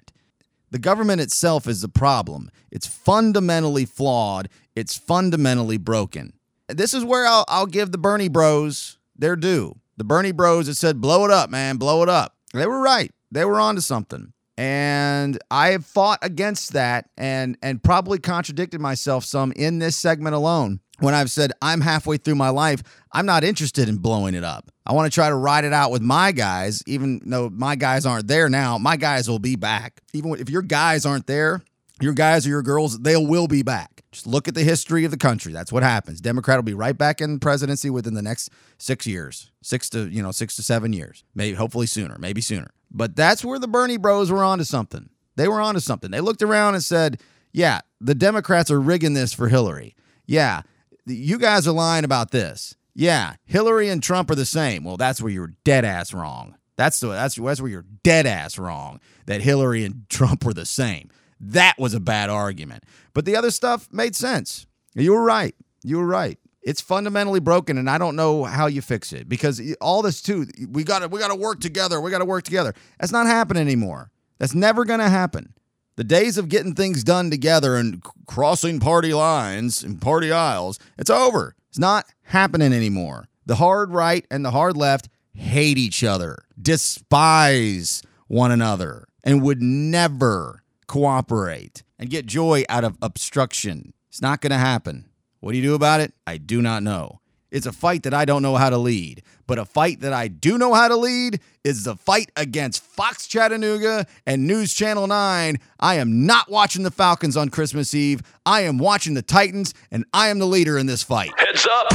The 0.72 0.80
government 0.80 1.22
itself 1.22 1.68
is 1.68 1.82
the 1.82 1.90
problem. 1.90 2.52
It's 2.72 2.88
fundamentally 2.88 3.86
flawed, 3.86 4.50
it's 4.76 4.98
fundamentally 4.98 5.78
broken. 5.78 6.34
This 6.68 6.94
is 6.94 7.04
where 7.04 7.26
I'll, 7.28 7.46
I'll 7.48 7.68
give 7.68 7.92
the 7.92 7.98
Bernie 7.98 8.28
bros 8.28 8.98
their 9.16 9.36
due. 9.36 9.80
The 9.98 10.04
Bernie 10.04 10.32
bros 10.32 10.66
that 10.66 10.76
said, 10.76 11.00
blow 11.00 11.24
it 11.24 11.32
up, 11.32 11.50
man, 11.50 11.78
blow 11.78 12.04
it 12.04 12.10
up. 12.10 12.36
They 12.54 12.66
were 12.66 12.82
right. 12.82 13.12
They 13.32 13.46
were 13.46 13.60
onto 13.60 13.82
something 13.82 14.34
and 14.58 15.38
I 15.52 15.70
have 15.70 15.86
fought 15.86 16.20
against 16.22 16.74
that 16.74 17.10
and 17.18 17.58
and 17.62 17.84
probably 17.84 18.20
contradicted 18.20 18.80
myself 18.80 19.26
some 19.26 19.52
in 19.54 19.80
this 19.80 19.96
segment 19.96 20.36
alone 20.36 20.80
when 21.00 21.13
I've 21.13 21.32
said 21.32 21.52
I'm 21.62 21.82
halfway 21.82 22.18
through 22.18 22.36
my 22.36 22.50
life, 22.50 22.82
I'm 23.12 23.26
not 23.26 23.44
interested 23.44 23.89
in 23.89 23.98
blowing 23.98 24.34
it 24.34 24.44
up. 24.44 24.72
I 24.86 24.94
want 24.94 25.12
to 25.12 25.13
try 25.13 25.30
to 25.30 25.36
ride 25.36 25.65
it 25.65 25.74
out 25.74 25.91
with 25.91 26.02
my 26.02 26.32
guys, 26.32 26.84
even 26.88 27.22
though 27.26 27.50
my 27.50 27.76
guys 27.76 28.06
aren't 28.06 28.28
there 28.28 28.50
now. 28.50 28.78
My 28.78 28.96
guys 28.96 29.30
will 29.30 29.39
be 29.39 29.56
back. 29.56 30.02
Even 30.13 30.32
if 30.39 30.50
your 30.50 30.62
guys 30.62 31.06
aren't 31.06 31.28
there, 31.28 31.62
your 32.02 32.13
guys 32.13 32.46
or 32.46 32.50
your 32.50 32.62
girls, 32.62 33.00
they 33.00 33.15
will 33.18 33.48
be 33.48 33.63
back. 33.63 34.04
Just 34.12 34.28
look 34.28 34.48
at 34.48 34.56
the 34.56 34.63
history 34.63 35.04
of 35.04 35.12
the 35.12 35.18
country. 35.18 35.52
That's 35.52 35.72
what 35.72 35.84
happens. 35.84 36.22
Democrat 36.22 36.58
will 36.58 36.63
be 36.63 36.74
right 36.74 36.98
back 36.98 37.20
in 37.20 37.39
presidency 37.39 37.89
within 37.89 38.13
the 38.13 38.22
next 38.22 38.50
six 38.78 39.06
years, 39.06 39.52
six 39.62 39.89
to 39.89 40.08
you 40.08 40.22
know 40.22 40.32
six 40.32 40.56
to 40.56 40.63
seven 40.63 40.94
years, 40.94 41.24
maybe 41.34 41.56
hopefully 41.56 41.88
sooner, 41.88 42.15
maybe 42.20 42.41
sooner. 42.41 42.70
But 42.96 43.16
that's 43.16 43.44
where 43.44 43.60
the 43.60 43.68
Bernie 43.68 43.98
bros 43.98 44.32
were 44.32 44.44
onto 44.44 44.64
something. 44.64 45.10
They 45.36 45.50
were 45.50 45.60
onto 45.60 45.82
something. 45.82 46.12
They 46.12 46.22
looked 46.22 46.42
around 46.42 46.76
and 46.76 46.84
said, 46.84 47.20
"Yeah, 47.52 47.82
the 48.00 48.16
Democrats 48.16 48.72
are 48.72 48.80
rigging 48.80 49.14
this 49.14 49.34
for 49.34 49.50
Hillary. 49.50 49.96
Yeah, 50.26 50.62
you 51.06 51.38
guys 51.38 51.68
are 51.68 51.74
lying 51.74 52.06
about 52.06 52.32
this. 52.32 52.76
Yeah, 52.94 53.36
Hillary 53.44 53.90
and 53.90 54.02
Trump 54.02 54.32
are 54.32 54.36
the 54.36 54.46
same. 54.46 54.86
Well, 54.86 54.96
that's 54.96 55.22
where 55.22 55.32
you're 55.32 55.54
dead 55.66 55.84
ass 55.84 56.14
wrong. 56.14 56.56
That's 56.78 57.02
the 57.02 57.08
that's 57.10 57.36
that's 57.36 57.62
where 57.62 57.70
you're 57.70 57.86
dead 58.04 58.26
ass 58.26 58.58
wrong. 58.58 59.02
That 59.26 59.42
Hillary 59.42 59.84
and 59.84 60.06
Trump 60.10 60.46
were 60.46 60.54
the 60.54 60.66
same." 60.66 61.10
That 61.38 61.76
was 61.78 61.94
a 61.94 62.00
bad 62.00 62.30
argument. 62.30 62.86
But 63.14 63.26
the 63.26 63.36
other 63.36 63.52
stuff 63.52 63.90
made 63.92 64.16
sense. 64.16 64.66
You 64.94 65.12
were 65.12 65.24
right. 65.24 65.54
You 65.84 65.98
were 65.98 66.06
right. 66.06 66.40
It's 66.65 66.82
fundamentally 66.82 67.39
broken, 67.39 67.78
and 67.78 67.88
I 67.88 67.99
don't 67.99 68.15
know 68.15 68.43
how 68.43 68.65
you 68.65 68.82
fix 68.82 69.13
it 69.13 69.30
because 69.30 69.62
all 69.80 70.01
this 70.01 70.19
too. 70.19 70.47
We 70.67 70.84
got 70.84 70.99
to 70.99 71.08
we 71.08 71.19
got 71.19 71.28
to 71.28 71.36
work 71.36 71.60
together. 71.60 72.01
We 72.01 72.10
got 72.10 72.19
to 72.19 72.25
work 72.25 72.43
together. 72.43 72.73
That's 72.99 73.12
not 73.12 73.28
happening 73.28 73.62
anymore. 73.62 74.10
That's 74.39 74.56
never 74.56 74.84
going 74.84 74.99
to 74.99 75.10
happen. 75.10 75.54
The 75.95 76.04
days 76.04 76.38
of 76.39 76.49
getting 76.49 76.73
things 76.73 77.04
done 77.04 77.30
together 77.30 77.78
and 77.78 78.04
crossing 78.25 78.80
party 78.80 79.13
lines 79.13 79.84
and 79.84 80.01
party 80.01 80.32
aisles, 80.32 80.80
it's 80.97 81.12
over. 81.12 81.56
It's 81.69 81.80
not 81.80 82.06
happening 82.23 82.73
anymore. 82.73 83.30
The 83.45 83.56
hard 83.56 83.93
right 83.93 84.25
and 84.32 84.43
the 84.43 84.51
hard 84.51 84.75
left 84.75 85.08
hate 85.34 85.78
each 85.78 86.04
other, 86.04 86.45
despise 86.60 88.01
one 88.28 88.51
another, 88.51 89.06
and 89.23 89.43
would 89.43 89.62
never 89.62 90.63
cooperate 90.88 91.84
and 91.99 92.10
get 92.10 92.25
joy 92.25 92.63
out 92.67 92.84
of 92.84 92.97
obstruction. 93.01 93.93
It's 94.10 94.21
not 94.21 94.41
going 94.41 94.51
to 94.51 94.58
happen. 94.58 95.06
What 95.46 95.52
do 95.52 95.60
you 95.60 95.64
do 95.64 95.76
about 95.76 96.02
it? 96.02 96.12
I 96.26 96.38
do 96.38 96.60
not 96.60 96.82
know. 96.82 97.20
It's 97.52 97.68
a 97.68 97.72
fight 97.72 98.02
that 98.02 98.16
I 98.16 98.26
don't 98.26 98.42
know 98.42 98.56
how 98.56 98.72
to 98.72 98.80
lead. 98.80 99.22
But 99.46 99.60
a 99.60 99.66
fight 99.66 100.00
that 100.00 100.12
I 100.12 100.28
do 100.28 100.58
know 100.58 100.74
how 100.74 100.88
to 100.88 100.96
lead 100.96 101.40
is 101.64 101.84
the 101.84 101.96
fight 101.96 102.32
against 102.36 102.82
Fox 102.82 103.28
Chattanooga 103.28 104.08
and 104.26 104.48
News 104.48 104.74
Channel 104.74 105.06
9. 105.06 105.58
I 105.80 105.96
am 105.98 106.26
not 106.26 106.50
watching 106.50 106.82
the 106.82 106.90
Falcons 106.90 107.38
on 107.38 107.50
Christmas 107.50 107.94
Eve. 107.94 108.24
I 108.44 108.62
am 108.62 108.80
watching 108.80 109.14
the 109.14 109.22
Titans, 109.22 109.76
and 109.92 110.04
I 110.16 110.30
am 110.30 110.40
the 110.40 110.48
leader 110.48 110.80
in 110.80 110.88
this 110.88 111.04
fight. 111.04 111.30
Heads 111.38 111.68
up! 111.70 111.90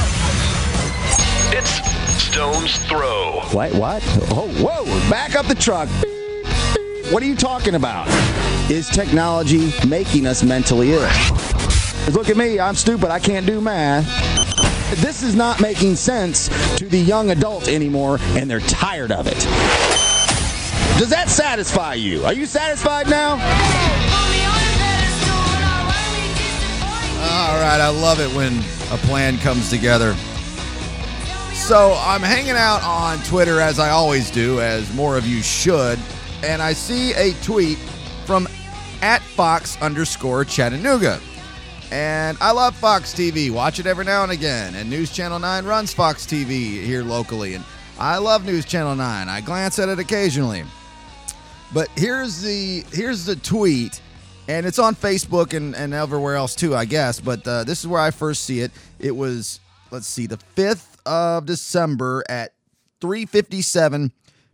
It's 1.53 2.23
Stone's 2.23 2.87
Throw. 2.87 3.41
What? 3.51 3.75
What? 3.75 4.05
Oh, 4.31 4.47
whoa! 4.61 4.85
Back 5.11 5.35
up 5.35 5.47
the 5.47 5.57
truck. 5.57 5.89
What 7.13 7.21
are 7.21 7.27
you 7.27 7.35
talking 7.35 7.75
about? 7.75 8.07
Is 8.71 8.89
technology 8.89 9.73
making 9.89 10.29
us 10.29 10.45
mentally 10.45 10.93
ill? 10.93 11.11
Look 12.09 12.29
at 12.29 12.37
me, 12.37 12.59
I'm 12.59 12.75
stupid, 12.75 13.11
I 13.11 13.19
can't 13.19 13.47
do 13.47 13.61
math. 13.61 14.07
This 15.01 15.23
is 15.23 15.37
not 15.37 15.61
making 15.61 15.95
sense 15.95 16.49
to 16.77 16.87
the 16.87 16.99
young 16.99 17.31
adult 17.31 17.69
anymore, 17.69 18.19
and 18.31 18.51
they're 18.51 18.61
tired 18.61 19.13
of 19.13 19.27
it. 19.29 19.39
Does 20.99 21.11
that 21.11 21.29
satisfy 21.29 21.95
you? 21.95 22.25
Are 22.25 22.33
you 22.33 22.47
satisfied 22.47 23.09
now? 23.09 23.33
All 27.23 27.57
right, 27.61 27.81
I 27.81 27.89
love 27.89 28.19
it 28.19 28.35
when 28.35 28.59
a 28.93 28.99
plan 29.07 29.39
comes 29.39 29.71
together. 29.71 30.15
So 31.53 31.95
I'm 31.99 32.23
hanging 32.23 32.57
out 32.57 32.83
on 32.83 33.19
Twitter 33.25 33.61
as 33.61 33.79
I 33.79 33.91
always 33.91 34.31
do, 34.31 34.61
as 34.61 34.93
more 34.95 35.17
of 35.17 35.27
you 35.27 35.41
should, 35.43 35.99
and 36.43 36.61
I 36.61 36.73
see 36.73 37.13
a 37.13 37.33
tweet 37.43 37.79
from 38.27 38.49
at 39.03 39.23
Fox 39.23 39.81
underscore 39.81 40.45
Chattanooga. 40.45 41.21
And 41.91 42.39
I 42.41 42.53
love 42.53 42.77
Fox 42.77 43.13
TV. 43.13 43.51
Watch 43.51 43.81
it 43.81 43.87
every 43.87 44.05
now 44.05 44.23
and 44.23 44.31
again. 44.31 44.77
And 44.77 44.89
News 44.89 45.11
Channel 45.11 45.41
9 45.41 45.65
runs 45.65 45.93
Fox 45.93 46.25
TV 46.25 46.83
here 46.83 47.03
locally. 47.03 47.55
And 47.55 47.65
I 47.99 48.19
love 48.19 48.45
News 48.45 48.65
Channel 48.65 48.95
9. 48.95 49.29
I 49.29 49.41
glance 49.41 49.79
at 49.79 49.89
it 49.89 49.99
occasionally. 49.99 50.65
But 51.73 51.89
here's 51.97 52.43
the 52.43 52.85
here's 52.93 53.25
the 53.25 53.37
tweet, 53.37 54.01
and 54.49 54.67
it's 54.67 54.81
on 54.81 54.97
Facebook 54.97 55.55
and, 55.55 55.77
and 55.77 55.95
everywhere 55.95 56.35
else 56.35 56.57
too, 56.57 56.75
I 56.75 56.85
guess. 56.85 57.21
But 57.21 57.47
uh, 57.47 57.65
this 57.65 57.81
is 57.81 57.87
where 57.87 58.01
I 58.01 58.11
first 58.11 58.45
see 58.45 58.61
it. 58.61 58.73
It 58.99 59.15
was 59.15 59.61
let's 59.91 60.07
see, 60.07 60.27
the 60.27 60.39
5th 60.57 60.97
of 61.07 61.47
December 61.47 62.25
at 62.29 62.55
3:57 63.01 64.11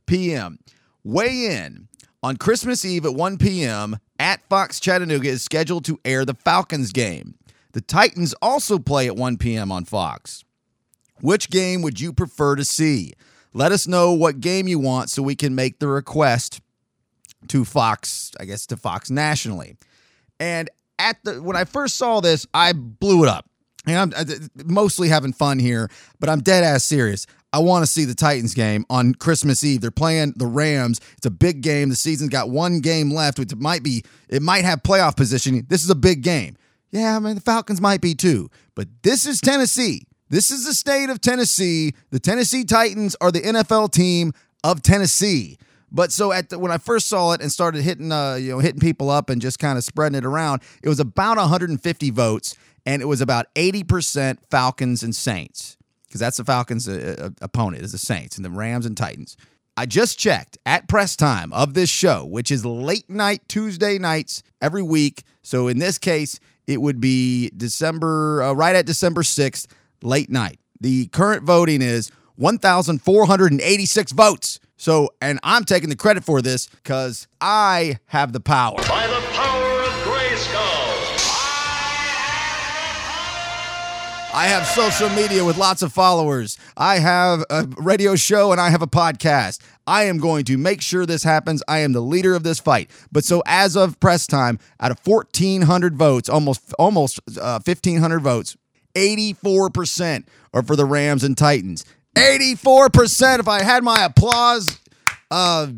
p.m. 0.06 0.58
Weigh 1.04 1.56
in 1.56 1.88
on 2.22 2.36
Christmas 2.36 2.84
Eve 2.84 3.06
at 3.06 3.14
1 3.14 3.38
p.m. 3.38 3.98
at 4.18 4.46
Fox 4.48 4.80
Chattanooga 4.80 5.28
is 5.28 5.42
scheduled 5.42 5.84
to 5.86 6.00
air 6.04 6.24
the 6.24 6.34
Falcons 6.34 6.92
game. 6.92 7.34
The 7.72 7.80
Titans 7.80 8.34
also 8.40 8.78
play 8.78 9.06
at 9.06 9.16
1 9.16 9.36
p.m. 9.36 9.70
on 9.70 9.84
Fox. 9.84 10.44
Which 11.20 11.50
game 11.50 11.82
would 11.82 12.00
you 12.00 12.12
prefer 12.12 12.56
to 12.56 12.64
see? 12.64 13.12
Let 13.52 13.72
us 13.72 13.86
know 13.86 14.12
what 14.12 14.40
game 14.40 14.68
you 14.68 14.78
want 14.78 15.10
so 15.10 15.22
we 15.22 15.34
can 15.34 15.54
make 15.54 15.78
the 15.78 15.88
request 15.88 16.60
to 17.48 17.64
Fox, 17.64 18.32
I 18.38 18.44
guess 18.44 18.66
to 18.66 18.76
Fox 18.76 19.10
nationally. 19.10 19.76
And 20.38 20.68
at 20.98 21.16
the 21.24 21.42
when 21.42 21.56
I 21.56 21.64
first 21.64 21.96
saw 21.96 22.20
this, 22.20 22.46
I 22.52 22.72
blew 22.72 23.22
it 23.24 23.28
up. 23.28 23.48
And 23.86 24.14
I'm 24.14 24.46
mostly 24.64 25.08
having 25.08 25.32
fun 25.32 25.58
here, 25.58 25.88
but 26.18 26.28
I'm 26.28 26.40
dead 26.40 26.64
ass 26.64 26.84
serious. 26.84 27.26
I 27.52 27.60
want 27.60 27.84
to 27.84 27.90
see 27.90 28.04
the 28.04 28.14
Titans 28.14 28.54
game 28.54 28.84
on 28.90 29.14
Christmas 29.14 29.64
Eve. 29.64 29.80
They're 29.80 29.90
playing 29.90 30.34
the 30.36 30.46
Rams. 30.46 31.00
It's 31.16 31.26
a 31.26 31.30
big 31.30 31.62
game. 31.62 31.88
The 31.88 31.96
season's 31.96 32.30
got 32.30 32.50
one 32.50 32.80
game 32.80 33.10
left, 33.10 33.38
which 33.38 33.54
might 33.54 33.82
be 33.82 34.04
it 34.28 34.42
might 34.42 34.64
have 34.64 34.82
playoff 34.82 35.16
positioning. 35.16 35.66
This 35.68 35.84
is 35.84 35.90
a 35.90 35.94
big 35.94 36.22
game. 36.22 36.56
Yeah, 36.90 37.16
I 37.16 37.18
mean 37.18 37.34
the 37.34 37.40
Falcons 37.40 37.80
might 37.80 38.00
be 38.00 38.14
too, 38.14 38.50
but 38.74 38.88
this 39.02 39.26
is 39.26 39.40
Tennessee. 39.40 40.06
This 40.28 40.50
is 40.50 40.66
the 40.66 40.74
state 40.74 41.08
of 41.08 41.20
Tennessee. 41.20 41.94
The 42.10 42.18
Tennessee 42.18 42.64
Titans 42.64 43.16
are 43.20 43.30
the 43.30 43.40
NFL 43.40 43.92
team 43.92 44.32
of 44.64 44.82
Tennessee. 44.82 45.58
But 45.92 46.10
so 46.10 46.32
at 46.32 46.50
the, 46.50 46.58
when 46.58 46.72
I 46.72 46.78
first 46.78 47.08
saw 47.08 47.32
it 47.32 47.40
and 47.40 47.50
started 47.50 47.82
hitting, 47.82 48.10
uh, 48.10 48.34
you 48.34 48.50
know, 48.50 48.58
hitting 48.58 48.80
people 48.80 49.08
up 49.08 49.30
and 49.30 49.40
just 49.40 49.60
kind 49.60 49.78
of 49.78 49.84
spreading 49.84 50.18
it 50.18 50.24
around, 50.24 50.62
it 50.82 50.88
was 50.88 50.98
about 50.98 51.36
150 51.36 52.10
votes, 52.10 52.56
and 52.84 53.00
it 53.00 53.06
was 53.06 53.20
about 53.20 53.46
80% 53.54 54.38
Falcons 54.50 55.04
and 55.04 55.14
Saints 55.14 55.76
because 56.16 56.20
that's 56.20 56.36
the 56.38 56.44
Falcons' 56.44 56.88
uh, 56.88 57.16
uh, 57.18 57.30
opponent 57.42 57.82
is 57.82 57.92
the 57.92 57.98
Saints 57.98 58.36
and 58.36 58.44
the 58.44 58.50
Rams 58.50 58.86
and 58.86 58.96
Titans. 58.96 59.36
I 59.76 59.84
just 59.84 60.18
checked 60.18 60.56
at 60.64 60.88
press 60.88 61.14
time 61.14 61.52
of 61.52 61.74
this 61.74 61.90
show, 61.90 62.24
which 62.24 62.50
is 62.50 62.64
late 62.64 63.10
night 63.10 63.42
Tuesday 63.48 63.98
nights 63.98 64.42
every 64.62 64.82
week. 64.82 65.24
So 65.42 65.68
in 65.68 65.78
this 65.78 65.98
case, 65.98 66.40
it 66.66 66.80
would 66.80 67.02
be 67.02 67.50
December, 67.54 68.42
uh, 68.42 68.52
right 68.54 68.74
at 68.74 68.86
December 68.86 69.22
6th, 69.22 69.66
late 70.02 70.30
night. 70.30 70.58
The 70.80 71.08
current 71.08 71.42
voting 71.42 71.82
is 71.82 72.10
1,486 72.36 74.12
votes. 74.12 74.58
So, 74.78 75.10
and 75.20 75.38
I'm 75.42 75.64
taking 75.64 75.90
the 75.90 75.96
credit 75.96 76.24
for 76.24 76.40
this 76.40 76.66
because 76.68 77.28
I 77.42 77.98
have 78.06 78.32
the 78.32 78.40
power. 78.40 78.76
By 78.76 79.06
the 79.06 79.20
power 79.34 79.82
of 79.82 79.92
Grayskull. 80.04 80.65
I 84.36 84.48
have 84.48 84.66
social 84.66 85.08
media 85.08 85.42
with 85.42 85.56
lots 85.56 85.80
of 85.80 85.94
followers. 85.94 86.58
I 86.76 86.98
have 86.98 87.42
a 87.48 87.66
radio 87.78 88.16
show 88.16 88.52
and 88.52 88.60
I 88.60 88.68
have 88.68 88.82
a 88.82 88.86
podcast. 88.86 89.62
I 89.86 90.02
am 90.02 90.18
going 90.18 90.44
to 90.44 90.58
make 90.58 90.82
sure 90.82 91.06
this 91.06 91.22
happens. 91.22 91.62
I 91.66 91.78
am 91.78 91.94
the 91.94 92.02
leader 92.02 92.34
of 92.34 92.42
this 92.42 92.60
fight. 92.60 92.90
But 93.10 93.24
so 93.24 93.42
as 93.46 93.78
of 93.78 93.98
press 93.98 94.26
time, 94.26 94.58
out 94.78 94.90
of 94.90 94.98
1,400 95.06 95.96
votes, 95.96 96.28
almost 96.28 96.74
almost 96.78 97.18
uh, 97.40 97.60
1,500 97.64 98.20
votes, 98.20 98.58
84% 98.94 100.26
are 100.52 100.62
for 100.62 100.76
the 100.76 100.84
Rams 100.84 101.24
and 101.24 101.34
Titans. 101.34 101.86
84%. 102.14 103.38
If 103.38 103.48
I 103.48 103.62
had 103.62 103.82
my 103.84 104.04
applause 104.04 104.78
uh, 105.30 105.68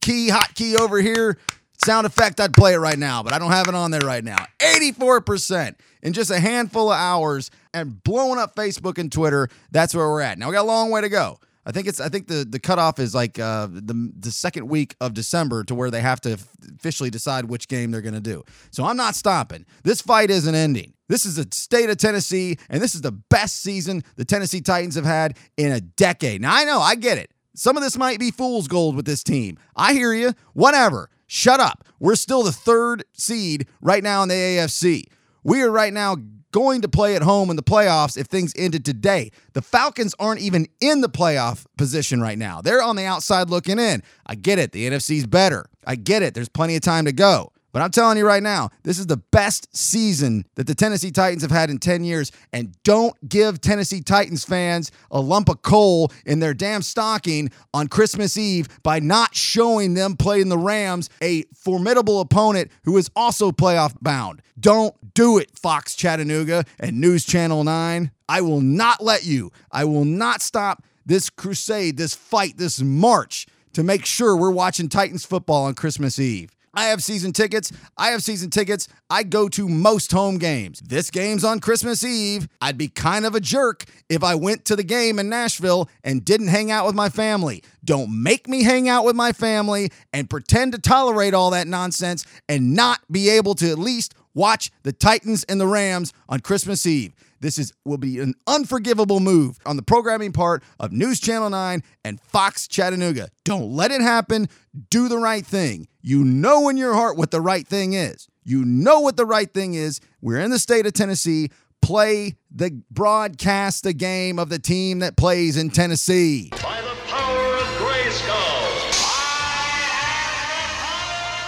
key, 0.00 0.28
hot 0.28 0.54
key 0.54 0.76
over 0.76 1.00
here, 1.00 1.36
sound 1.84 2.06
effect, 2.06 2.38
I'd 2.38 2.52
play 2.52 2.74
it 2.74 2.78
right 2.78 2.98
now, 2.98 3.24
but 3.24 3.32
I 3.32 3.40
don't 3.40 3.50
have 3.50 3.66
it 3.66 3.74
on 3.74 3.90
there 3.90 4.02
right 4.02 4.22
now. 4.22 4.46
84% 4.60 5.74
in 6.02 6.12
just 6.12 6.30
a 6.30 6.40
handful 6.40 6.90
of 6.90 6.98
hours 6.98 7.50
and 7.72 8.02
blowing 8.02 8.38
up 8.38 8.54
Facebook 8.56 8.98
and 8.98 9.10
Twitter. 9.10 9.48
That's 9.70 9.94
where 9.94 10.08
we're 10.08 10.20
at. 10.20 10.38
Now 10.38 10.48
we 10.48 10.54
got 10.54 10.62
a 10.62 10.66
long 10.66 10.90
way 10.90 11.00
to 11.00 11.08
go. 11.08 11.38
I 11.64 11.70
think 11.70 11.86
it's 11.86 12.00
I 12.00 12.08
think 12.08 12.26
the 12.26 12.44
the 12.44 12.58
cutoff 12.58 12.98
is 12.98 13.14
like 13.14 13.38
uh, 13.38 13.68
the 13.70 14.12
the 14.18 14.32
second 14.32 14.68
week 14.68 14.96
of 15.00 15.14
December 15.14 15.62
to 15.64 15.74
where 15.74 15.90
they 15.90 16.00
have 16.00 16.20
to 16.22 16.36
officially 16.76 17.10
decide 17.10 17.44
which 17.44 17.68
game 17.68 17.92
they're 17.92 18.02
going 18.02 18.14
to 18.14 18.20
do. 18.20 18.42
So 18.72 18.84
I'm 18.84 18.96
not 18.96 19.14
stopping. 19.14 19.64
This 19.84 20.00
fight 20.00 20.30
isn't 20.30 20.54
ending. 20.54 20.94
This 21.08 21.24
is 21.24 21.36
the 21.36 21.46
state 21.52 21.88
of 21.88 21.98
Tennessee, 21.98 22.58
and 22.68 22.82
this 22.82 22.94
is 22.94 23.02
the 23.02 23.12
best 23.12 23.62
season 23.62 24.02
the 24.16 24.24
Tennessee 24.24 24.60
Titans 24.60 24.96
have 24.96 25.04
had 25.04 25.36
in 25.56 25.70
a 25.70 25.80
decade. 25.80 26.40
Now 26.42 26.56
I 26.56 26.64
know 26.64 26.80
I 26.80 26.96
get 26.96 27.18
it. 27.18 27.30
Some 27.54 27.76
of 27.76 27.82
this 27.82 27.98
might 27.98 28.18
be 28.18 28.30
fool's 28.30 28.66
gold 28.66 28.96
with 28.96 29.04
this 29.04 29.22
team. 29.22 29.58
I 29.76 29.92
hear 29.92 30.12
you. 30.12 30.32
Whatever. 30.54 31.10
Shut 31.26 31.60
up. 31.60 31.84
We're 32.00 32.16
still 32.16 32.42
the 32.42 32.52
third 32.52 33.04
seed 33.12 33.66
right 33.80 34.02
now 34.02 34.22
in 34.22 34.30
the 34.30 34.34
AFC. 34.34 35.04
We 35.44 35.62
are 35.62 35.70
right 35.70 35.92
now 35.92 36.16
going 36.52 36.82
to 36.82 36.88
play 36.88 37.16
at 37.16 37.22
home 37.22 37.50
in 37.50 37.56
the 37.56 37.62
playoffs 37.62 38.16
if 38.16 38.26
things 38.26 38.52
ended 38.56 38.84
today. 38.84 39.30
The 39.54 39.62
Falcons 39.62 40.14
aren't 40.18 40.40
even 40.40 40.66
in 40.80 41.00
the 41.00 41.08
playoff 41.08 41.64
position 41.76 42.20
right 42.20 42.38
now. 42.38 42.60
They're 42.60 42.82
on 42.82 42.96
the 42.96 43.04
outside 43.04 43.50
looking 43.50 43.78
in. 43.78 44.02
I 44.26 44.34
get 44.34 44.58
it. 44.58 44.72
The 44.72 44.88
NFC's 44.88 45.26
better. 45.26 45.66
I 45.86 45.96
get 45.96 46.22
it. 46.22 46.34
There's 46.34 46.48
plenty 46.48 46.76
of 46.76 46.82
time 46.82 47.06
to 47.06 47.12
go. 47.12 47.52
But 47.72 47.80
I'm 47.80 47.90
telling 47.90 48.18
you 48.18 48.26
right 48.26 48.42
now, 48.42 48.70
this 48.82 48.98
is 48.98 49.06
the 49.06 49.16
best 49.16 49.74
season 49.74 50.44
that 50.56 50.66
the 50.66 50.74
Tennessee 50.74 51.10
Titans 51.10 51.42
have 51.42 51.50
had 51.50 51.70
in 51.70 51.78
10 51.78 52.04
years. 52.04 52.30
And 52.52 52.76
don't 52.82 53.16
give 53.28 53.60
Tennessee 53.60 54.02
Titans 54.02 54.44
fans 54.44 54.92
a 55.10 55.20
lump 55.20 55.48
of 55.48 55.62
coal 55.62 56.12
in 56.26 56.38
their 56.40 56.52
damn 56.52 56.82
stocking 56.82 57.50
on 57.72 57.88
Christmas 57.88 58.36
Eve 58.36 58.68
by 58.82 59.00
not 59.00 59.34
showing 59.34 59.94
them 59.94 60.16
playing 60.16 60.50
the 60.50 60.58
Rams, 60.58 61.08
a 61.22 61.44
formidable 61.54 62.20
opponent 62.20 62.70
who 62.84 62.96
is 62.98 63.10
also 63.16 63.50
playoff 63.50 63.96
bound. 64.02 64.42
Don't 64.60 64.94
do 65.14 65.38
it, 65.38 65.58
Fox 65.58 65.94
Chattanooga 65.94 66.64
and 66.78 67.00
News 67.00 67.24
Channel 67.24 67.64
9. 67.64 68.10
I 68.28 68.40
will 68.42 68.60
not 68.60 69.02
let 69.02 69.24
you. 69.24 69.50
I 69.70 69.84
will 69.84 70.04
not 70.04 70.42
stop 70.42 70.84
this 71.06 71.30
crusade, 71.30 71.96
this 71.96 72.14
fight, 72.14 72.58
this 72.58 72.80
march 72.80 73.46
to 73.72 73.82
make 73.82 74.04
sure 74.04 74.36
we're 74.36 74.50
watching 74.50 74.88
Titans 74.88 75.24
football 75.24 75.64
on 75.64 75.74
Christmas 75.74 76.18
Eve. 76.18 76.54
I 76.74 76.84
have 76.86 77.02
season 77.02 77.32
tickets. 77.32 77.70
I 77.98 78.08
have 78.08 78.22
season 78.22 78.50
tickets. 78.50 78.88
I 79.10 79.24
go 79.24 79.48
to 79.50 79.68
most 79.68 80.10
home 80.10 80.38
games. 80.38 80.80
This 80.80 81.10
game's 81.10 81.44
on 81.44 81.60
Christmas 81.60 82.02
Eve. 82.02 82.48
I'd 82.60 82.78
be 82.78 82.88
kind 82.88 83.26
of 83.26 83.34
a 83.34 83.40
jerk 83.40 83.84
if 84.08 84.24
I 84.24 84.34
went 84.34 84.64
to 84.66 84.76
the 84.76 84.82
game 84.82 85.18
in 85.18 85.28
Nashville 85.28 85.90
and 86.02 86.24
didn't 86.24 86.48
hang 86.48 86.70
out 86.70 86.86
with 86.86 86.94
my 86.94 87.10
family. 87.10 87.62
Don't 87.84 88.22
make 88.22 88.48
me 88.48 88.62
hang 88.62 88.88
out 88.88 89.04
with 89.04 89.16
my 89.16 89.32
family 89.32 89.90
and 90.12 90.30
pretend 90.30 90.72
to 90.72 90.78
tolerate 90.78 91.34
all 91.34 91.50
that 91.50 91.66
nonsense 91.66 92.24
and 92.48 92.74
not 92.74 93.00
be 93.10 93.28
able 93.28 93.54
to 93.56 93.70
at 93.70 93.78
least 93.78 94.14
watch 94.34 94.70
the 94.82 94.92
Titans 94.92 95.44
and 95.44 95.60
the 95.60 95.66
Rams 95.66 96.12
on 96.28 96.40
Christmas 96.40 96.86
Eve. 96.86 97.12
This 97.42 97.58
is 97.58 97.72
will 97.84 97.98
be 97.98 98.20
an 98.20 98.34
unforgivable 98.46 99.18
move 99.18 99.58
on 99.66 99.76
the 99.76 99.82
programming 99.82 100.30
part 100.30 100.62
of 100.78 100.92
News 100.92 101.18
Channel 101.18 101.50
9 101.50 101.82
and 102.04 102.20
Fox 102.20 102.68
Chattanooga. 102.68 103.28
Don't 103.44 103.72
let 103.72 103.90
it 103.90 104.00
happen. 104.00 104.48
Do 104.90 105.08
the 105.08 105.18
right 105.18 105.44
thing. 105.44 105.88
You 106.00 106.22
know 106.24 106.68
in 106.68 106.76
your 106.76 106.94
heart 106.94 107.16
what 107.16 107.32
the 107.32 107.40
right 107.40 107.66
thing 107.66 107.94
is. 107.94 108.28
You 108.44 108.64
know 108.64 109.00
what 109.00 109.16
the 109.16 109.26
right 109.26 109.52
thing 109.52 109.74
is. 109.74 110.00
We're 110.20 110.38
in 110.38 110.52
the 110.52 110.58
state 110.58 110.86
of 110.86 110.92
Tennessee. 110.92 111.50
Play 111.82 112.36
the 112.54 112.80
broadcast 112.92 113.82
the 113.82 113.92
game 113.92 114.38
of 114.38 114.48
the 114.48 114.60
team 114.60 115.00
that 115.00 115.16
plays 115.16 115.56
in 115.56 115.70
Tennessee. 115.70 116.50
By 116.50 116.80
the 116.80 116.94
power 117.08 117.56
of 117.56 117.66
Grayskull. 117.82 118.68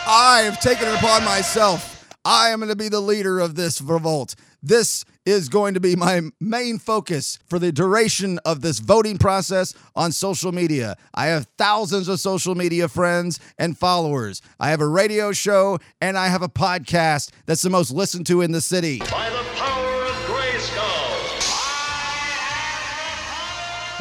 I 0.08 0.42
have 0.44 0.60
taken 0.60 0.88
it 0.88 0.94
upon 0.96 1.24
myself. 1.24 1.93
I 2.24 2.48
am 2.50 2.60
going 2.60 2.70
to 2.70 2.76
be 2.76 2.88
the 2.88 3.00
leader 3.00 3.38
of 3.38 3.54
this 3.54 3.82
revolt. 3.82 4.34
This 4.62 5.04
is 5.26 5.50
going 5.50 5.74
to 5.74 5.80
be 5.80 5.94
my 5.94 6.22
main 6.40 6.78
focus 6.78 7.38
for 7.48 7.58
the 7.58 7.70
duration 7.70 8.38
of 8.46 8.62
this 8.62 8.78
voting 8.78 9.18
process 9.18 9.74
on 9.94 10.10
social 10.10 10.52
media. 10.52 10.96
I 11.14 11.26
have 11.26 11.46
thousands 11.58 12.08
of 12.08 12.20
social 12.20 12.54
media 12.54 12.88
friends 12.88 13.40
and 13.58 13.76
followers. 13.76 14.40
I 14.58 14.70
have 14.70 14.80
a 14.80 14.88
radio 14.88 15.32
show 15.32 15.78
and 16.00 16.16
I 16.16 16.28
have 16.28 16.42
a 16.42 16.48
podcast 16.48 17.30
that's 17.44 17.62
the 17.62 17.70
most 17.70 17.90
listened 17.90 18.26
to 18.28 18.40
in 18.40 18.52
the 18.52 18.62
city. 18.62 19.02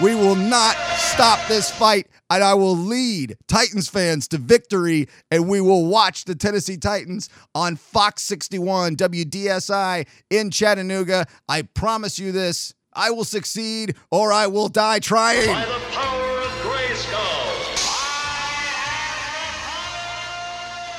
We 0.02 0.16
will 0.16 0.36
not 0.36 0.76
stop 0.98 1.48
this 1.48 1.70
fight, 1.70 2.08
and 2.30 2.44
I 2.44 2.56
will 2.56 2.76
lead 2.76 3.38
Titans 3.48 3.88
fans 3.88 4.28
to 4.30 4.40
victory, 4.40 5.08
and 5.30 5.48
we 5.48 5.62
will 5.62 5.86
watch 5.86 6.26
the 6.26 6.34
Tennessee 6.34 6.78
Titans 6.78 7.30
on 7.54 7.76
Fox 7.76 8.24
61 8.24 8.96
WDSI 8.96 10.08
in 10.32 10.50
Chattanooga. 10.50 11.28
I 11.48 11.62
promise 11.62 12.18
you 12.18 12.32
this. 12.32 12.74
I 12.92 13.12
will 13.12 13.24
succeed 13.24 13.96
or 14.12 14.32
I 14.32 14.48
will 14.48 14.68
die 14.68 15.00
trying. 15.00 15.48
By 15.48 15.66
the 15.66 15.80
power 15.92 16.40
of 16.40 16.52
Grayskull. 16.64 17.44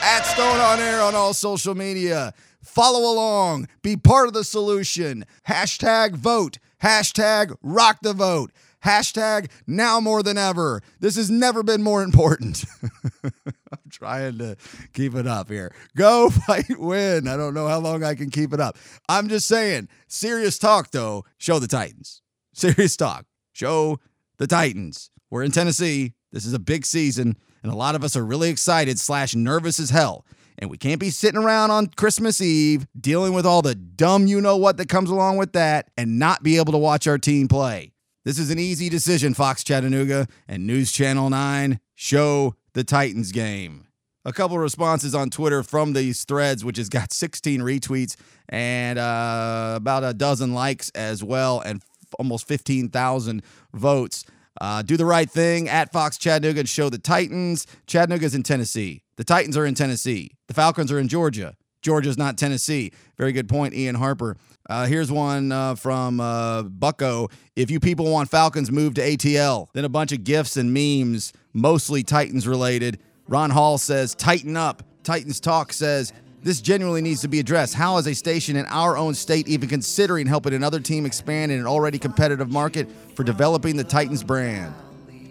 At 0.03 0.23
Stone 0.23 0.61
on 0.61 0.81
Air 0.81 1.01
on 1.01 1.17
all 1.17 1.35
social 1.35 1.75
media. 1.75 2.33
Follow 2.63 3.13
along. 3.13 3.69
Be 3.83 3.97
part 3.97 4.29
of 4.29 4.35
the 4.35 4.45
solution. 4.45 5.25
Hashtag 5.49 6.15
vote. 6.15 6.59
Hashtag 6.83 7.57
rock 7.63 7.99
the 8.03 8.13
vote. 8.13 8.53
Hashtag 8.85 9.51
now 9.67 9.99
more 9.99 10.23
than 10.23 10.37
ever. 10.37 10.83
This 11.01 11.17
has 11.17 11.31
never 11.31 11.63
been 11.63 11.83
more 11.83 12.03
important. 12.03 12.65
I'm 13.25 13.91
trying 13.91 14.37
to 14.39 14.57
keep 14.93 15.15
it 15.15 15.27
up 15.27 15.49
here. 15.49 15.75
Go 15.97 16.29
fight 16.47 16.79
win. 16.79 17.27
I 17.27 17.37
don't 17.39 17.55
know 17.55 17.67
how 17.67 17.79
long 17.79 18.05
I 18.05 18.15
can 18.15 18.31
keep 18.31 18.53
it 18.53 18.61
up. 18.61 18.77
I'm 19.09 19.29
just 19.29 19.49
saying, 19.49 19.89
serious 20.07 20.59
talk 20.59 20.91
though, 20.91 21.25
show 21.39 21.59
the 21.59 21.67
Titans. 21.67 22.21
Serious 22.53 22.97
talk. 22.97 23.25
Show 23.53 24.01
the 24.37 24.47
Titans. 24.47 25.11
We're 25.31 25.45
in 25.45 25.51
Tennessee. 25.51 26.13
This 26.31 26.45
is 26.45 26.53
a 26.53 26.59
big 26.59 26.85
season, 26.85 27.37
and 27.63 27.73
a 27.73 27.77
lot 27.77 27.95
of 27.95 28.05
us 28.05 28.17
are 28.17 28.25
really 28.25 28.51
excited 28.51 28.99
slash 28.99 29.35
nervous 29.35 29.81
as 29.81 29.91
hell. 29.91 30.27
And 30.59 30.69
we 30.69 30.77
can't 30.77 31.01
be 31.01 31.11
sitting 31.11 31.41
around 31.41 31.71
on 31.71 31.87
Christmas 31.87 32.41
Eve 32.41 32.87
dealing 33.01 33.33
with 33.33 33.47
all 33.47 33.63
the 33.63 33.75
dumb 33.75 34.27
you 34.27 34.41
know 34.41 34.57
what 34.57 34.77
that 34.77 34.89
comes 34.89 35.11
along 35.11 35.39
with 35.39 35.53
that 35.55 35.91
and 35.97 36.19
not 36.19 36.43
be 36.43 36.59
able 36.59 36.73
to 36.73 36.79
watch 36.79 37.07
our 37.07 37.19
team 37.19 37.49
play. 37.49 37.94
This 38.25 38.39
is 38.39 38.51
an 38.51 38.59
easy 38.59 38.89
decision, 38.89 39.35
Fox 39.35 39.63
Chattanooga 39.63 40.27
and 40.49 40.67
News 40.67 40.91
Channel 40.93 41.29
9. 41.29 41.79
Show 41.95 42.55
the 42.73 42.83
Titans 42.83 43.33
game. 43.33 43.87
A 44.25 44.33
couple 44.33 44.57
responses 44.59 45.15
on 45.15 45.29
Twitter 45.29 45.63
from 45.63 45.93
these 45.93 46.25
threads, 46.25 46.65
which 46.65 46.79
has 46.79 46.89
got 46.89 47.13
16 47.13 47.61
retweets 47.61 48.17
and 48.49 48.99
uh, 48.99 49.75
about 49.77 50.05
a 50.05 50.15
dozen 50.15 50.55
likes 50.55 50.89
as 50.95 51.23
well, 51.23 51.61
and 51.61 51.83
f- 51.83 52.15
almost 52.19 52.49
15,000 52.49 53.43
votes. 53.75 54.25
Uh, 54.59 54.81
do 54.81 54.97
the 54.97 55.05
right 55.05 55.29
thing 55.29 55.69
at 55.69 55.93
Fox 55.93 56.17
Chattanooga 56.17 56.61
and 56.61 56.69
show 56.69 56.89
the 56.89 56.97
Titans. 56.97 57.67
Chattanooga's 57.87 58.35
in 58.35 58.43
Tennessee. 58.43 59.03
The 59.17 59.25
Titans 59.25 59.55
are 59.55 59.67
in 59.67 59.75
Tennessee. 59.75 60.31
The 60.49 60.55
Falcons 60.55 60.91
are 60.91 60.99
in 60.99 61.09
Georgia. 61.09 61.57
Georgia's 61.85 62.17
not 62.17 62.39
Tennessee. 62.39 62.93
Very 63.19 63.33
good 63.33 63.49
point, 63.49 63.75
Ian 63.75 63.95
Harper. 63.95 64.39
Uh, 64.69 64.87
here's 64.87 65.13
one 65.13 65.53
uh, 65.53 65.75
from 65.75 66.19
uh, 66.19 66.63
Bucko. 66.63 67.29
If 67.55 67.71
you 67.71 67.79
people 67.79 68.11
want 68.11 68.31
Falcons 68.31 68.73
moved 68.73 68.97
to 68.97 69.03
ATL, 69.03 69.69
then 69.75 69.85
a 69.85 69.91
bunch 69.91 70.11
of 70.11 70.25
gifs 70.25 70.57
and 70.57 70.73
memes, 70.73 71.35
mostly 71.53 72.03
Titans 72.03 72.49
related. 72.49 72.99
Ron 73.29 73.51
Hall 73.51 73.77
says, 73.77 74.15
Tighten 74.15 74.57
up. 74.57 74.83
Titans 75.03 75.39
Talk 75.39 75.75
says, 75.75 76.15
this 76.43 76.63
genuinely 76.63 77.01
needs 77.03 77.21
to 77.23 77.29
be 77.29 77.41
addressed. 77.41 77.75
How 77.75 77.97
is 77.99 78.07
a 78.07 78.15
station 78.15 78.57
in 78.57 78.67
our 78.67 78.99
own 78.99 79.15
state 79.15 79.49
even 79.49 79.67
considering 79.69 80.27
helping 80.27 80.53
another 80.53 80.79
team 80.79 81.07
expand 81.07 81.53
in 81.53 81.59
an 81.59 81.67
already 81.67 81.99
competitive 81.99 82.51
market 82.51 82.87
for 83.15 83.25
developing 83.25 83.77
the 83.77 83.85
Titans 83.85 84.23
brand? 84.23 84.75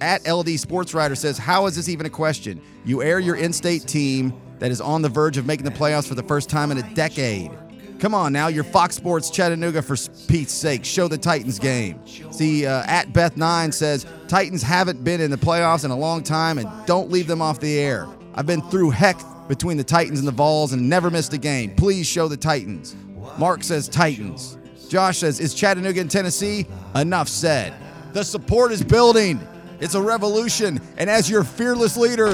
At 0.01 0.27
LD 0.27 0.59
Sports 0.59 0.93
Writer 0.93 1.15
says, 1.15 1.37
How 1.37 1.67
is 1.67 1.75
this 1.75 1.87
even 1.87 2.07
a 2.07 2.09
question? 2.09 2.61
You 2.83 3.03
air 3.03 3.19
your 3.19 3.35
in 3.35 3.53
state 3.53 3.87
team 3.87 4.33
that 4.63 4.71
is 4.71 4.79
on 4.79 5.01
the 5.01 5.09
verge 5.09 5.35
of 5.35 5.45
making 5.45 5.65
the 5.65 5.71
playoffs 5.71 6.07
for 6.07 6.15
the 6.15 6.23
first 6.23 6.49
time 6.49 6.71
in 6.71 6.77
a 6.77 6.93
decade. 6.93 7.51
Come 7.99 8.13
on 8.13 8.31
now, 8.31 8.47
you're 8.47 8.63
Fox 8.63 8.95
Sports 8.95 9.29
Chattanooga 9.29 9.81
for 9.81 9.97
Pete's 10.29 10.53
sake. 10.53 10.85
Show 10.85 11.09
the 11.09 11.17
Titans 11.17 11.59
game. 11.59 11.99
See, 12.31 12.65
uh, 12.65 12.85
at 12.87 13.11
Beth9 13.11 13.73
says, 13.73 14.05
Titans 14.29 14.63
haven't 14.63 15.03
been 15.03 15.19
in 15.19 15.31
the 15.31 15.37
playoffs 15.37 15.83
in 15.83 15.91
a 15.91 15.97
long 15.97 16.23
time 16.23 16.59
and 16.59 16.69
don't 16.85 17.11
leave 17.11 17.27
them 17.27 17.41
off 17.41 17.59
the 17.59 17.77
air. 17.77 18.07
I've 18.35 18.45
been 18.45 18.61
through 18.61 18.91
heck 18.91 19.19
between 19.49 19.75
the 19.75 19.83
Titans 19.83 20.19
and 20.19 20.27
the 20.27 20.31
Vols 20.31 20.71
and 20.71 20.87
never 20.87 21.11
missed 21.11 21.33
a 21.33 21.37
game. 21.37 21.75
Please 21.75 22.07
show 22.07 22.29
the 22.29 22.37
Titans. 22.37 22.95
Mark 23.37 23.65
says 23.65 23.89
Titans. 23.89 24.57
Josh 24.87 25.17
says, 25.17 25.41
Is 25.41 25.53
Chattanooga 25.53 25.99
in 25.99 26.07
Tennessee? 26.07 26.67
Enough 26.95 27.27
said. 27.27 27.73
The 28.13 28.23
support 28.23 28.71
is 28.71 28.81
building. 28.81 29.45
It's 29.81 29.95
a 29.95 30.01
revolution. 30.01 30.79
And 30.95 31.09
as 31.09 31.29
your 31.29 31.43
fearless 31.43 31.97
leader, 31.97 32.31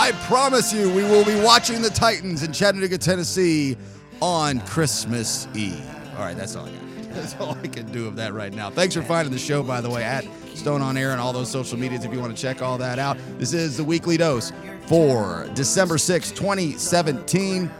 I 0.00 0.12
promise 0.12 0.72
you, 0.72 0.90
we 0.94 1.02
will 1.02 1.26
be 1.26 1.38
watching 1.42 1.82
the 1.82 1.90
Titans 1.90 2.42
in 2.42 2.54
Chattanooga, 2.54 2.96
Tennessee 2.96 3.76
on 4.22 4.60
Christmas 4.60 5.46
Eve. 5.54 5.84
All 6.14 6.22
right, 6.22 6.34
that's 6.34 6.56
all 6.56 6.64
I 6.64 6.70
got. 6.70 6.80
That's 7.10 7.36
all 7.38 7.58
I 7.62 7.66
can 7.66 7.92
do 7.92 8.06
of 8.06 8.16
that 8.16 8.32
right 8.32 8.52
now. 8.52 8.70
Thanks 8.70 8.94
for 8.94 9.02
finding 9.02 9.30
the 9.30 9.38
show, 9.38 9.62
by 9.62 9.82
the 9.82 9.90
way, 9.90 10.02
at 10.02 10.24
Stone 10.54 10.80
on 10.80 10.96
Air 10.96 11.10
and 11.10 11.20
all 11.20 11.34
those 11.34 11.50
social 11.50 11.78
medias 11.78 12.04
if 12.04 12.12
you 12.14 12.18
want 12.18 12.34
to 12.34 12.40
check 12.40 12.62
all 12.62 12.78
that 12.78 12.98
out. 12.98 13.18
This 13.36 13.52
is 13.52 13.76
the 13.76 13.84
weekly 13.84 14.16
dose 14.16 14.52
for 14.86 15.50
December 15.52 15.98
6, 15.98 16.30
2017. 16.30 17.70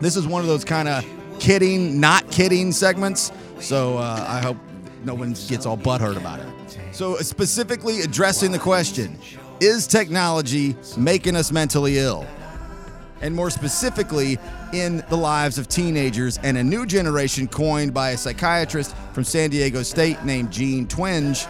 This 0.00 0.16
is 0.16 0.26
one 0.26 0.42
of 0.42 0.48
those 0.48 0.66
kind 0.66 0.88
of 0.88 1.06
kidding, 1.40 1.98
not 1.98 2.30
kidding 2.30 2.72
segments. 2.72 3.32
So 3.58 3.96
uh, 3.96 4.26
I 4.28 4.40
hope 4.42 4.58
no 5.04 5.14
one 5.14 5.34
gets 5.48 5.64
all 5.64 5.78
butthurt 5.78 6.18
about 6.18 6.40
it. 6.40 6.46
So, 6.92 7.16
specifically 7.16 8.02
addressing 8.02 8.52
the 8.52 8.58
question 8.58 9.18
Is 9.64 9.86
technology 9.86 10.76
making 10.94 11.36
us 11.36 11.50
mentally 11.50 11.96
ill? 11.98 12.26
And 13.22 13.34
more 13.34 13.48
specifically, 13.48 14.36
in 14.74 15.02
the 15.08 15.16
lives 15.16 15.56
of 15.56 15.68
teenagers 15.68 16.38
and 16.42 16.58
a 16.58 16.62
new 16.62 16.84
generation 16.84 17.48
coined 17.48 17.94
by 17.94 18.10
a 18.10 18.18
psychiatrist 18.18 18.94
from 19.14 19.24
San 19.24 19.48
Diego 19.48 19.82
State 19.82 20.22
named 20.22 20.50
Jean 20.50 20.86
Twenge, 20.86 21.48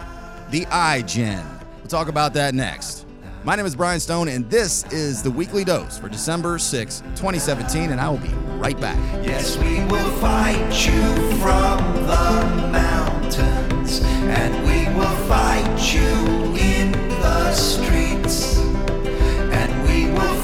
the 0.49 0.61
iGen. 0.67 1.43
We'll 1.79 1.87
talk 1.87 2.07
about 2.07 2.33
that 2.35 2.55
next. 2.55 3.05
My 3.43 3.57
name 3.57 3.65
is 3.65 3.75
Brian 3.75 3.99
Stone, 3.99 4.29
and 4.29 4.49
this 4.49 4.85
is 4.93 5.21
the 5.21 5.31
weekly 5.31 5.65
dose 5.65 5.97
for 5.97 6.07
December 6.07 6.57
6, 6.57 7.01
2017, 7.17 7.91
and 7.91 7.99
I 7.99 8.07
will 8.07 8.19
be 8.19 8.33
right 8.59 8.79
back. 8.79 8.95
Yes, 9.25 9.57
we 9.57 9.83
will 9.91 10.11
fight 10.21 10.71
you 10.87 11.01
from 11.41 11.79
the 12.07 12.69
mountains, 12.71 13.99
and 14.05 14.55
we 14.65 14.87
will 14.97 15.17
fight 15.27 15.93
you 15.93 16.55
in 16.55 16.93
the 17.19 17.51
streets, 17.53 18.04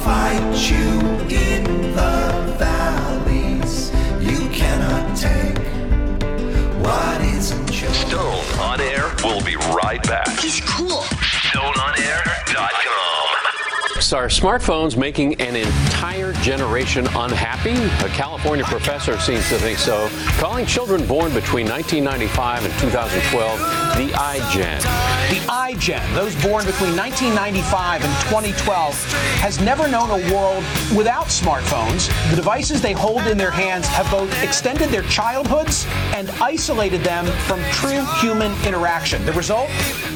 fight 0.04 0.72
you 0.72 1.00
in 1.30 1.64
the 1.94 2.56
valleys. 2.58 3.92
You 4.20 4.50
cannot 4.50 5.16
take 5.16 5.58
what 6.84 7.22
isn't 7.22 7.82
yours. 7.82 7.96
Stone 7.98 8.60
on 8.60 8.82
air. 8.82 9.14
We'll 9.24 9.44
be 9.44 9.56
right 9.56 10.02
back. 10.04 10.28
He's 10.40 10.62
cool. 10.62 11.02
StoneOnAir.com. 11.52 13.01
Are 14.14 14.28
smartphones 14.28 14.98
making 14.98 15.40
an 15.40 15.56
entire 15.56 16.34
generation 16.34 17.08
unhappy? 17.16 17.76
A 18.06 18.10
California 18.10 18.66
professor 18.66 19.18
seems 19.18 19.48
to 19.48 19.58
think 19.58 19.78
so, 19.78 20.10
calling 20.38 20.66
children 20.66 21.08
born 21.08 21.34
between 21.34 21.66
1995 21.70 22.66
and 22.66 22.74
2012 22.82 23.82
the 23.98 24.08
iGen. 24.08 24.82
The 25.30 25.42
iGen, 25.48 26.16
those 26.16 26.34
born 26.42 26.66
between 26.66 26.96
1995 26.96 28.04
and 28.04 28.14
2012, 28.30 28.96
has 29.40 29.60
never 29.62 29.88
known 29.88 30.10
a 30.10 30.34
world 30.34 30.64
without 30.96 31.28
smartphones. 31.28 32.08
The 32.30 32.36
devices 32.38 32.82
they 32.82 32.94
hold 32.94 33.28
in 33.28 33.38
their 33.38 33.52
hands 33.52 33.88
have 33.88 34.10
both 34.10 34.32
extended 34.44 34.90
their 34.90 35.04
childhoods 35.04 35.86
and 36.16 36.30
isolated 36.42 37.02
them 37.02 37.26
from 37.48 37.62
true 37.72 38.06
human 38.20 38.52
interaction. 38.66 39.26
The 39.26 39.34
result? 39.34 39.70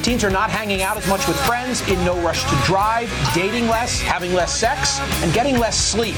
Teens 0.04 0.24
are 0.24 0.30
not 0.30 0.50
hanging 0.50 0.82
out 0.82 0.98
as 0.98 1.08
much 1.08 1.28
with 1.28 1.38
friends, 1.46 1.82
in 1.90 2.04
no 2.06 2.20
rush 2.22 2.44
to 2.44 2.56
drive, 2.66 3.12
dating 3.34 3.68
less, 3.68 3.85
having 3.94 4.34
less 4.34 4.58
sex, 4.60 5.00
and 5.22 5.32
getting 5.34 5.60
less 5.60 5.78
sleep. 5.78 6.16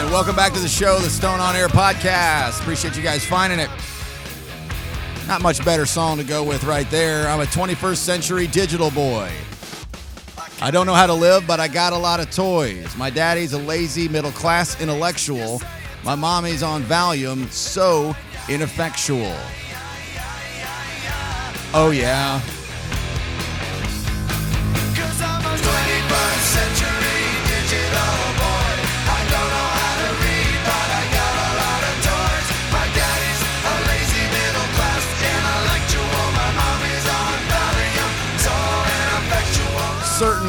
And 0.00 0.10
welcome 0.10 0.36
back 0.36 0.54
to 0.54 0.60
the 0.60 0.68
show, 0.68 0.98
the 1.00 1.10
Stone 1.10 1.40
on 1.40 1.54
Air 1.54 1.68
podcast. 1.68 2.60
Appreciate 2.60 2.96
you 2.96 3.02
guys 3.02 3.26
finding 3.26 3.58
it. 3.58 3.68
Not 5.28 5.42
much 5.42 5.62
better 5.62 5.84
song 5.84 6.16
to 6.16 6.24
go 6.24 6.42
with 6.42 6.64
right 6.64 6.90
there. 6.90 7.28
I'm 7.28 7.40
a 7.40 7.44
21st 7.44 7.96
century 7.96 8.46
digital 8.46 8.90
boy. 8.90 9.30
I 10.62 10.70
don't 10.70 10.86
know 10.86 10.94
how 10.94 11.06
to 11.06 11.12
live, 11.12 11.46
but 11.46 11.60
I 11.60 11.68
got 11.68 11.92
a 11.92 11.98
lot 11.98 12.18
of 12.18 12.30
toys. 12.30 12.96
My 12.96 13.10
daddy's 13.10 13.52
a 13.52 13.58
lazy 13.58 14.08
middle 14.08 14.32
class 14.32 14.80
intellectual. 14.80 15.60
My 16.02 16.14
mommy's 16.14 16.62
on 16.62 16.82
Valium, 16.82 17.50
so 17.50 18.16
ineffectual. 18.48 19.36
Oh, 21.74 21.90
yeah. 21.94 22.40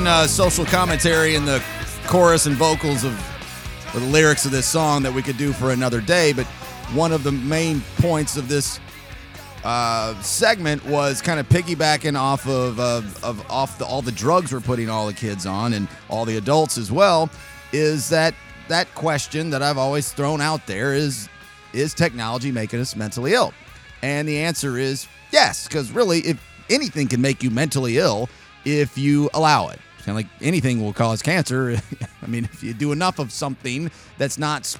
Uh, 0.09 0.25
social 0.25 0.65
commentary 0.65 1.35
in 1.35 1.45
the 1.45 1.63
chorus 2.07 2.47
and 2.47 2.55
vocals 2.55 3.03
of 3.03 3.13
the 3.93 3.99
lyrics 3.99 4.43
of 4.43 4.49
this 4.49 4.65
song 4.65 5.03
that 5.03 5.13
we 5.13 5.21
could 5.21 5.37
do 5.37 5.53
for 5.53 5.71
another 5.71 6.01
day. 6.01 6.33
But 6.33 6.47
one 6.95 7.11
of 7.11 7.21
the 7.21 7.31
main 7.31 7.81
points 7.97 8.35
of 8.35 8.47
this 8.47 8.79
uh, 9.63 10.19
segment 10.21 10.83
was 10.85 11.21
kind 11.21 11.39
of 11.39 11.47
piggybacking 11.47 12.17
off 12.19 12.47
of, 12.47 12.79
of, 12.79 13.23
of 13.23 13.51
off 13.51 13.77
the, 13.77 13.85
all 13.85 14.01
the 14.01 14.11
drugs 14.11 14.51
we're 14.51 14.61
putting 14.61 14.89
all 14.89 15.05
the 15.05 15.13
kids 15.13 15.45
on 15.45 15.73
and 15.73 15.87
all 16.09 16.25
the 16.25 16.37
adults 16.37 16.79
as 16.79 16.91
well. 16.91 17.29
Is 17.71 18.09
that 18.09 18.33
that 18.67 18.93
question 18.95 19.51
that 19.51 19.61
I've 19.61 19.77
always 19.77 20.11
thrown 20.11 20.41
out 20.41 20.65
there 20.65 20.95
is 20.95 21.29
is 21.71 21.93
technology 21.93 22.51
making 22.51 22.79
us 22.79 22.95
mentally 22.95 23.33
ill? 23.33 23.53
And 24.01 24.27
the 24.27 24.39
answer 24.39 24.79
is 24.79 25.07
yes, 25.31 25.67
because 25.67 25.91
really, 25.91 26.21
if 26.21 26.43
anything 26.67 27.07
can 27.07 27.21
make 27.21 27.43
you 27.43 27.51
mentally 27.51 27.99
ill, 27.99 28.27
if 28.65 28.97
you 28.97 29.29
allow 29.35 29.67
it. 29.67 29.79
Of 30.07 30.15
like 30.15 30.27
anything 30.41 30.81
will 30.81 30.93
cause 30.93 31.21
cancer. 31.21 31.77
I 32.21 32.27
mean, 32.27 32.45
if 32.45 32.63
you 32.63 32.73
do 32.73 32.91
enough 32.91 33.19
of 33.19 33.31
something 33.31 33.91
that's 34.17 34.37
not 34.37 34.75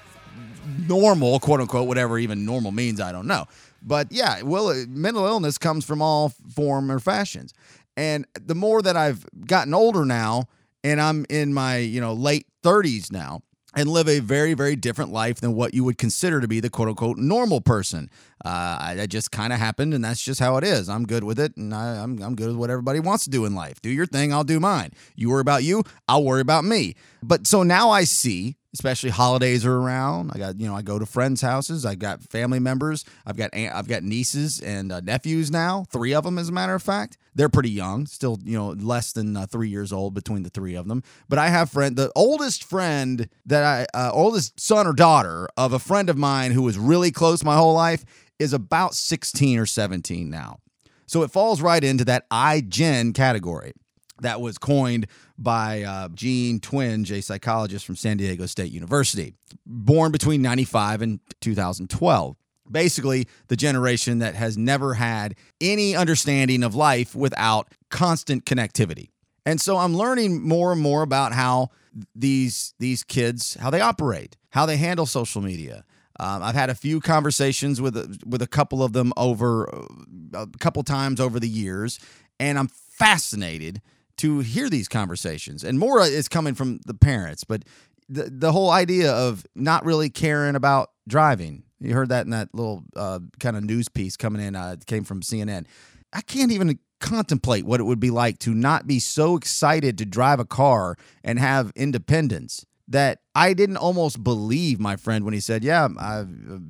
normal, 0.88 1.40
quote 1.40 1.62
unquote, 1.62 1.88
whatever 1.88 2.18
even 2.18 2.46
normal 2.46 2.72
means, 2.72 3.00
I 3.02 3.12
don't 3.12 3.28
know. 3.28 3.46
But 3.82 4.12
yeah, 4.12 4.42
well, 4.42 4.70
uh, 4.70 4.86
mental 4.88 5.26
illness 5.26 5.58
comes 5.58 5.86
from 5.86 6.02
all 6.02 6.30
form 6.54 6.92
or 6.92 7.00
fashions. 7.00 7.54
And 7.96 8.26
the 8.34 8.56
more 8.56 8.82
that 8.82 8.96
I've 8.96 9.26
gotten 9.46 9.74
older 9.74 10.06
now, 10.06 10.48
and 10.84 11.02
I'm 11.02 11.26
in 11.30 11.54
my 11.54 11.78
you 11.78 12.02
know 12.02 12.14
late 12.14 12.48
30s 12.64 13.12
now, 13.12 13.42
and 13.76 13.90
live 13.90 14.10
a 14.10 14.20
very, 14.20 14.54
very 14.54 14.76
different 14.76 15.12
life 15.12 15.40
than 15.42 15.54
what 15.54 15.74
you 15.74 15.84
would 15.84 15.98
consider 15.98 16.42
to 16.42 16.48
be 16.48 16.60
the 16.60 16.70
quote 16.70 16.88
unquote 16.88 17.18
normal 17.18 17.62
person. 17.62 18.10
Uh, 18.44 18.96
that 18.96 19.10
just 19.10 19.32
kind 19.32 19.54
of 19.54 19.60
happened, 19.60 19.94
and 19.94 20.04
that's 20.04 20.24
just 20.24 20.40
how 20.40 20.58
it 20.58 20.64
is. 20.64 20.90
I'm 20.90 21.06
good 21.06 21.24
with 21.24 21.40
it, 21.40 21.56
and 21.58 21.74
I, 21.74 22.02
I'm, 22.02 22.22
I'm 22.22 22.36
good 22.36 22.48
with 22.48 22.56
what 22.56 22.70
everybody 22.70 23.00
wants 23.00 23.26
to 23.26 23.30
do 23.30 23.46
in 23.46 23.54
life. 23.54 23.82
Do 23.82 23.90
your 23.90 24.06
thing, 24.06 24.34
I'll 24.34 24.44
do 24.44 24.60
mine. 24.60 24.92
You 25.16 25.30
worry 25.30 25.42
about 25.42 25.64
you, 25.64 25.84
I'll 26.08 26.24
worry 26.24 26.42
about 26.42 26.64
me. 26.64 26.96
But 27.22 27.48
so 27.48 27.64
now 27.64 27.90
I 27.90 28.06
see 28.06 28.56
especially 28.74 29.10
holidays 29.10 29.66
are 29.66 29.76
around. 29.76 30.32
I 30.34 30.38
got 30.38 30.60
you 30.60 30.68
know 30.68 30.76
I 30.76 30.82
go 30.82 31.00
to 31.00 31.06
friends' 31.06 31.42
houses. 31.42 31.86
I've 31.86 32.00
got 32.00 32.24
family 32.24 32.60
members. 32.60 33.06
I've 33.26 33.38
got 33.38 33.54
aunt, 33.54 33.76
I've 33.76 33.88
got 33.88 34.04
nieces 34.04 34.60
and 34.60 34.92
uh, 34.92 35.00
nephews 35.02 35.50
now. 35.52 35.86
Three 35.92 36.14
of 36.14 36.24
them, 36.24 36.38
as 36.38 36.50
a 36.50 36.52
matter 36.52 36.76
of 36.76 36.84
fact. 36.84 37.18
They're 37.36 37.50
pretty 37.50 37.70
young, 37.70 38.06
still 38.06 38.40
you 38.44 38.58
know 38.58 38.70
less 38.70 39.12
than 39.12 39.38
uh, 39.38 39.46
three 39.46 39.70
years 39.70 39.94
old 39.94 40.14
between 40.14 40.44
the 40.44 40.50
three 40.50 40.76
of 40.76 40.88
them. 40.88 41.04
But 41.28 41.40
I 41.40 41.50
have 41.50 41.70
friend 41.70 41.96
the 41.96 42.12
oldest 42.16 42.64
friend 42.64 43.30
that 43.46 43.64
I 43.64 43.86
uh, 43.98 44.12
oldest 44.14 44.60
son 44.60 44.88
or 44.88 44.94
daughter 44.94 45.48
of 45.58 45.74
a 45.74 45.80
friend 45.80 46.10
of 46.10 46.18
mine 46.18 46.52
who 46.52 46.64
was 46.64 46.78
really 46.78 47.12
close 47.12 47.44
my 47.44 47.56
whole 47.56 47.74
life 47.74 48.04
is 48.40 48.54
about 48.54 48.96
16 48.96 49.60
or 49.60 49.66
17 49.66 50.30
now. 50.30 50.60
So 51.08 51.24
it 51.24 51.32
falls 51.32 51.62
right 51.62 51.84
into 51.84 52.06
that 52.06 52.30
iGen 52.30 53.14
category 53.14 53.74
that 54.22 54.42
was 54.42 54.58
coined 54.58 55.08
by 55.38 55.84
uh, 55.84 56.10
Jean 56.10 56.60
Twenge, 56.60 57.12
a 57.12 57.22
psychologist 57.22 57.86
from 57.86 57.96
San 57.96 58.18
Diego 58.18 58.46
State 58.46 58.72
University, 58.72 59.34
born 59.66 60.12
between 60.12 60.42
95 60.42 61.02
and 61.02 61.20
2012. 61.42 62.36
Basically, 62.72 63.28
the 63.48 63.56
generation 63.56 64.20
that 64.20 64.36
has 64.36 64.58
never 64.58 64.94
had 64.94 65.36
any 65.60 65.96
understanding 65.96 66.64
of 66.64 66.76
life 66.76 67.16
without 67.16 67.70
constant 67.90 68.46
connectivity. 68.46 69.10
And 69.46 69.60
so 69.60 69.78
I'm 69.78 69.96
learning 69.96 70.48
more 70.48 70.72
and 70.72 70.80
more 70.80 71.02
about 71.02 71.34
how 71.34 71.70
these 72.14 72.76
these 72.78 73.04
kids 73.04 73.58
how 73.60 73.72
they 73.72 73.82
operate, 73.82 74.38
how 74.52 74.68
they 74.68 74.78
handle 74.78 75.08
social 75.08 75.42
media, 75.42 75.84
um, 76.20 76.44
I've 76.44 76.56
had 76.56 76.70
a 76.70 76.76
few 76.76 77.00
conversations 77.00 77.80
with 77.80 78.22
with 78.26 78.42
a 78.42 78.48
couple 78.48 78.84
of 78.84 78.92
them 78.94 79.14
over 79.16 79.74
uh, 79.74 79.86
a 80.34 80.48
couple 80.60 80.84
times 80.84 81.20
over 81.20 81.40
the 81.40 81.48
years, 81.48 82.00
and 82.40 82.60
I'm 82.60 82.68
fascinated 82.68 83.82
to 84.20 84.40
hear 84.40 84.70
these 84.70 84.88
conversations. 84.88 85.64
And 85.64 85.80
more 85.80 86.02
is 86.02 86.28
coming 86.28 86.54
from 86.54 86.80
the 86.86 86.94
parents, 86.94 87.44
but 87.44 87.64
the 88.08 88.24
the 88.24 88.52
whole 88.52 88.70
idea 88.70 89.12
of 89.12 89.46
not 89.56 89.86
really 89.86 90.10
caring 90.10 90.56
about 90.56 90.92
driving. 91.08 91.64
You 91.80 91.94
heard 91.94 92.10
that 92.10 92.26
in 92.26 92.32
that 92.32 92.54
little 92.54 92.84
uh, 92.96 93.20
kind 93.40 93.56
of 93.56 93.64
news 93.64 93.88
piece 93.88 94.18
coming 94.18 94.42
in. 94.42 94.56
Uh, 94.56 94.76
came 94.86 95.04
from 95.04 95.22
CNN. 95.22 95.66
I 96.12 96.22
can't 96.22 96.52
even 96.52 96.80
contemplate 97.00 97.66
what 97.66 97.80
it 97.80 97.84
would 97.84 98.00
be 98.00 98.10
like 98.10 98.40
to 98.40 98.54
not 98.54 98.86
be 98.86 99.00
so 99.00 99.38
excited 99.38 99.98
to 99.98 100.06
drive 100.06 100.40
a 100.40 100.46
car 100.46 100.98
and 101.24 101.40
have 101.40 101.72
independence 101.76 102.66
that 102.90 103.20
I 103.36 103.54
didn't 103.54 103.78
almost 103.78 104.24
believe 104.24 104.80
my 104.80 104.96
friend 104.98 105.24
when 105.24 105.34
he 105.34 105.40
said, 105.40 105.64
"Yeah, 105.64 105.88
I, 105.98 106.26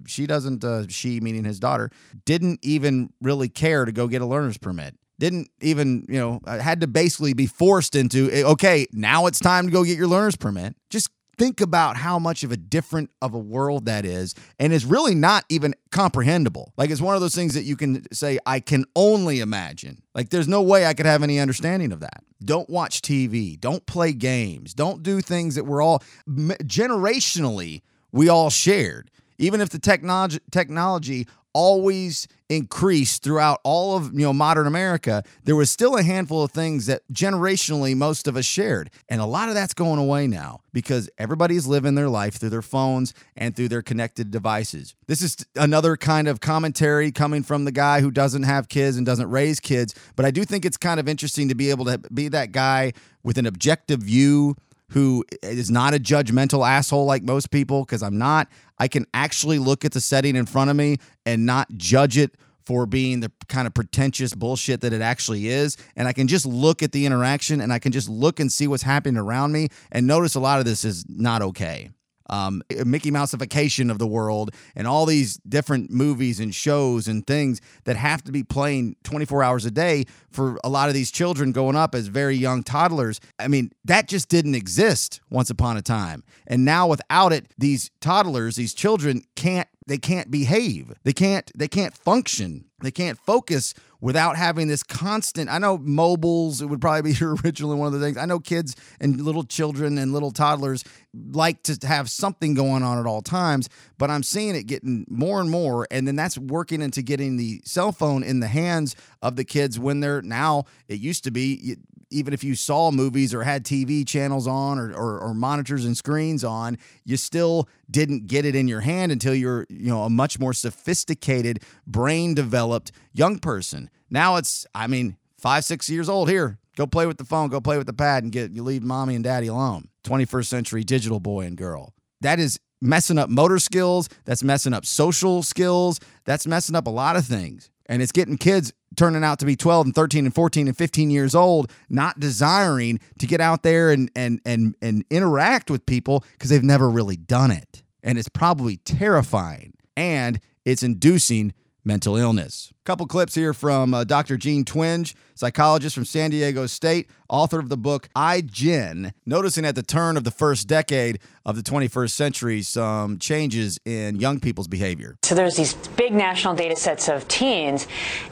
she 0.06 0.28
doesn't. 0.28 0.64
Uh, 0.64 0.86
she, 0.90 1.20
meaning 1.20 1.46
his 1.46 1.60
daughter, 1.60 1.90
didn't 2.26 2.60
even 2.62 3.12
really 3.22 3.50
care 3.50 3.86
to 3.86 3.92
go 3.92 4.08
get 4.08 4.22
a 4.22 4.26
learner's 4.26 4.58
permit. 4.58 4.99
Didn't 5.20 5.50
even, 5.62 6.06
you 6.10 6.18
know, 6.18 6.42
uh, 6.46 6.58
had 6.60 6.82
to 6.82 6.88
basically 6.88 7.34
be 7.34 7.46
forced 7.46 7.96
into. 7.96 8.32
Okay, 8.52 8.88
now 8.92 9.28
it's 9.28 9.40
time 9.40 9.68
to 9.68 9.72
go 9.72 9.84
get 9.84 9.98
your 9.98 10.08
learner's 10.08 10.36
permit. 10.36 10.76
Just 10.90 11.10
think 11.40 11.62
about 11.62 11.96
how 11.96 12.20
much 12.20 12.44
of 12.44 12.52
a 12.52 12.58
different 12.58 13.10
of 13.22 13.34
a 13.34 13.40
world 13.40 13.86
that 13.86 14.04
is 14.04 14.36
and 14.60 14.74
it's 14.74 14.84
really 14.84 15.16
not 15.16 15.46
even 15.48 15.74
comprehensible. 15.90 16.74
Like 16.76 16.90
it's 16.90 17.00
one 17.00 17.16
of 17.16 17.22
those 17.22 17.34
things 17.34 17.54
that 17.54 17.64
you 17.64 17.78
can 17.78 18.04
say 18.14 18.38
i 18.46 18.60
can 18.60 18.84
only 18.96 19.40
imagine. 19.40 20.04
Like 20.14 20.30
there's 20.30 20.50
no 20.50 20.62
way 20.62 20.86
i 20.86 20.94
could 20.94 21.06
have 21.06 21.24
any 21.24 21.40
understanding 21.40 21.94
of 21.94 22.02
that. 22.02 22.24
Don't 22.44 22.70
watch 22.70 23.02
tv 23.02 23.58
don't 23.58 23.86
play 23.86 24.12
games. 24.12 24.74
Don't 24.74 25.02
do 25.02 25.22
things 25.22 25.56
that 25.56 25.64
we're 25.64 25.82
all 25.82 26.04
generationally 26.28 27.82
we 28.12 28.28
all 28.28 28.50
shared. 28.50 29.10
Even 29.38 29.62
if 29.62 29.70
the 29.70 29.80
technology 29.80 30.40
technology 30.52 31.26
always 31.54 32.28
increased 32.50 33.22
throughout 33.22 33.60
all 33.64 33.96
of 33.96 34.12
you 34.14 34.22
know 34.22 34.34
modern 34.34 34.66
America, 34.66 35.24
there 35.44 35.56
was 35.56 35.70
still 35.70 35.96
a 35.96 36.04
handful 36.04 36.44
of 36.44 36.52
things 36.52 36.88
that 36.88 37.02
generationally 37.14 37.96
most 37.96 38.28
of 38.28 38.36
us 38.36 38.46
shared. 38.46 38.90
And 39.08 39.22
a 39.22 39.26
lot 39.26 39.50
of 39.50 39.56
that's 39.56 39.74
going 39.74 40.00
away 40.00 40.28
now 40.28 40.62
because 40.74 41.10
everybody's 41.18 41.68
living 41.68 41.96
their 41.96 42.10
life 42.10 42.36
through 42.36 42.50
their 42.50 42.62
phones 42.62 43.14
and 43.36 43.56
through 43.56 43.70
their 43.70 43.82
connected 43.82 44.32
devices. 44.32 44.96
This 45.08 45.22
is 45.22 45.38
another 45.56 45.96
kind 45.96 46.28
of 46.28 46.40
commentary 46.40 47.12
coming 47.12 47.44
from 47.44 47.66
the 47.66 47.72
guy 47.72 48.02
who 48.02 48.12
doesn't 48.12 48.44
have 48.44 48.70
kids 48.70 48.98
and 48.98 49.06
doesn't 49.06 49.30
raise 49.30 49.60
kids, 49.60 49.94
but 50.16 50.26
I 50.26 50.32
do 50.32 50.44
think 50.44 50.66
it's 50.66 50.78
kind 50.78 51.00
of 51.00 51.08
interesting 51.08 51.50
to 51.50 51.56
be 51.56 51.70
able 51.70 51.86
to 51.86 51.98
be 51.98 52.28
that 52.30 52.52
guy 52.52 52.94
with 53.24 53.38
an 53.38 53.46
objective 53.46 54.02
view 54.02 54.56
who 54.90 55.24
is 55.42 55.70
not 55.70 55.94
a 55.94 56.00
judgmental 56.00 56.68
asshole 56.68 57.06
like 57.06 57.24
most 57.24 57.52
people, 57.52 57.86
because 57.86 58.04
I'm 58.04 58.18
not. 58.18 58.48
I 58.78 58.88
can 58.88 59.06
actually 59.14 59.60
look 59.60 59.86
at 59.86 59.92
the 59.92 60.02
setting 60.02 60.36
in 60.36 60.46
front 60.46 60.70
of 60.70 60.76
me 60.76 60.98
and 61.26 61.46
not 61.46 61.68
judge 61.76 62.18
it 62.18 62.36
for 62.66 62.86
being 62.86 63.20
the 63.20 63.32
kind 63.48 63.66
of 63.66 63.74
pretentious 63.74 64.36
bullshit 64.36 64.82
that 64.82 64.94
it 64.94 65.02
actually 65.02 65.48
is. 65.48 65.76
And 65.96 66.08
I 66.08 66.14
can 66.14 66.28
just 66.28 66.46
look 66.46 66.84
at 66.84 66.92
the 66.92 67.06
interaction 67.06 67.62
and 67.62 67.74
I 67.74 67.80
can 67.80 67.92
just 67.92 68.08
look 68.08 68.40
and 68.40 68.52
see 68.52 68.68
what's 68.68 68.84
happening 68.84 69.18
around 69.18 69.52
me 69.52 69.70
and 69.92 70.06
notice 70.06 70.36
a 70.36 70.40
lot 70.40 70.60
of 70.60 70.66
this 70.66 70.86
is 70.86 71.04
not 71.10 71.42
okay 71.42 71.90
um, 72.30 72.62
Mickey 72.86 73.12
Mouseification 73.12 73.92
of 73.92 74.00
the 74.00 74.08
world 74.08 74.52
and 74.76 74.88
all 74.88 75.06
these 75.06 75.38
different 75.38 75.92
movies 75.92 76.40
and 76.40 76.54
shows 76.54 77.08
and 77.08 77.26
things 77.26 77.62
that 77.86 77.96
have 77.96 78.24
to 78.24 78.32
be 78.32 78.44
playing 78.44 78.96
24 79.04 79.44
hours 79.44 79.66
a 79.66 79.72
day 79.72 80.06
for 80.32 80.60
a 80.64 80.70
lot 80.70 80.88
of 80.88 80.94
these 80.94 81.12
children 81.12 81.52
going 81.52 81.76
up 81.76 81.96
as 81.96 82.08
very 82.08 82.36
young 82.36 82.64
toddlers. 82.64 83.20
I 83.40 83.48
mean, 83.48 83.72
that 83.86 84.08
just 84.08 84.30
didn't 84.30 84.56
exist 84.56 85.22
once 85.30 85.50
upon 85.50 85.78
a 85.78 85.82
time. 85.82 86.24
And 86.48 86.66
now 86.66 86.88
without 86.88 87.34
it, 87.34 87.48
these 87.58 87.92
toddlers, 88.02 88.56
these 88.56 88.74
children 88.74 89.24
can't 89.36 89.68
they 89.90 89.98
can't 89.98 90.30
behave. 90.30 90.94
They 91.04 91.14
can't 91.14 91.52
they 91.56 91.68
can't 91.68 91.98
function. 91.98 92.66
They 92.82 92.92
can't 92.92 93.18
focus 93.18 93.74
without 94.00 94.38
having 94.38 94.68
this 94.68 94.84
constant. 94.84 95.50
I 95.50 95.58
know 95.58 95.80
mobiles, 95.80 96.62
it 96.62 96.68
would 96.68 96.80
probably 96.80 97.12
be 97.12 97.18
originally 97.26 97.76
one 97.76 97.88
of 97.88 98.00
the 98.00 98.00
things. 98.00 98.16
I 98.16 98.26
know 98.26 98.40
kids 98.40 98.76
and 99.02 99.20
little 99.20 99.44
children 99.44 99.98
and 99.98 100.14
little 100.14 100.32
toddlers 100.32 100.84
like 101.32 101.64
to 101.64 101.88
have 101.88 102.10
something 102.10 102.54
going 102.54 102.84
on 102.84 103.00
at 103.00 103.08
all 103.08 103.24
times, 103.24 103.68
but 103.98 104.12
I'm 104.12 104.24
seeing 104.24 104.56
it 104.56 104.68
getting 104.68 105.06
more 105.10 105.42
and 105.42 105.50
more. 105.50 105.88
And 105.90 106.08
then 106.08 106.16
that's 106.16 106.38
working 106.38 106.84
into 106.84 107.02
getting 107.02 107.38
the 107.38 107.62
cell 107.66 107.92
phone 107.92 108.24
in 108.24 108.40
the 108.40 108.48
hands 108.48 108.96
of 109.24 109.36
the 109.36 109.44
kids 109.44 109.80
when 109.80 110.02
they're 110.02 110.22
now, 110.22 110.66
it 110.88 111.00
used 111.00 111.24
to 111.24 111.32
be 111.32 111.78
even 112.12 112.34
if 112.34 112.44
you 112.44 112.56
saw 112.56 112.92
movies 112.92 113.34
or 113.34 113.44
had 113.44 113.64
TV 113.64 114.06
channels 114.08 114.48
on 114.48 114.80
or, 114.80 114.92
or, 114.94 115.20
or, 115.20 115.34
monitors 115.34 115.86
and 115.86 115.96
screens 115.96 116.44
on, 116.44 116.78
you 117.06 117.18
still 117.18 117.70
didn't 117.90 118.28
get 118.28 118.46
it 118.46 118.56
in 118.56 118.68
your 118.68 118.82
hand 118.82 119.12
until 119.12 119.34
you're, 119.34 119.66
you 119.70 119.90
know, 119.90 120.04
a 120.04 120.10
much 120.10 120.40
more 120.40 120.54
sophisticated, 120.54 121.64
brain 121.86 122.34
developed 122.34 122.92
young 123.14 123.40
person. 123.40 123.90
Now 124.10 124.38
it's, 124.38 124.66
I 124.74 124.88
mean, 124.88 125.18
five, 125.38 125.66
six 125.66 125.90
years 125.90 126.10
old 126.10 126.30
here. 126.30 126.58
Go 126.76 126.88
play 126.88 127.06
with 127.06 127.18
the 127.18 127.26
phone, 127.26 127.50
go 127.50 127.60
play 127.60 127.78
with 127.78 127.88
the 127.88 127.94
pad 127.94 128.24
and 128.24 128.32
get 128.32 128.52
you 128.52 128.64
leave 128.64 128.84
mommy 128.84 129.16
and 129.16 129.24
daddy 129.24 129.48
alone. 129.48 129.90
21st 130.06 130.46
century 130.46 130.84
digital 130.84 131.20
boy 131.20 131.46
and 131.46 131.58
girl. 131.58 131.94
That 132.22 132.40
is 132.40 132.60
messing 132.82 133.18
up 133.18 133.30
motor 133.30 133.60
skills. 133.60 134.10
That's 134.26 134.44
messing 134.44 134.74
up 134.74 134.86
social 134.86 135.44
skills. 135.44 136.00
That's 136.26 136.48
messing 136.48 136.76
up 136.76 136.88
a 136.88 136.92
lot 136.92 137.16
of 137.16 137.26
things. 137.26 137.70
And 137.90 138.02
it's 138.02 138.14
getting 138.14 138.38
kids 138.38 138.72
turning 138.96 139.24
out 139.24 139.40
to 139.40 139.46
be 139.46 139.56
12 139.56 139.88
and 139.88 139.96
13 139.96 140.26
and 140.26 140.34
14 140.34 140.68
and 140.68 140.78
15 140.78 141.10
years 141.10 141.36
old 141.36 141.72
not 141.90 142.20
desiring 142.20 143.00
to 143.18 143.28
get 143.28 143.42
out 143.42 143.64
there 143.64 143.92
and 143.92 144.10
and 144.16 144.40
and 144.46 144.76
and 144.82 145.04
interact 145.10 145.70
with 145.70 145.86
people 145.86 146.24
because 146.34 146.50
they've 146.50 146.64
never 146.64 146.90
really 146.90 147.18
done 147.18 147.52
it. 147.52 147.84
And 148.04 148.18
it's 148.18 148.30
probably 148.30 148.78
terrifying 148.78 149.74
and 149.98 150.40
it's 150.64 150.84
inducing 150.84 151.54
mental 151.84 152.16
illness 152.16 152.72
couple 152.90 153.06
clips 153.06 153.36
here 153.36 153.54
from 153.54 153.94
uh, 153.94 154.04
dr 154.04 154.36
jean 154.38 154.66
twenge 154.66 155.14
psychologist 155.36 155.94
from 155.94 156.04
san 156.04 156.32
diego 156.32 156.66
state 156.66 157.08
author 157.30 157.60
of 157.60 157.70
the 157.70 157.78
book 157.78 158.10
I 158.16 158.42
iGen, 158.42 159.12
noticing 159.26 159.66
at 159.66 159.76
the 159.76 159.84
turn 159.84 160.18
of 160.18 160.24
the 160.24 160.32
first 160.32 160.68
decade 160.68 161.20
of 161.46 161.56
the 161.56 161.62
21st 161.62 162.12
century 162.12 162.62
some 162.62 163.18
changes 163.18 163.80
in 163.86 164.20
young 164.20 164.40
people's 164.40 164.68
behavior. 164.68 165.18
So 165.24 165.36
there's 165.36 165.56
these 165.56 165.74
big 165.74 166.14
national 166.14 166.56
data 166.56 166.76
sets 166.76 167.08
of 167.08 167.28
teens, 167.28 167.88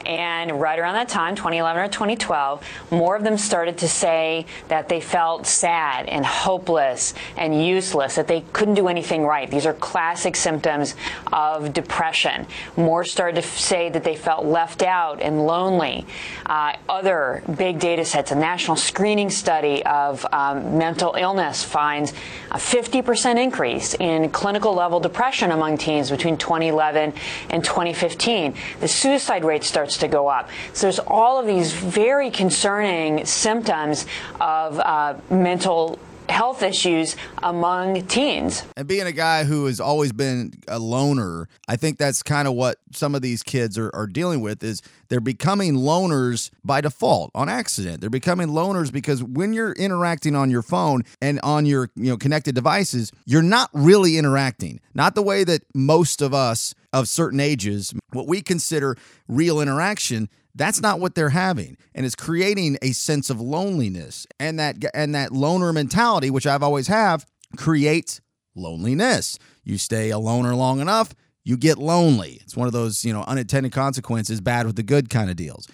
and 0.06 0.60
right 0.60 0.78
around 0.78 0.94
that 0.94 1.08
time, 1.08 1.34
2011 1.34 1.82
or 1.82 1.88
2012, 1.88 2.64
more 2.90 3.16
of 3.16 3.24
them 3.24 3.38
started 3.38 3.78
to 3.78 3.88
say 3.88 4.46
that 4.68 4.88
they 4.88 5.00
felt 5.00 5.46
sad 5.46 6.06
and 6.06 6.24
hopeless 6.24 7.14
and 7.36 7.64
useless, 7.64 8.16
that 8.16 8.28
they 8.28 8.42
couldn't 8.52 8.74
do 8.74 8.88
anything 8.88 9.24
right. 9.24 9.50
These 9.50 9.66
are 9.66 9.74
classic 9.74 10.36
symptoms 10.36 10.94
of 11.32 11.72
depression. 11.72 12.46
More 12.76 13.04
started 13.04 13.42
to 13.42 13.48
say 13.48 13.88
that 13.90 14.04
they 14.04 14.16
felt 14.16 14.44
left 14.50 14.82
out 14.82 15.20
and 15.20 15.46
lonely. 15.46 16.06
Uh, 16.46 16.74
other 16.88 17.42
big 17.56 17.78
data 17.78 18.04
sets, 18.04 18.30
a 18.30 18.34
national 18.34 18.76
screening 18.76 19.30
study 19.30 19.84
of 19.84 20.26
um, 20.32 20.78
mental 20.78 21.14
illness 21.14 21.62
finds 21.64 22.12
a 22.50 22.56
50% 22.56 23.42
increase 23.42 23.94
in 23.94 24.30
clinical 24.30 24.74
level 24.74 25.00
depression 25.00 25.50
among 25.50 25.78
teens 25.78 26.10
between 26.10 26.36
2011 26.36 27.12
and 27.50 27.64
2015. 27.64 28.54
The 28.80 28.88
suicide 28.88 29.44
rate 29.44 29.64
starts 29.64 29.98
to 29.98 30.08
go 30.08 30.28
up. 30.28 30.48
So 30.72 30.86
there's 30.86 30.98
all 30.98 31.38
of 31.38 31.46
these 31.46 31.72
very 31.72 32.30
concerning 32.30 33.24
symptoms 33.26 34.06
of 34.40 34.78
uh, 34.78 35.14
mental 35.30 35.98
health 36.28 36.62
issues 36.62 37.16
among 37.42 38.06
teens. 38.06 38.64
And 38.76 38.86
being 38.86 39.06
a 39.06 39.12
guy 39.12 39.44
who 39.44 39.66
has 39.66 39.80
always 39.80 40.12
been 40.12 40.52
a 40.68 40.78
loner, 40.78 41.48
I 41.66 41.76
think 41.76 41.98
that's 41.98 42.22
kind 42.22 42.46
of 42.46 42.54
what 42.54 42.78
some 42.92 43.14
of 43.14 43.22
these 43.22 43.42
kids 43.42 43.78
are, 43.78 43.90
are 43.94 44.06
dealing 44.06 44.40
with 44.40 44.62
is 44.62 44.82
they're 45.08 45.20
becoming 45.20 45.74
loners 45.74 46.50
by 46.64 46.80
default 46.80 47.30
on 47.34 47.48
accident. 47.48 48.00
They're 48.00 48.10
becoming 48.10 48.48
loners 48.48 48.92
because 48.92 49.22
when 49.22 49.52
you're 49.52 49.72
interacting 49.72 50.34
on 50.34 50.50
your 50.50 50.62
phone 50.62 51.02
and 51.20 51.40
on 51.42 51.66
your 51.66 51.90
you 51.96 52.10
know 52.10 52.16
connected 52.16 52.54
devices, 52.54 53.12
you're 53.24 53.42
not 53.42 53.70
really 53.72 54.16
interacting. 54.18 54.80
Not 54.94 55.14
the 55.14 55.22
way 55.22 55.44
that 55.44 55.62
most 55.74 56.22
of 56.22 56.34
us 56.34 56.74
of 56.92 57.08
certain 57.08 57.40
ages, 57.40 57.94
what 58.12 58.26
we 58.26 58.40
consider 58.42 58.96
real 59.28 59.60
interaction, 59.60 60.28
that's 60.58 60.80
not 60.80 61.00
what 61.00 61.14
they're 61.14 61.30
having 61.30 61.76
and 61.94 62.04
it's 62.04 62.14
creating 62.14 62.76
a 62.82 62.92
sense 62.92 63.30
of 63.30 63.40
loneliness 63.40 64.26
and 64.38 64.58
that 64.58 64.76
and 64.94 65.14
that 65.14 65.32
loner 65.32 65.72
mentality 65.72 66.30
which 66.30 66.46
I've 66.46 66.62
always 66.62 66.88
have 66.88 67.24
creates 67.56 68.20
loneliness 68.54 69.38
you 69.64 69.78
stay 69.78 70.10
a 70.10 70.18
loner 70.18 70.54
long 70.54 70.80
enough 70.80 71.14
you 71.44 71.56
get 71.56 71.78
lonely 71.78 72.40
it's 72.42 72.56
one 72.56 72.66
of 72.66 72.72
those 72.72 73.04
you 73.04 73.12
know 73.12 73.22
unintended 73.22 73.72
consequences 73.72 74.40
bad 74.40 74.66
with 74.66 74.76
the 74.76 74.82
good 74.82 75.08
kind 75.08 75.30
of 75.30 75.36
deals 75.36 75.68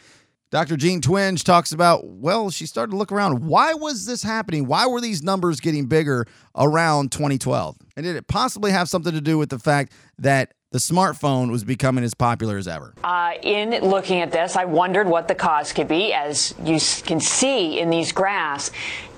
Dr. 0.55 0.77
Jean 0.77 1.01
Twenge 1.01 1.43
talks 1.43 1.73
about, 1.73 2.07
well, 2.07 2.49
she 2.49 2.65
started 2.65 2.93
to 2.93 2.97
look 2.97 3.11
around. 3.11 3.45
Why 3.45 3.75
was 3.75 4.07
this 4.07 4.23
happening? 4.23 4.69
Why 4.69 4.87
were 4.87 5.01
these 5.01 5.21
numbers 5.21 5.59
getting 5.59 5.87
bigger 5.87 6.27
around 6.55 7.11
2012? 7.11 7.77
And 7.97 8.05
did 8.05 8.15
it 8.15 8.29
possibly 8.29 8.71
have 8.71 8.89
something 8.89 9.13
to 9.13 9.21
do 9.21 9.37
with 9.37 9.49
the 9.49 9.59
fact 9.59 9.93
that 10.19 10.55
the 10.75 10.81
smartphone 10.81 11.53
was 11.53 11.63
becoming 11.63 12.03
as 12.03 12.15
popular 12.15 12.59
as 12.59 12.67
ever. 12.67 12.95
Uh, 13.05 13.35
in 13.43 13.79
looking 13.85 14.23
at 14.23 14.33
this, 14.33 14.57
I 14.57 14.65
wondered 14.65 15.07
what 15.07 15.29
the 15.29 15.35
cause 15.37 15.73
could 15.73 15.87
be. 15.87 16.13
As 16.13 16.53
you 16.65 16.81
can 17.05 17.21
see 17.21 17.79
in 17.79 17.91
these 17.91 18.11
graphs, 18.11 18.73